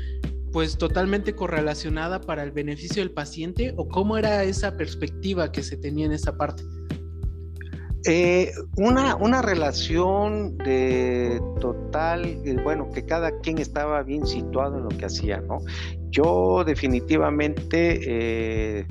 pues 0.53 0.79
totalmente 0.79 1.35
correlacionada 1.35 2.21
para 2.21 2.45
el 2.45 2.53
beneficio 2.53 3.03
del 3.03 3.11
paciente 3.11 3.75
o 3.77 3.89
cómo 3.89 4.17
era 4.17 4.45
esa 4.45 4.77
perspectiva 4.77 5.51
que 5.51 5.65
se 5.65 5.77
tenía 5.77 6.07
en 6.07 6.13
esa 6.13 6.37
parte? 6.37 6.63
Eh, 8.11 8.55
una, 8.79 9.17
una 9.17 9.43
relación 9.43 10.57
de 10.57 11.43
total, 11.61 12.25
eh, 12.25 12.57
bueno, 12.65 12.91
que 12.91 13.05
cada 13.05 13.39
quien 13.41 13.59
estaba 13.59 14.03
bien 14.03 14.27
situado 14.27 14.79
en 14.79 14.85
lo 14.85 14.89
que 14.89 15.05
hacía, 15.05 15.43
¿no? 15.43 15.59
Yo 16.09 16.65
definitivamente, 16.65 18.01
eh, 18.81 18.87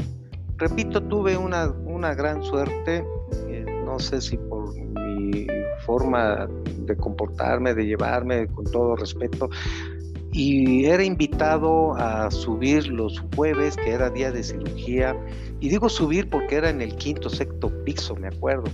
repito, 0.57 1.01
tuve 1.01 1.35
una, 1.35 1.71
una 1.85 2.13
gran 2.13 2.43
suerte, 2.43 3.03
no 3.85 3.97
sé 3.97 4.21
si 4.21 4.37
por 4.37 4.75
mi 4.75 5.47
forma 5.83 6.47
de 6.85 6.95
comportarme, 6.95 7.73
de 7.73 7.87
llevarme 7.87 8.45
con 8.45 8.65
todo 8.65 8.97
respeto, 8.97 9.49
y 10.37 10.85
era 10.85 11.03
invitado 11.03 11.95
a 11.95 12.29
subir 12.29 12.89
los 12.89 13.23
jueves, 13.35 13.75
que 13.75 13.89
era 13.89 14.11
día 14.11 14.31
de 14.31 14.43
cirugía, 14.43 15.15
y 15.59 15.67
digo 15.67 15.89
subir 15.89 16.29
porque 16.29 16.57
era 16.57 16.69
en 16.69 16.79
el 16.79 16.95
quinto, 16.95 17.27
sexto 17.27 17.71
piso, 17.83 18.15
me 18.15 18.27
acuerdo. 18.27 18.69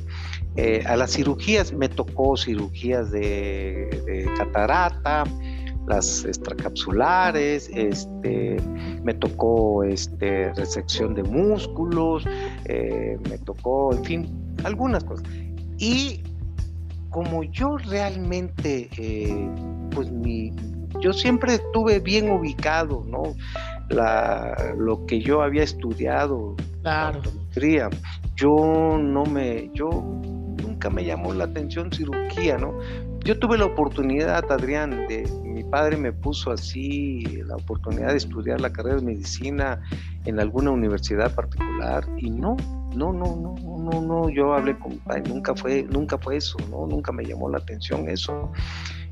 Eh, 0.57 0.84
a 0.86 0.97
las 0.97 1.14
cirugías 1.14 1.72
me 1.72 1.88
tocó 1.88 2.36
cirugías 2.36 3.11
de, 3.11 4.30
catarata, 4.38 5.24
las 5.88 6.26
extracapsulares, 6.26 7.70
este, 7.74 8.57
me 9.01 9.14
tocó 9.14 9.86
este, 9.86 10.51
resección 10.55 11.16
de 11.16 11.24
músculos, 11.24 12.26
eh, 12.66 13.18
me 13.30 13.38
tocó, 13.38 13.93
en 13.93 14.03
fin, 14.03 14.55
algunas 14.66 15.05
cosas. 15.05 15.26
Y 15.78 16.24
como 17.09 17.45
yo 17.45 17.78
realmente, 17.78 18.89
eh, 18.97 19.49
pues 19.91 20.11
mi, 20.11 20.51
yo 21.00 21.14
siempre 21.14 21.56
estuve 21.56 22.00
bien 22.00 22.30
ubicado, 22.32 23.04
¿no? 23.08 23.24
La, 23.89 24.74
lo 24.78 25.06
que 25.06 25.20
yo 25.22 25.41
había 25.41 25.64
estudiado, 25.64 26.56
claro. 26.82 27.22
la 27.56 27.89
yo 28.36 28.98
no 29.00 29.26
me, 29.26 29.70
yo 29.74 29.89
nunca 30.62 30.89
me 30.89 31.06
llamó 31.06 31.34
la 31.34 31.46
atención 31.46 31.91
cirugía, 31.91 32.58
¿no? 32.58 32.74
Yo 33.24 33.39
tuve 33.39 33.58
la 33.58 33.66
oportunidad, 33.66 34.52
Adrián, 34.52 35.08
de 35.08 35.26
mi 35.44 35.64
padre 35.64 35.96
me 35.96 36.12
puso 36.12 36.52
así 36.52 37.24
la 37.46 37.56
oportunidad 37.56 38.10
de 38.10 38.18
estudiar 38.18 38.60
la 38.60 38.74
carrera 38.74 38.98
de 38.98 39.02
medicina 39.02 39.82
en 40.26 40.41
alguna 40.41 40.72
universidad 40.72 41.34
particular 41.34 42.06
y 42.18 42.30
no, 42.30 42.58
no, 42.96 43.14
no, 43.14 43.36
no, 43.36 43.56
no, 43.64 44.02
no, 44.02 44.30
yo 44.30 44.54
hablé 44.54 44.78
con 44.78 44.91
mi 44.91 44.98
padre, 44.98 45.24
nunca 45.30 45.56
fue, 45.56 45.84
nunca 45.84 46.18
fue 46.18 46.38
eso, 46.38 46.58
no, 46.70 46.86
nunca 46.86 47.14
me 47.14 47.24
llamó 47.24 47.50
la 47.50 47.60
atención 47.60 48.10
eso 48.10 48.52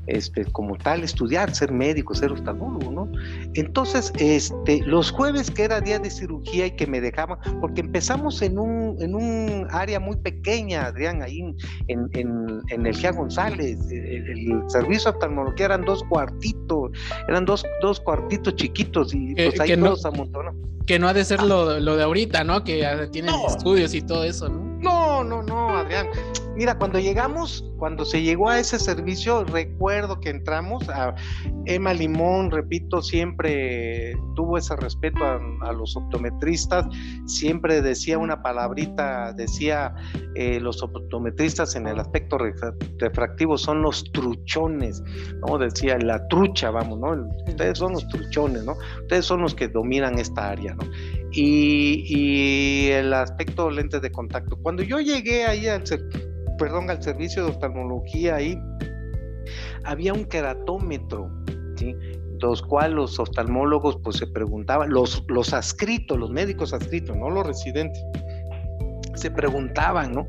este, 0.06 0.44
como 0.46 0.76
tal, 0.76 1.04
estudiar, 1.04 1.54
ser 1.54 1.72
médico, 1.72 2.14
ser 2.14 2.32
oftalmólogo, 2.32 2.90
¿no? 2.90 3.12
Entonces, 3.54 4.12
este, 4.18 4.80
los 4.84 5.10
jueves 5.10 5.50
que 5.50 5.64
era 5.64 5.80
día 5.80 5.98
de 5.98 6.10
cirugía 6.10 6.66
y 6.66 6.70
que 6.72 6.86
me 6.86 7.00
dejaban, 7.00 7.38
porque 7.60 7.80
empezamos 7.80 8.42
en 8.42 8.58
un, 8.58 8.96
en 9.00 9.14
un 9.14 9.66
área 9.70 10.00
muy 10.00 10.16
pequeña, 10.16 10.86
Adrián, 10.86 11.22
ahí 11.22 11.40
en, 11.88 12.08
en, 12.12 12.60
en 12.68 12.86
el 12.86 12.96
Gia 12.96 13.12
González, 13.12 13.78
el, 13.90 14.62
servicio 14.68 15.10
de 15.10 15.16
oftalmología 15.16 15.66
eran 15.66 15.84
dos 15.84 16.02
cuartitos, 16.04 16.90
eran 17.28 17.44
dos, 17.44 17.64
dos 17.80 18.00
cuartitos 18.00 18.56
chiquitos 18.56 19.14
y 19.14 19.34
pues 19.34 19.60
ahí 19.60 19.76
todos 19.76 20.04
amontonados. 20.04 20.58
Que 20.86 20.98
no 20.98 21.06
ha 21.06 21.14
de 21.14 21.24
ser 21.24 21.42
lo, 21.42 21.78
lo 21.78 21.96
de 21.96 22.02
ahorita, 22.02 22.42
¿no? 22.42 22.64
Que 22.64 22.84
tienen 23.12 23.34
estudios 23.46 23.94
y 23.94 24.02
todo 24.02 24.24
eso, 24.24 24.48
¿no? 24.48 24.72
No, 24.82 25.22
no, 25.22 25.42
no, 25.44 25.76
Adrián. 25.76 26.08
Mira, 26.56 26.76
cuando 26.76 26.98
llegamos, 26.98 27.64
cuando 27.82 28.04
se 28.04 28.22
llegó 28.22 28.48
a 28.48 28.60
ese 28.60 28.78
servicio, 28.78 29.42
recuerdo 29.42 30.20
que 30.20 30.30
entramos 30.30 30.88
a 30.88 31.16
Emma 31.64 31.92
Limón, 31.92 32.52
repito, 32.52 33.02
siempre 33.02 34.16
tuvo 34.36 34.56
ese 34.56 34.76
respeto 34.76 35.18
a, 35.24 35.72
los 35.72 35.96
optometristas, 35.96 36.86
siempre 37.26 37.82
decía 37.82 38.18
una 38.18 38.40
palabrita, 38.40 39.32
decía 39.32 39.96
eh, 40.36 40.60
los 40.60 40.80
optometristas 40.80 41.74
en 41.74 41.88
el 41.88 41.98
aspecto 41.98 42.38
refractivo 43.00 43.58
son 43.58 43.82
los 43.82 44.04
truchones, 44.12 45.02
¿no? 45.44 45.58
Decía 45.58 45.98
la 45.98 46.24
trucha, 46.28 46.70
vamos, 46.70 47.00
¿no? 47.00 47.28
Ustedes 47.48 47.78
son 47.78 47.94
los 47.94 48.06
truchones, 48.06 48.64
¿no? 48.64 48.76
Ustedes 49.00 49.24
son 49.26 49.40
los 49.40 49.56
que 49.56 49.66
dominan 49.66 50.20
esta 50.20 50.50
área, 50.50 50.76
¿no? 50.76 50.84
Y, 51.32 52.90
el 52.90 53.12
aspecto 53.12 53.70
lentes 53.70 54.02
de 54.02 54.12
contacto. 54.12 54.56
Cuando 54.62 54.84
yo 54.84 55.00
llegué 55.00 55.46
ahí 55.46 55.66
al 55.66 55.82
perdón, 56.62 56.88
al 56.90 57.02
servicio 57.02 57.42
de 57.44 57.50
oftalmología 57.50 58.36
ahí, 58.36 58.56
había 59.82 60.12
un 60.12 60.24
queratómetro, 60.26 61.28
¿sí? 61.74 61.92
los 62.40 62.62
cuales 62.62 62.94
los 62.94 63.18
oftalmólogos 63.18 63.98
pues 64.04 64.18
se 64.18 64.28
preguntaban, 64.28 64.90
los, 64.90 65.24
los 65.26 65.52
adscritos, 65.52 66.16
los 66.16 66.30
médicos 66.30 66.72
adscritos, 66.72 67.16
no 67.16 67.30
los 67.30 67.44
residentes, 67.44 68.00
se 69.16 69.28
preguntaban, 69.32 70.12
¿no? 70.12 70.28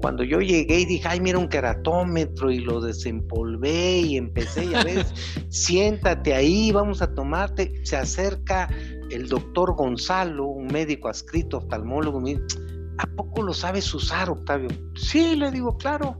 Cuando 0.00 0.24
yo 0.24 0.40
llegué 0.40 0.80
y 0.80 0.86
dije, 0.86 1.06
ay, 1.06 1.20
mira 1.20 1.38
un 1.38 1.48
queratómetro 1.48 2.50
y 2.50 2.60
lo 2.60 2.80
desempolvé 2.80 3.98
y 3.98 4.16
empecé, 4.16 4.66
ya 4.66 4.82
ves, 4.84 5.12
siéntate 5.50 6.32
ahí, 6.32 6.72
vamos 6.72 7.02
a 7.02 7.14
tomarte, 7.14 7.74
se 7.84 7.96
acerca 7.96 8.70
el 9.10 9.28
doctor 9.28 9.74
Gonzalo, 9.76 10.46
un 10.46 10.68
médico 10.68 11.08
adscrito, 11.08 11.58
oftalmólogo, 11.58 12.22
me 12.22 12.36
dice, 12.36 12.73
¿a 12.98 13.06
poco 13.16 13.42
lo 13.42 13.52
sabes 13.52 13.92
usar, 13.94 14.30
Octavio? 14.30 14.68
Sí, 14.94 15.36
le 15.36 15.50
digo, 15.50 15.76
claro. 15.76 16.16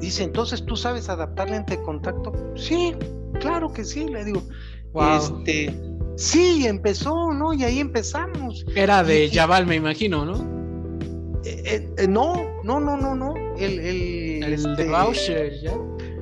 Dice, 0.00 0.24
entonces 0.24 0.64
tú 0.64 0.76
sabes 0.76 1.08
adaptar 1.08 1.50
lente 1.50 1.76
de 1.76 1.82
contacto. 1.82 2.32
Sí, 2.56 2.94
claro 3.40 3.72
que 3.72 3.84
sí, 3.84 4.06
le 4.06 4.24
digo. 4.24 4.42
Este, 5.16 5.74
sí, 6.16 6.66
empezó, 6.66 7.32
¿no? 7.32 7.52
Y 7.52 7.64
ahí 7.64 7.78
empezamos. 7.78 8.64
Era 8.74 9.04
de 9.04 9.30
Yaval, 9.30 9.66
me 9.66 9.76
imagino, 9.76 10.24
¿no? 10.24 10.62
Eh, 11.44 11.88
eh, 11.98 12.08
no, 12.08 12.34
no, 12.62 12.78
no, 12.80 12.96
no, 12.96 13.14
no. 13.14 13.34
El, 13.56 13.78
el, 13.78 14.44
el 14.44 14.50
de 14.50 14.54
este, 14.54 14.88
Boucher, 14.88 15.60
ya. 15.60 15.72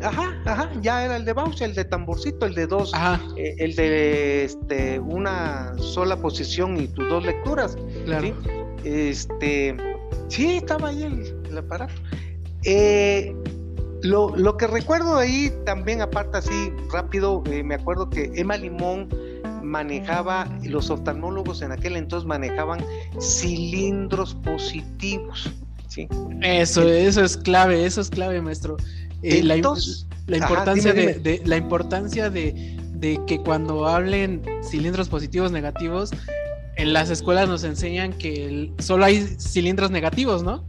Ajá, 0.02 0.40
ajá, 0.46 0.70
ya 0.80 1.04
era 1.04 1.16
el 1.16 1.24
de 1.24 1.32
Boucher, 1.34 1.68
el 1.68 1.74
de 1.74 1.84
tamborcito, 1.84 2.46
el 2.46 2.54
de 2.54 2.66
dos, 2.66 2.92
eh, 3.36 3.54
el 3.58 3.76
de 3.76 4.44
este, 4.44 4.98
una 4.98 5.74
sola 5.76 6.16
posición 6.16 6.78
y 6.80 6.88
tus 6.88 7.08
dos 7.08 7.24
lecturas. 7.24 7.76
Claro. 8.06 8.34
Este, 8.84 9.76
sí, 10.28 10.56
estaba 10.56 10.88
ahí 10.88 11.02
el, 11.02 11.58
aparato. 11.58 11.94
Eh, 12.64 13.34
lo, 14.02 14.56
que 14.56 14.66
recuerdo 14.66 15.16
ahí 15.16 15.52
también, 15.64 16.00
aparte 16.00 16.38
así 16.38 16.72
rápido, 16.92 17.42
eh, 17.46 17.62
me 17.62 17.74
acuerdo 17.74 18.08
que 18.08 18.30
Emma 18.34 18.56
Limón 18.56 19.08
manejaba, 19.62 20.48
los 20.64 20.90
oftalmólogos 20.90 21.62
en 21.62 21.72
aquel 21.72 21.96
entonces 21.96 22.26
manejaban 22.26 22.84
cilindros 23.20 24.34
positivos. 24.34 25.50
¿sí? 25.88 26.08
Eso, 26.40 26.82
eso 26.88 27.24
es 27.24 27.36
clave, 27.36 27.84
eso 27.84 28.00
es 28.00 28.10
clave, 28.10 28.40
maestro. 28.40 28.76
Eh, 29.22 29.42
la, 29.42 29.56
importancia 29.56 30.94
De, 30.94 31.42
la 31.44 31.56
importancia 31.58 32.30
de, 32.30 32.78
de 32.94 33.20
que 33.26 33.38
cuando 33.38 33.86
hablen 33.86 34.42
cilindros 34.62 35.08
positivos, 35.10 35.52
negativos, 35.52 36.10
en 36.80 36.92
las 36.94 37.10
escuelas 37.10 37.48
nos 37.48 37.62
enseñan 37.64 38.12
que 38.14 38.72
solo 38.78 39.04
hay 39.04 39.20
cilindros 39.38 39.90
negativos, 39.90 40.42
¿no? 40.42 40.64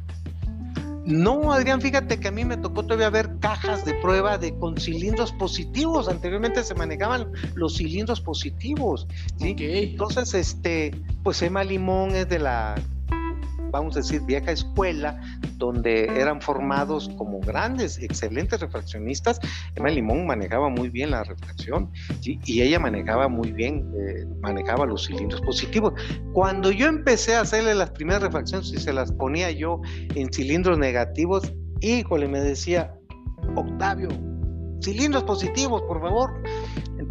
No, 1.05 1.51
Adrián, 1.51 1.81
fíjate 1.81 2.19
que 2.19 2.27
a 2.27 2.31
mí 2.31 2.45
me 2.45 2.57
tocó 2.57 2.83
todavía 2.83 3.09
ver 3.09 3.31
cajas 3.39 3.85
de 3.85 3.95
prueba 3.95 4.37
de 4.37 4.55
con 4.57 4.77
cilindros 4.77 5.31
positivos. 5.31 6.07
Anteriormente 6.07 6.63
se 6.63 6.75
manejaban 6.75 7.31
los 7.55 7.77
cilindros 7.77 8.21
positivos. 8.21 9.07
¿sí? 9.39 9.55
Entonces, 9.57 10.33
este, 10.35 10.91
pues 11.23 11.41
Emma 11.41 11.63
Limón 11.63 12.15
es 12.15 12.29
de 12.29 12.39
la 12.39 12.75
vamos 13.71 13.95
a 13.95 13.99
decir, 13.99 14.21
vieja 14.21 14.51
escuela, 14.51 15.19
donde 15.57 16.05
eran 16.19 16.41
formados 16.41 17.09
como 17.17 17.39
grandes, 17.39 17.97
excelentes 17.99 18.59
refraccionistas. 18.59 19.39
Emma 19.75 19.89
Limón 19.89 20.25
manejaba 20.25 20.69
muy 20.69 20.89
bien 20.89 21.11
la 21.11 21.23
refracción 21.23 21.91
y 22.21 22.61
ella 22.61 22.79
manejaba 22.79 23.27
muy 23.27 23.51
bien, 23.51 23.91
eh, 23.97 24.25
manejaba 24.41 24.85
los 24.85 25.07
cilindros 25.07 25.41
positivos. 25.41 25.93
Cuando 26.33 26.71
yo 26.71 26.87
empecé 26.87 27.35
a 27.35 27.41
hacerle 27.41 27.75
las 27.75 27.91
primeras 27.91 28.21
refracciones 28.21 28.71
y 28.71 28.77
se 28.77 28.93
las 28.93 29.11
ponía 29.11 29.51
yo 29.51 29.81
en 30.15 30.31
cilindros 30.31 30.77
negativos, 30.77 31.53
híjole, 31.81 32.27
me 32.27 32.41
decía, 32.41 32.93
Octavio, 33.55 34.09
cilindros 34.81 35.23
positivos, 35.23 35.81
por 35.83 36.01
favor. 36.01 36.41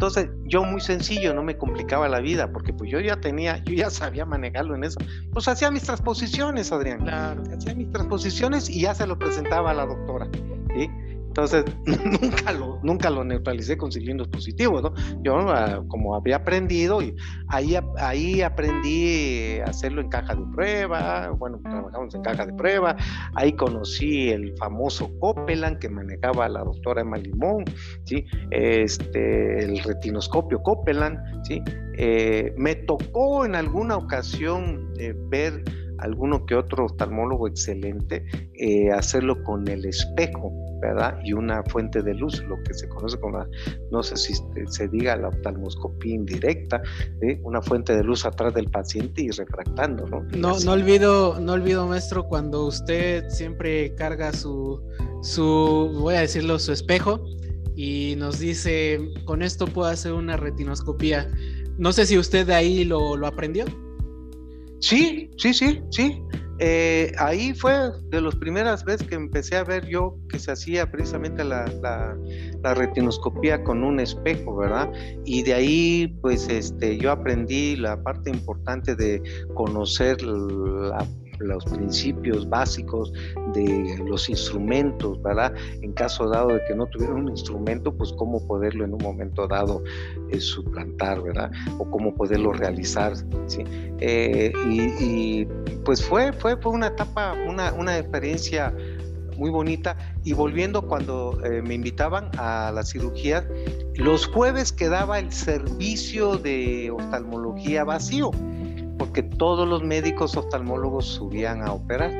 Entonces, 0.01 0.31
yo 0.45 0.63
muy 0.63 0.81
sencillo, 0.81 1.31
no 1.31 1.43
me 1.43 1.59
complicaba 1.59 2.09
la 2.09 2.21
vida, 2.21 2.51
porque 2.51 2.73
pues 2.73 2.89
yo 2.89 2.99
ya 2.99 3.21
tenía, 3.21 3.63
yo 3.65 3.75
ya 3.75 3.91
sabía 3.91 4.25
manejarlo 4.25 4.73
en 4.73 4.83
eso. 4.83 4.97
Pues 5.31 5.47
hacía 5.47 5.69
mis 5.69 5.83
transposiciones, 5.83 6.71
Adrián. 6.71 7.01
Claro. 7.01 7.43
Hacía 7.55 7.75
mis 7.75 7.91
transposiciones 7.91 8.67
y 8.67 8.81
ya 8.81 8.95
se 8.95 9.05
lo 9.05 9.19
presentaba 9.19 9.69
a 9.69 9.73
la 9.75 9.85
doctora. 9.85 10.27
¿sí? 10.73 10.89
Entonces, 11.31 11.63
nunca 12.21 12.51
lo, 12.51 12.79
nunca 12.83 13.09
lo 13.09 13.23
neutralicé 13.23 13.77
con 13.77 13.89
cilindros 13.89 14.27
positivos, 14.27 14.83
¿no? 14.83 14.93
Yo, 15.23 15.37
ah, 15.49 15.81
como 15.87 16.13
había 16.13 16.35
aprendido, 16.35 17.01
y 17.01 17.15
ahí, 17.47 17.77
ahí 17.99 18.41
aprendí 18.41 19.59
a 19.61 19.69
hacerlo 19.69 20.01
en 20.01 20.09
caja 20.09 20.35
de 20.35 20.43
prueba, 20.53 21.29
bueno, 21.29 21.61
trabajamos 21.63 22.13
en 22.15 22.21
caja 22.21 22.45
de 22.45 22.53
prueba, 22.53 22.97
ahí 23.35 23.53
conocí 23.53 24.29
el 24.29 24.53
famoso 24.57 25.09
Copeland 25.19 25.79
que 25.79 25.87
manejaba 25.87 26.49
la 26.49 26.65
doctora 26.65 26.99
Emma 26.99 27.17
Limón, 27.17 27.63
¿sí? 28.03 28.25
Este, 28.49 29.63
el 29.63 29.81
retinoscopio 29.83 30.61
Copeland, 30.61 31.17
¿sí? 31.45 31.63
Eh, 31.97 32.53
me 32.57 32.75
tocó 32.75 33.45
en 33.45 33.55
alguna 33.55 33.95
ocasión 33.95 34.91
eh, 34.99 35.13
ver 35.29 35.63
alguno 36.01 36.45
que 36.45 36.55
otro 36.55 36.85
oftalmólogo 36.85 37.47
excelente 37.47 38.25
eh, 38.55 38.91
hacerlo 38.91 39.43
con 39.43 39.67
el 39.67 39.85
espejo, 39.85 40.51
¿verdad? 40.81 41.19
Y 41.23 41.33
una 41.33 41.63
fuente 41.63 42.01
de 42.01 42.13
luz, 42.13 42.43
lo 42.43 42.61
que 42.63 42.73
se 42.73 42.89
conoce 42.89 43.19
como, 43.19 43.45
no 43.91 44.03
sé 44.03 44.17
si 44.17 44.33
se 44.67 44.87
diga 44.87 45.15
la 45.15 45.29
oftalmoscopía 45.29 46.15
indirecta, 46.15 46.81
una 47.43 47.61
fuente 47.61 47.95
de 47.95 48.03
luz 48.03 48.25
atrás 48.25 48.53
del 48.53 48.69
paciente 48.69 49.21
y 49.23 49.29
refractando, 49.29 50.07
¿no? 50.07 50.21
No, 50.35 50.59
no 50.59 50.71
olvido, 50.71 51.39
no 51.39 51.53
olvido, 51.53 51.87
maestro, 51.87 52.27
cuando 52.27 52.65
usted 52.65 53.29
siempre 53.29 53.93
carga 53.95 54.33
su, 54.33 54.81
su, 55.21 55.91
voy 55.99 56.15
a 56.15 56.21
decirlo, 56.21 56.59
su 56.59 56.71
espejo 56.71 57.23
y 57.75 58.15
nos 58.17 58.39
dice, 58.39 58.99
con 59.25 59.41
esto 59.41 59.65
puedo 59.67 59.89
hacer 59.89 60.13
una 60.13 60.37
retinoscopía. 60.37 61.31
No 61.77 61.91
sé 61.91 62.05
si 62.05 62.17
usted 62.17 62.45
de 62.45 62.53
ahí 62.53 62.83
lo, 62.83 63.15
lo 63.15 63.27
aprendió. 63.27 63.65
Sí, 64.81 65.29
sí, 65.37 65.53
sí, 65.53 65.81
sí. 65.91 66.21
Eh, 66.63 67.11
ahí 67.17 67.55
fue 67.55 67.73
de 68.09 68.21
las 68.21 68.35
primeras 68.35 68.83
veces 68.83 69.07
que 69.07 69.15
empecé 69.15 69.55
a 69.55 69.63
ver 69.63 69.87
yo 69.87 70.15
que 70.29 70.37
se 70.37 70.51
hacía 70.51 70.91
precisamente 70.91 71.43
la, 71.43 71.65
la, 71.81 72.73
retinoscopía 72.75 73.63
con 73.63 73.83
un 73.83 73.99
espejo, 73.99 74.55
¿verdad? 74.57 74.91
Y 75.25 75.41
de 75.41 75.55
ahí, 75.55 76.19
pues, 76.21 76.47
este, 76.49 76.97
yo 76.97 77.11
aprendí 77.11 77.75
la 77.77 78.01
parte 78.03 78.29
importante 78.29 78.95
de 78.95 79.23
conocer 79.55 80.21
la 80.21 81.07
los 81.41 81.65
principios 81.65 82.47
básicos 82.49 83.11
de 83.53 84.03
los 84.05 84.29
instrumentos, 84.29 85.21
¿verdad? 85.21 85.53
En 85.81 85.93
caso 85.93 86.29
dado 86.29 86.49
de 86.49 86.61
que 86.67 86.75
no 86.75 86.85
tuviera 86.87 87.13
un 87.13 87.29
instrumento, 87.29 87.93
pues 87.93 88.13
cómo 88.13 88.45
poderlo 88.47 88.85
en 88.85 88.93
un 88.93 89.01
momento 89.01 89.47
dado 89.47 89.83
eh, 90.29 90.39
suplantar, 90.39 91.21
¿verdad? 91.21 91.51
O 91.77 91.89
cómo 91.89 92.15
poderlo 92.15 92.53
realizar, 92.53 93.15
¿sí? 93.47 93.63
Eh, 93.99 94.51
y, 94.69 95.45
pues 95.85 96.03
fue, 96.03 96.31
fue, 96.33 96.57
fue 96.57 96.71
una 96.71 96.87
etapa, 96.87 97.35
una, 97.47 97.73
una 97.73 97.97
experiencia 97.97 98.73
muy 99.37 99.49
bonita. 99.49 99.97
Y 100.23 100.33
volviendo 100.33 100.87
cuando 100.87 101.39
eh, 101.43 101.61
me 101.61 101.73
invitaban 101.73 102.29
a 102.37 102.71
la 102.73 102.83
cirugía, 102.83 103.47
los 103.95 104.27
jueves 104.27 104.71
quedaba 104.71 105.19
el 105.19 105.31
servicio 105.31 106.37
de 106.37 106.91
oftalmología 106.91 107.83
vacío 107.83 108.31
porque 109.01 109.23
todos 109.23 109.67
los 109.67 109.81
médicos 109.81 110.37
oftalmólogos 110.37 111.07
subían 111.07 111.63
a 111.63 111.71
operar. 111.71 112.11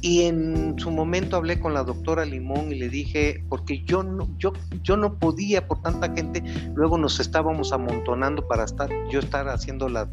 Y 0.00 0.22
en 0.22 0.78
su 0.78 0.88
momento 0.88 1.36
hablé 1.36 1.58
con 1.58 1.74
la 1.74 1.82
doctora 1.82 2.24
Limón 2.24 2.70
y 2.70 2.76
le 2.76 2.88
dije, 2.88 3.42
porque 3.48 3.82
yo 3.82 4.04
no, 4.04 4.28
yo, 4.38 4.52
yo 4.84 4.96
no 4.96 5.18
podía 5.18 5.66
por 5.66 5.82
tanta 5.82 6.08
gente, 6.14 6.44
luego 6.76 6.96
nos 6.96 7.18
estábamos 7.18 7.72
amontonando 7.72 8.46
para 8.46 8.66
estar, 8.66 8.88
yo 9.10 9.18
estar 9.18 9.48
haciendo 9.48 9.88
las 9.88 10.06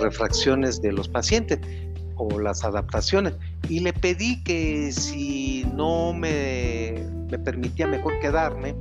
refracciones 0.00 0.82
de 0.82 0.90
los 0.90 1.08
pacientes 1.08 1.60
o 2.16 2.40
las 2.40 2.64
adaptaciones. 2.64 3.34
Y 3.68 3.78
le 3.78 3.92
pedí 3.92 4.42
que 4.42 4.90
si 4.90 5.64
no 5.76 6.12
me, 6.12 7.06
me 7.30 7.38
permitía 7.38 7.86
mejor 7.86 8.18
quedarme, 8.18 8.74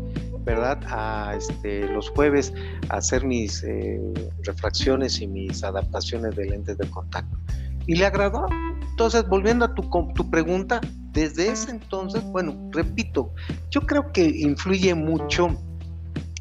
¿verdad? 0.48 0.80
A 0.88 1.36
este, 1.36 1.88
los 1.90 2.10
jueves 2.10 2.54
a 2.90 2.98
hacer 2.98 3.26
mis 3.26 3.64
eh, 3.64 4.02
refracciones 4.44 5.22
y 5.22 5.28
mis 5.28 5.62
adaptaciones 5.64 6.36
de 6.38 6.46
lentes 6.46 6.78
de 6.78 6.90
contacto. 6.90 7.38
Y 7.86 7.96
le 7.96 8.06
agradó. 8.06 8.48
Entonces, 8.90 9.28
volviendo 9.28 9.66
a 9.66 9.76
tu, 9.76 9.84
tu 10.16 10.30
pregunta, 10.32 10.80
desde 11.12 11.50
ese 11.50 11.72
entonces, 11.72 12.24
bueno, 12.32 12.56
repito, 12.72 13.34
yo 13.70 13.82
creo 13.82 14.12
que 14.14 14.24
influye 14.24 14.96
mucho 14.96 15.50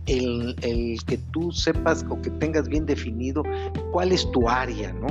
el, 0.07 0.55
el, 0.63 0.99
que 1.05 1.19
tú 1.33 1.51
sepas 1.51 2.07
o 2.09 2.21
que 2.23 2.31
tengas 2.31 2.69
bien 2.69 2.87
definido 2.87 3.43
cuál 3.91 4.13
es 4.13 4.31
tu 4.31 4.49
área, 4.49 4.93
¿no? 4.93 5.09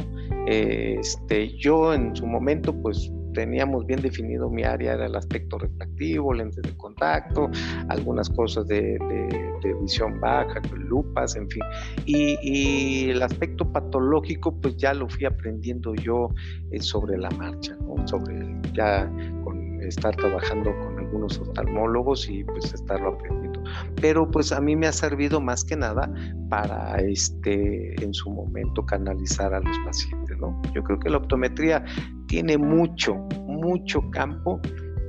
Este, 0.47 1.55
yo 1.57 1.93
en 1.93 2.15
su 2.15 2.25
momento, 2.25 2.73
pues 2.73 3.11
teníamos 3.35 3.85
bien 3.85 4.01
definido 4.01 4.49
mi 4.49 4.63
área, 4.63 4.93
era 4.93 5.05
el 5.05 5.15
aspecto 5.15 5.59
refractivo, 5.59 6.33
lentes 6.33 6.63
de 6.63 6.75
contacto, 6.77 7.51
algunas 7.89 8.29
cosas 8.29 8.67
de, 8.67 8.97
visión 9.81 10.19
baja, 10.19 10.61
lupas, 10.75 11.35
en 11.35 11.49
fin. 11.49 11.61
Y, 12.05 13.09
el 13.09 13.21
aspecto 13.21 13.71
patológico, 13.71 14.59
pues 14.59 14.77
ya 14.77 14.93
lo 14.93 15.07
fui 15.07 15.25
aprendiendo 15.25 15.93
yo 15.95 16.29
eh, 16.71 16.79
sobre 16.79 17.17
la 17.17 17.29
marcha, 17.31 17.75
¿no? 17.81 18.07
sobre 18.07 18.55
ya 18.73 19.11
con 19.43 19.81
estar 19.81 20.15
trabajando 20.15 20.75
con 20.79 20.99
algunos 20.99 21.39
oftalmólogos 21.39 22.29
y 22.29 22.43
pues 22.43 22.73
estarlo 22.73 23.13
aprendiendo. 23.13 23.63
Pero 24.01 24.29
pues 24.29 24.51
a 24.51 24.61
mí 24.61 24.75
me 24.75 24.87
ha 24.87 24.91
servido 24.91 25.41
más 25.41 25.63
que 25.63 25.75
nada 25.75 26.11
para 26.49 26.97
este 26.97 27.95
en 28.03 28.13
su 28.13 28.29
momento 28.29 28.85
canalizar 28.85 29.53
a 29.53 29.59
los 29.59 29.77
pacientes, 29.79 30.37
¿no? 30.37 30.61
Yo 30.73 30.83
creo 30.83 30.99
que 30.99 31.09
la 31.09 31.17
optometría 31.17 31.83
tiene 32.27 32.57
mucho, 32.57 33.15
mucho 33.47 34.01
campo 34.11 34.59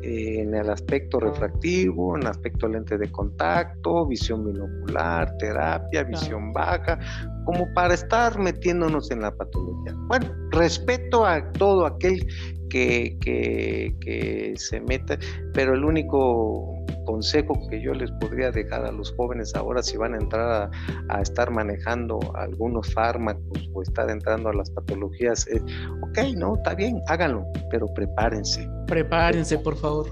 eh, 0.02 0.40
en 0.42 0.54
el 0.54 0.70
aspecto 0.70 1.18
refractivo, 1.18 2.16
en 2.16 2.22
el 2.22 2.28
aspecto 2.28 2.68
lente 2.68 2.96
de 2.96 3.10
contacto, 3.10 4.06
visión 4.06 4.44
binocular, 4.44 5.36
terapia, 5.38 6.04
visión 6.04 6.52
baja, 6.52 6.98
como 7.44 7.72
para 7.74 7.94
estar 7.94 8.38
metiéndonos 8.38 9.10
en 9.10 9.22
la 9.22 9.34
patología. 9.34 9.94
Bueno, 10.08 10.26
respeto 10.50 11.26
a 11.26 11.50
todo 11.52 11.86
aquel 11.86 12.24
que, 12.68 13.16
que, 13.20 13.96
que 14.00 14.54
se 14.56 14.80
meta, 14.80 15.18
pero 15.54 15.74
el 15.74 15.84
único 15.84 16.75
consejo 17.06 17.54
que 17.70 17.80
yo 17.80 17.94
les 17.94 18.10
podría 18.12 18.50
dejar 18.50 18.84
a 18.84 18.92
los 18.92 19.14
jóvenes 19.14 19.54
ahora 19.54 19.82
si 19.82 19.96
van 19.96 20.14
a 20.14 20.18
entrar 20.18 20.70
a, 21.08 21.22
estar 21.22 21.50
manejando 21.50 22.18
algunos 22.34 22.92
fármacos 22.92 23.70
o 23.72 23.82
estar 23.82 24.10
entrando 24.10 24.50
a 24.50 24.54
las 24.54 24.70
patologías 24.70 25.46
es, 25.46 25.62
ok, 26.02 26.36
no, 26.36 26.56
está 26.56 26.74
bien, 26.74 27.00
háganlo, 27.06 27.46
pero 27.70 27.86
prepárense. 27.94 28.68
Prepárense, 28.86 29.58
por 29.58 29.76
favor. 29.76 30.06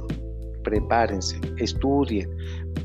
Prepárense, 0.63 1.39
estudien, 1.59 2.31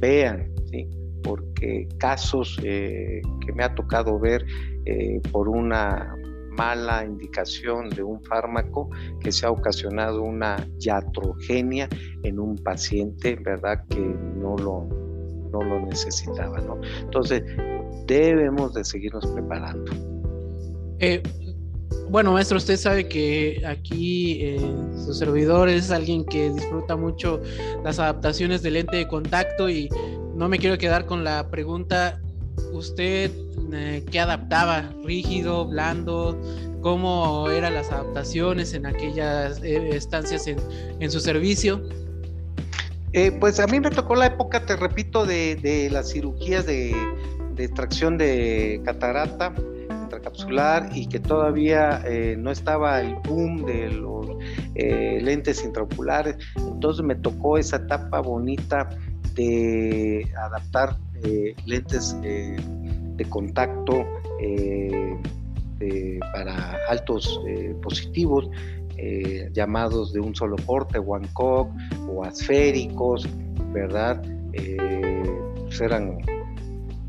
vean, 0.01 0.51
¿sí? 0.69 0.89
porque 1.23 1.87
casos 1.97 2.59
eh, 2.63 3.21
que 3.45 3.53
me 3.53 3.63
ha 3.63 3.73
tocado 3.73 4.19
ver 4.19 4.45
eh, 4.85 5.21
por 5.31 5.47
una 5.47 6.15
mala 6.59 7.05
indicación 7.05 7.89
de 7.89 8.03
un 8.03 8.21
fármaco 8.21 8.89
que 9.21 9.31
se 9.31 9.45
ha 9.45 9.51
ocasionado 9.51 10.21
una 10.21 10.57
iatrogenia 10.81 11.87
en 12.23 12.37
un 12.37 12.57
paciente, 12.57 13.37
¿verdad? 13.41 13.85
Que 13.89 14.01
no 14.01 14.57
lo, 14.57 14.85
no 15.53 15.61
lo 15.61 15.79
necesitaba, 15.85 16.59
¿no? 16.59 16.77
Entonces, 16.99 17.43
debemos 18.07 18.73
de 18.73 18.83
seguirnos 18.83 19.25
preparando. 19.27 19.89
Eh, 20.99 21.23
bueno, 22.09 22.33
maestro, 22.33 22.57
usted 22.57 22.75
sabe 22.75 23.07
que 23.07 23.63
aquí 23.65 24.41
eh, 24.41 24.59
su 25.05 25.13
servidor 25.13 25.69
es 25.69 25.91
alguien 25.91 26.25
que 26.25 26.49
disfruta 26.49 26.97
mucho 26.97 27.41
las 27.85 27.99
adaptaciones 27.99 28.61
de 28.63 28.71
lente 28.71 28.97
de 28.97 29.07
contacto 29.07 29.69
y 29.69 29.87
no 30.35 30.49
me 30.49 30.57
quiero 30.57 30.77
quedar 30.77 31.05
con 31.05 31.23
la 31.23 31.49
pregunta 31.49 32.19
¿usted 32.73 33.31
eh, 33.73 34.03
qué 34.11 34.19
adaptaba? 34.19 34.89
¿Rígido, 35.03 35.65
blando? 35.65 36.39
¿Cómo 36.81 37.49
eran 37.49 37.73
las 37.73 37.91
adaptaciones 37.91 38.73
en 38.73 38.85
aquellas 38.85 39.61
eh, 39.63 39.89
estancias 39.89 40.47
en, 40.47 41.11
su 41.11 41.19
servicio? 41.19 41.81
Eh, 43.11 43.31
pues 43.31 43.59
a 43.59 43.67
mí 43.67 43.79
me 43.79 43.89
tocó 43.89 44.15
la 44.15 44.27
época, 44.27 44.65
te 44.65 44.75
repito, 44.77 45.25
de, 45.25 45.89
las 45.91 46.11
cirugías 46.11 46.65
de, 46.65 46.95
extracción 47.57 48.17
de 48.17 48.81
catarata, 48.85 49.53
intracapsular 50.03 50.89
y 50.93 51.07
que 51.07 51.19
todavía 51.19 52.01
eh, 52.05 52.37
no 52.37 52.51
estaba 52.51 53.01
el 53.01 53.15
boom 53.27 53.65
de 53.65 53.89
los 53.89 54.27
lentes 54.75 55.61
intraoculares. 55.65 56.37
Entonces 56.55 57.03
me 57.03 57.15
tocó 57.15 57.57
esa 57.57 57.75
etapa 57.75 58.21
bonita 58.21 58.89
de 59.39 60.27
adaptar 60.37 60.97
eh, 61.23 61.55
lentes 61.65 62.15
de 62.21 63.25
contacto 63.29 64.05
para 66.33 66.77
altos 66.89 67.39
positivos. 67.81 68.49
llamados 69.53 70.11
de 70.11 70.19
un 70.19 70.35
solo 70.35 70.57
corte, 70.65 70.99
one 70.99 71.27
cock 71.33 71.69
o 72.09 72.23
asféricos, 72.25 73.27
¿verdad? 73.71 74.21
Pues 74.51 75.79
eran 75.79 76.17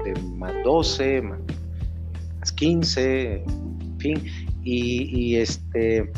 de 0.04 0.14
más 0.36 0.52
12, 0.64 1.22
más 1.22 2.52
15, 2.52 3.42
en 3.42 3.98
fin, 3.98 4.22
y, 4.62 5.36
este 5.36 6.10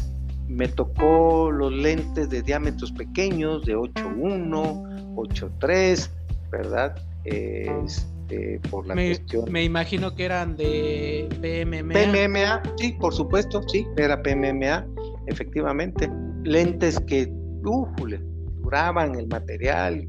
me 0.49 0.69
tocó 0.69 1.51
los 1.51 1.73
lentes 1.73 2.29
de 2.29 2.43
diámetros 2.43 2.93
pequeños 2.93 3.65
de 3.65 3.75
8.1, 3.75 4.92
8.3, 5.15 6.09
¿verdad? 6.51 6.97
Este, 7.25 8.61
por 8.71 8.87
la 8.87 8.95
cuestión. 8.95 9.51
Me 9.51 9.65
imagino 9.65 10.15
que 10.15 10.25
eran 10.25 10.57
de 10.57 11.29
PMMA. 11.41 11.93
PMMA, 11.95 12.63
sí, 12.77 12.97
por 13.01 13.15
supuesto, 13.15 13.63
sí, 13.69 13.87
era 13.97 14.23
PMMA, 14.23 14.87
efectivamente. 15.27 16.11
Lentes 16.45 16.99
que, 17.01 17.33
duraban 17.63 19.15
el 19.15 19.29
material. 19.29 20.09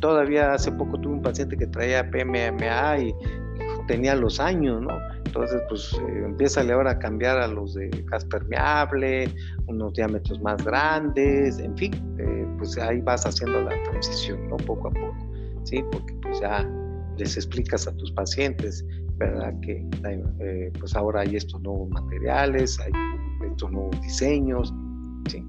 Todavía 0.00 0.54
hace 0.54 0.72
poco 0.72 0.98
tuve 0.98 1.14
un 1.14 1.22
paciente 1.22 1.56
que 1.56 1.66
traía 1.66 2.10
PMMA 2.10 2.98
y 2.98 3.14
tenía 3.86 4.14
los 4.14 4.40
años, 4.40 4.80
¿no? 4.82 4.98
Entonces, 5.30 5.62
pues 5.68 5.92
eh, 5.94 6.24
empieza 6.24 6.60
ahora 6.60 6.90
a 6.90 6.98
cambiar 6.98 7.38
a 7.38 7.46
los 7.46 7.74
de 7.74 7.88
gas 8.10 8.24
permeable, 8.24 9.32
unos 9.68 9.92
diámetros 9.92 10.40
más 10.40 10.64
grandes, 10.64 11.60
en 11.60 11.76
fin, 11.76 11.92
eh, 12.18 12.44
pues 12.58 12.76
ahí 12.78 13.00
vas 13.00 13.24
haciendo 13.24 13.62
la 13.62 13.80
transición, 13.84 14.48
¿no? 14.48 14.56
Poco 14.56 14.88
a 14.88 14.90
poco, 14.90 15.16
¿sí? 15.62 15.84
Porque 15.92 16.14
pues 16.20 16.40
ya 16.40 16.68
les 17.16 17.36
explicas 17.36 17.86
a 17.86 17.96
tus 17.96 18.10
pacientes, 18.10 18.84
¿verdad? 19.18 19.54
Que 19.60 19.86
eh, 20.40 20.72
pues 20.80 20.96
ahora 20.96 21.20
hay 21.20 21.36
estos 21.36 21.60
nuevos 21.62 21.88
materiales, 21.90 22.80
hay 22.80 22.90
estos 23.48 23.70
nuevos 23.70 24.00
diseños, 24.00 24.74
¿sí? 25.28 25.46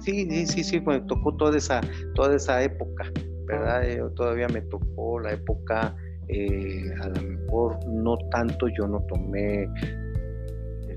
Sí, 0.00 0.30
sí, 0.30 0.46
sí, 0.46 0.64
sí, 0.64 0.80
me 0.80 0.98
tocó 1.02 1.36
toda 1.36 1.58
esa, 1.58 1.82
toda 2.14 2.36
esa 2.36 2.62
época, 2.62 3.04
¿verdad? 3.44 3.82
todavía 4.14 4.48
me 4.48 4.62
tocó 4.62 5.20
la 5.20 5.32
época 5.32 5.94
eh, 6.32 6.94
a 7.00 7.08
lo 7.08 7.22
mejor 7.22 7.84
no 7.88 8.16
tanto 8.30 8.68
yo 8.68 8.86
no 8.86 9.00
tomé 9.08 9.64
eh, 9.64 9.68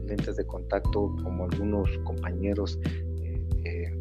lentes 0.05 0.35
de 0.35 0.45
contacto 0.45 1.15
como 1.23 1.45
algunos 1.45 1.89
compañeros 2.03 2.79
eh, 2.85 3.41
eh 3.65 3.91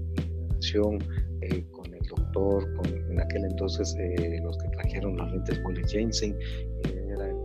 con 1.70 1.92
el 1.92 2.06
doctor, 2.06 2.68
en 3.10 3.20
aquel 3.20 3.44
entonces 3.44 3.96
los 4.42 4.56
que 4.58 4.68
trajeron 4.68 5.16
los 5.16 5.32
lentes 5.32 5.60
Wally 5.64 5.82
Jensen, 5.88 6.36
era 6.84 7.28
el 7.28 7.36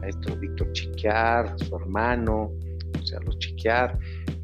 maestro 0.00 0.36
Víctor 0.36 0.72
Chiquiar, 0.72 1.54
su 1.58 1.76
hermano, 1.76 2.50
o 2.98 3.02
sea, 3.04 3.20
los 3.20 3.38
Chiquiar, 3.38 3.98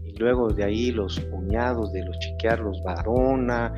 y 0.04 0.12
luego 0.18 0.50
de 0.50 0.64
ahí 0.64 0.90
los 0.90 1.18
cuñados 1.20 1.92
de 1.92 2.04
los 2.04 2.18
Chiquiar, 2.18 2.60
los 2.60 2.82
Varona, 2.82 3.72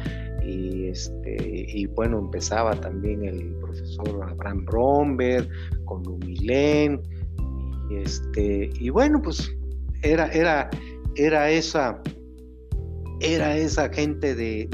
y, 0.45 0.87
este, 0.89 1.37
y 1.41 1.87
bueno, 1.87 2.19
empezaba 2.19 2.75
también 2.75 3.25
el 3.25 3.55
profesor 3.61 4.29
Abraham 4.29 4.65
Bromberg 4.65 5.49
con 5.85 6.03
Lumilén, 6.03 7.01
y, 7.91 7.97
este, 7.97 8.71
y 8.79 8.91
bueno, 8.91 9.21
pues 9.23 9.55
era, 10.03 10.29
era, 10.29 10.71
era 11.17 11.51
esa 11.51 12.01
era 13.21 13.57
esa 13.57 13.89
gente 13.91 14.35
de, 14.35 14.67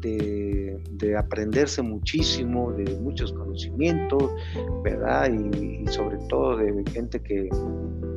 de, 0.00 1.16
aprenderse 1.16 1.82
muchísimo, 1.82 2.72
de 2.72 2.96
muchos 2.96 3.32
conocimientos, 3.32 4.30
¿verdad? 4.82 5.30
Y, 5.30 5.86
sobre 5.88 6.16
todo 6.28 6.56
de 6.56 6.82
gente 6.90 7.20
que 7.20 7.48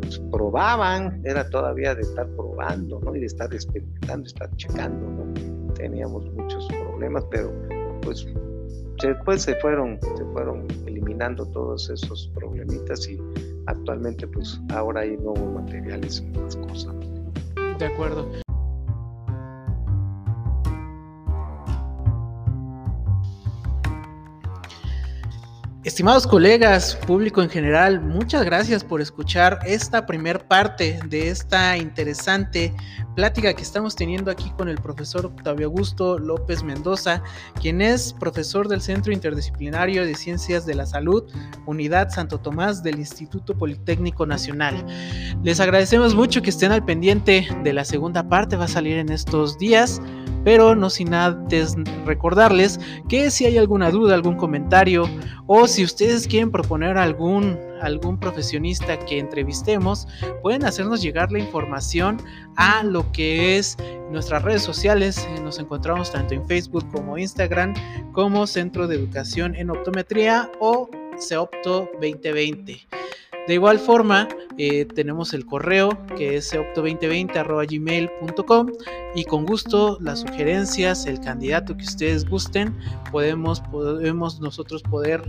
pues, 0.02 0.20
probaban, 0.32 1.22
era 1.26 1.48
todavía 1.50 1.94
de 1.94 2.02
estar 2.02 2.28
probando, 2.36 3.00
¿no? 3.02 3.16
Y 3.16 3.20
de 3.20 3.26
estar 3.26 3.54
experimentando, 3.54 4.26
estar 4.26 4.50
checando, 4.56 5.06
¿no? 5.10 5.47
Teníamos 5.78 6.26
muchos 6.34 6.68
problemas, 6.68 7.24
pero 7.30 7.52
pues 8.02 8.26
después 9.02 9.42
se 9.42 9.56
fueron, 9.56 10.00
se 10.02 10.26
fueron 10.34 10.68
eliminando 10.86 11.46
todos 11.48 11.90
esos 11.90 12.32
problemitas 12.34 13.08
y 13.08 13.20
actualmente 13.68 14.28
pues 14.28 14.60
ahora 14.70 15.02
hay 15.02 15.18
nuevos 15.18 15.54
materiales 15.54 16.20
y 16.20 16.26
nuevas 16.32 16.56
cosas. 16.56 16.94
De 17.80 17.86
acuerdo. 17.86 18.47
Estimados 25.98 26.28
colegas, 26.28 26.96
público 27.08 27.42
en 27.42 27.50
general, 27.50 28.00
muchas 28.00 28.46
gracias 28.46 28.84
por 28.84 29.02
escuchar 29.02 29.58
esta 29.66 30.06
primer 30.06 30.48
parte 30.48 31.00
de 31.10 31.30
esta 31.30 31.76
interesante 31.76 32.72
plática 33.16 33.52
que 33.56 33.64
estamos 33.64 33.96
teniendo 33.96 34.30
aquí 34.30 34.52
con 34.52 34.70
el 34.70 34.78
profesor 34.78 35.26
Octavio 35.26 35.66
Augusto 35.66 36.20
López 36.20 36.62
Mendoza, 36.62 37.24
quien 37.60 37.82
es 37.82 38.14
profesor 38.14 38.68
del 38.68 38.82
Centro 38.82 39.12
Interdisciplinario 39.12 40.06
de 40.06 40.14
Ciencias 40.14 40.68
de 40.68 40.76
la 40.76 40.86
Salud, 40.86 41.24
Unidad 41.66 42.12
Santo 42.12 42.40
Tomás 42.40 42.84
del 42.84 43.00
Instituto 43.00 43.58
Politécnico 43.58 44.28
Nacional. 44.28 44.86
Les 45.42 45.60
agradecemos 45.60 46.14
mucho 46.14 46.44
que 46.44 46.52
estén 46.52 46.72
al 46.72 46.86
pendiente 46.86 47.48
de 47.64 47.74
la 47.74 47.84
segunda 47.84 48.30
parte, 48.30 48.56
va 48.56 48.66
a 48.66 48.68
salir 48.68 49.00
en 49.00 49.12
estos 49.12 49.58
días 49.58 50.00
pero 50.48 50.76
no 50.76 50.90
sin 50.90 51.14
antes 51.14 51.76
recordarles 52.06 52.80
que 53.10 53.32
si 53.32 53.46
hay 53.46 53.58
alguna 53.58 53.92
duda, 53.92 54.16
algún 54.16 54.38
comentario 54.38 55.04
o 55.46 55.68
si 55.68 55.84
ustedes 55.88 56.28
quieren 56.28 56.52
proponer 56.52 56.98
algún, 56.98 57.58
algún 57.82 58.20
profesionista 58.20 59.00
que 59.00 59.20
entrevistemos, 59.20 60.08
pueden 60.42 60.66
hacernos 60.66 61.02
llegar 61.02 61.32
la 61.32 61.40
información 61.40 62.18
a 62.58 62.84
lo 62.84 63.10
que 63.14 63.58
es 63.58 63.78
nuestras 64.12 64.44
redes 64.44 64.64
sociales. 64.64 65.26
Nos 65.44 65.60
encontramos 65.60 66.12
tanto 66.12 66.34
en 66.34 66.46
Facebook 66.46 66.86
como 66.92 67.18
Instagram 67.18 67.74
como 68.12 68.46
Centro 68.48 68.88
de 68.88 68.96
Educación 68.96 69.56
en 69.56 69.70
Optometría 69.70 70.52
o 70.60 70.90
CEOPTO 71.20 71.90
2020. 72.02 73.07
De 73.48 73.54
igual 73.54 73.80
forma, 73.80 74.28
eh, 74.58 74.84
tenemos 74.86 75.34
el 75.34 75.46
correo 75.46 75.98
que 76.18 76.36
es 76.36 76.54
opto2020.gmail.com 76.54 78.68
y 79.16 79.24
con 79.24 79.46
gusto 79.46 79.98
las 80.02 80.20
sugerencias, 80.20 81.06
el 81.06 81.22
candidato 81.22 81.78
que 81.78 81.84
ustedes 81.84 82.30
gusten, 82.30 82.76
podemos, 83.10 83.62
podemos 83.62 84.42
nosotros 84.42 84.84
poder 84.84 85.24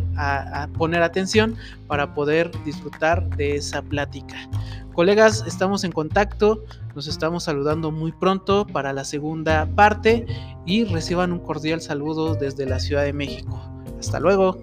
poner 0.77 1.03
atención 1.03 1.55
para 1.87 2.13
poder 2.15 2.51
disfrutar 2.65 3.29
de 3.37 3.55
esa 3.57 3.83
plática. 3.83 4.49
Colegas, 4.95 5.45
estamos 5.47 5.85
en 5.85 5.93
contacto, 5.93 6.65
nos 6.97 7.07
estamos 7.07 7.45
saludando 7.45 7.93
muy 7.93 8.11
pronto 8.11 8.67
para 8.67 8.93
la 8.93 9.05
segunda 9.05 9.69
parte 9.77 10.27
y 10.67 10.83
reciban 10.85 11.31
un 11.31 11.39
cordial 11.39 11.81
saludo 11.81 12.35
desde 12.35 12.67
la 12.67 12.81
Ciudad 12.81 13.05
de 13.05 13.13
México. 13.13 13.63
Hasta 14.01 14.19
luego. 14.19 14.59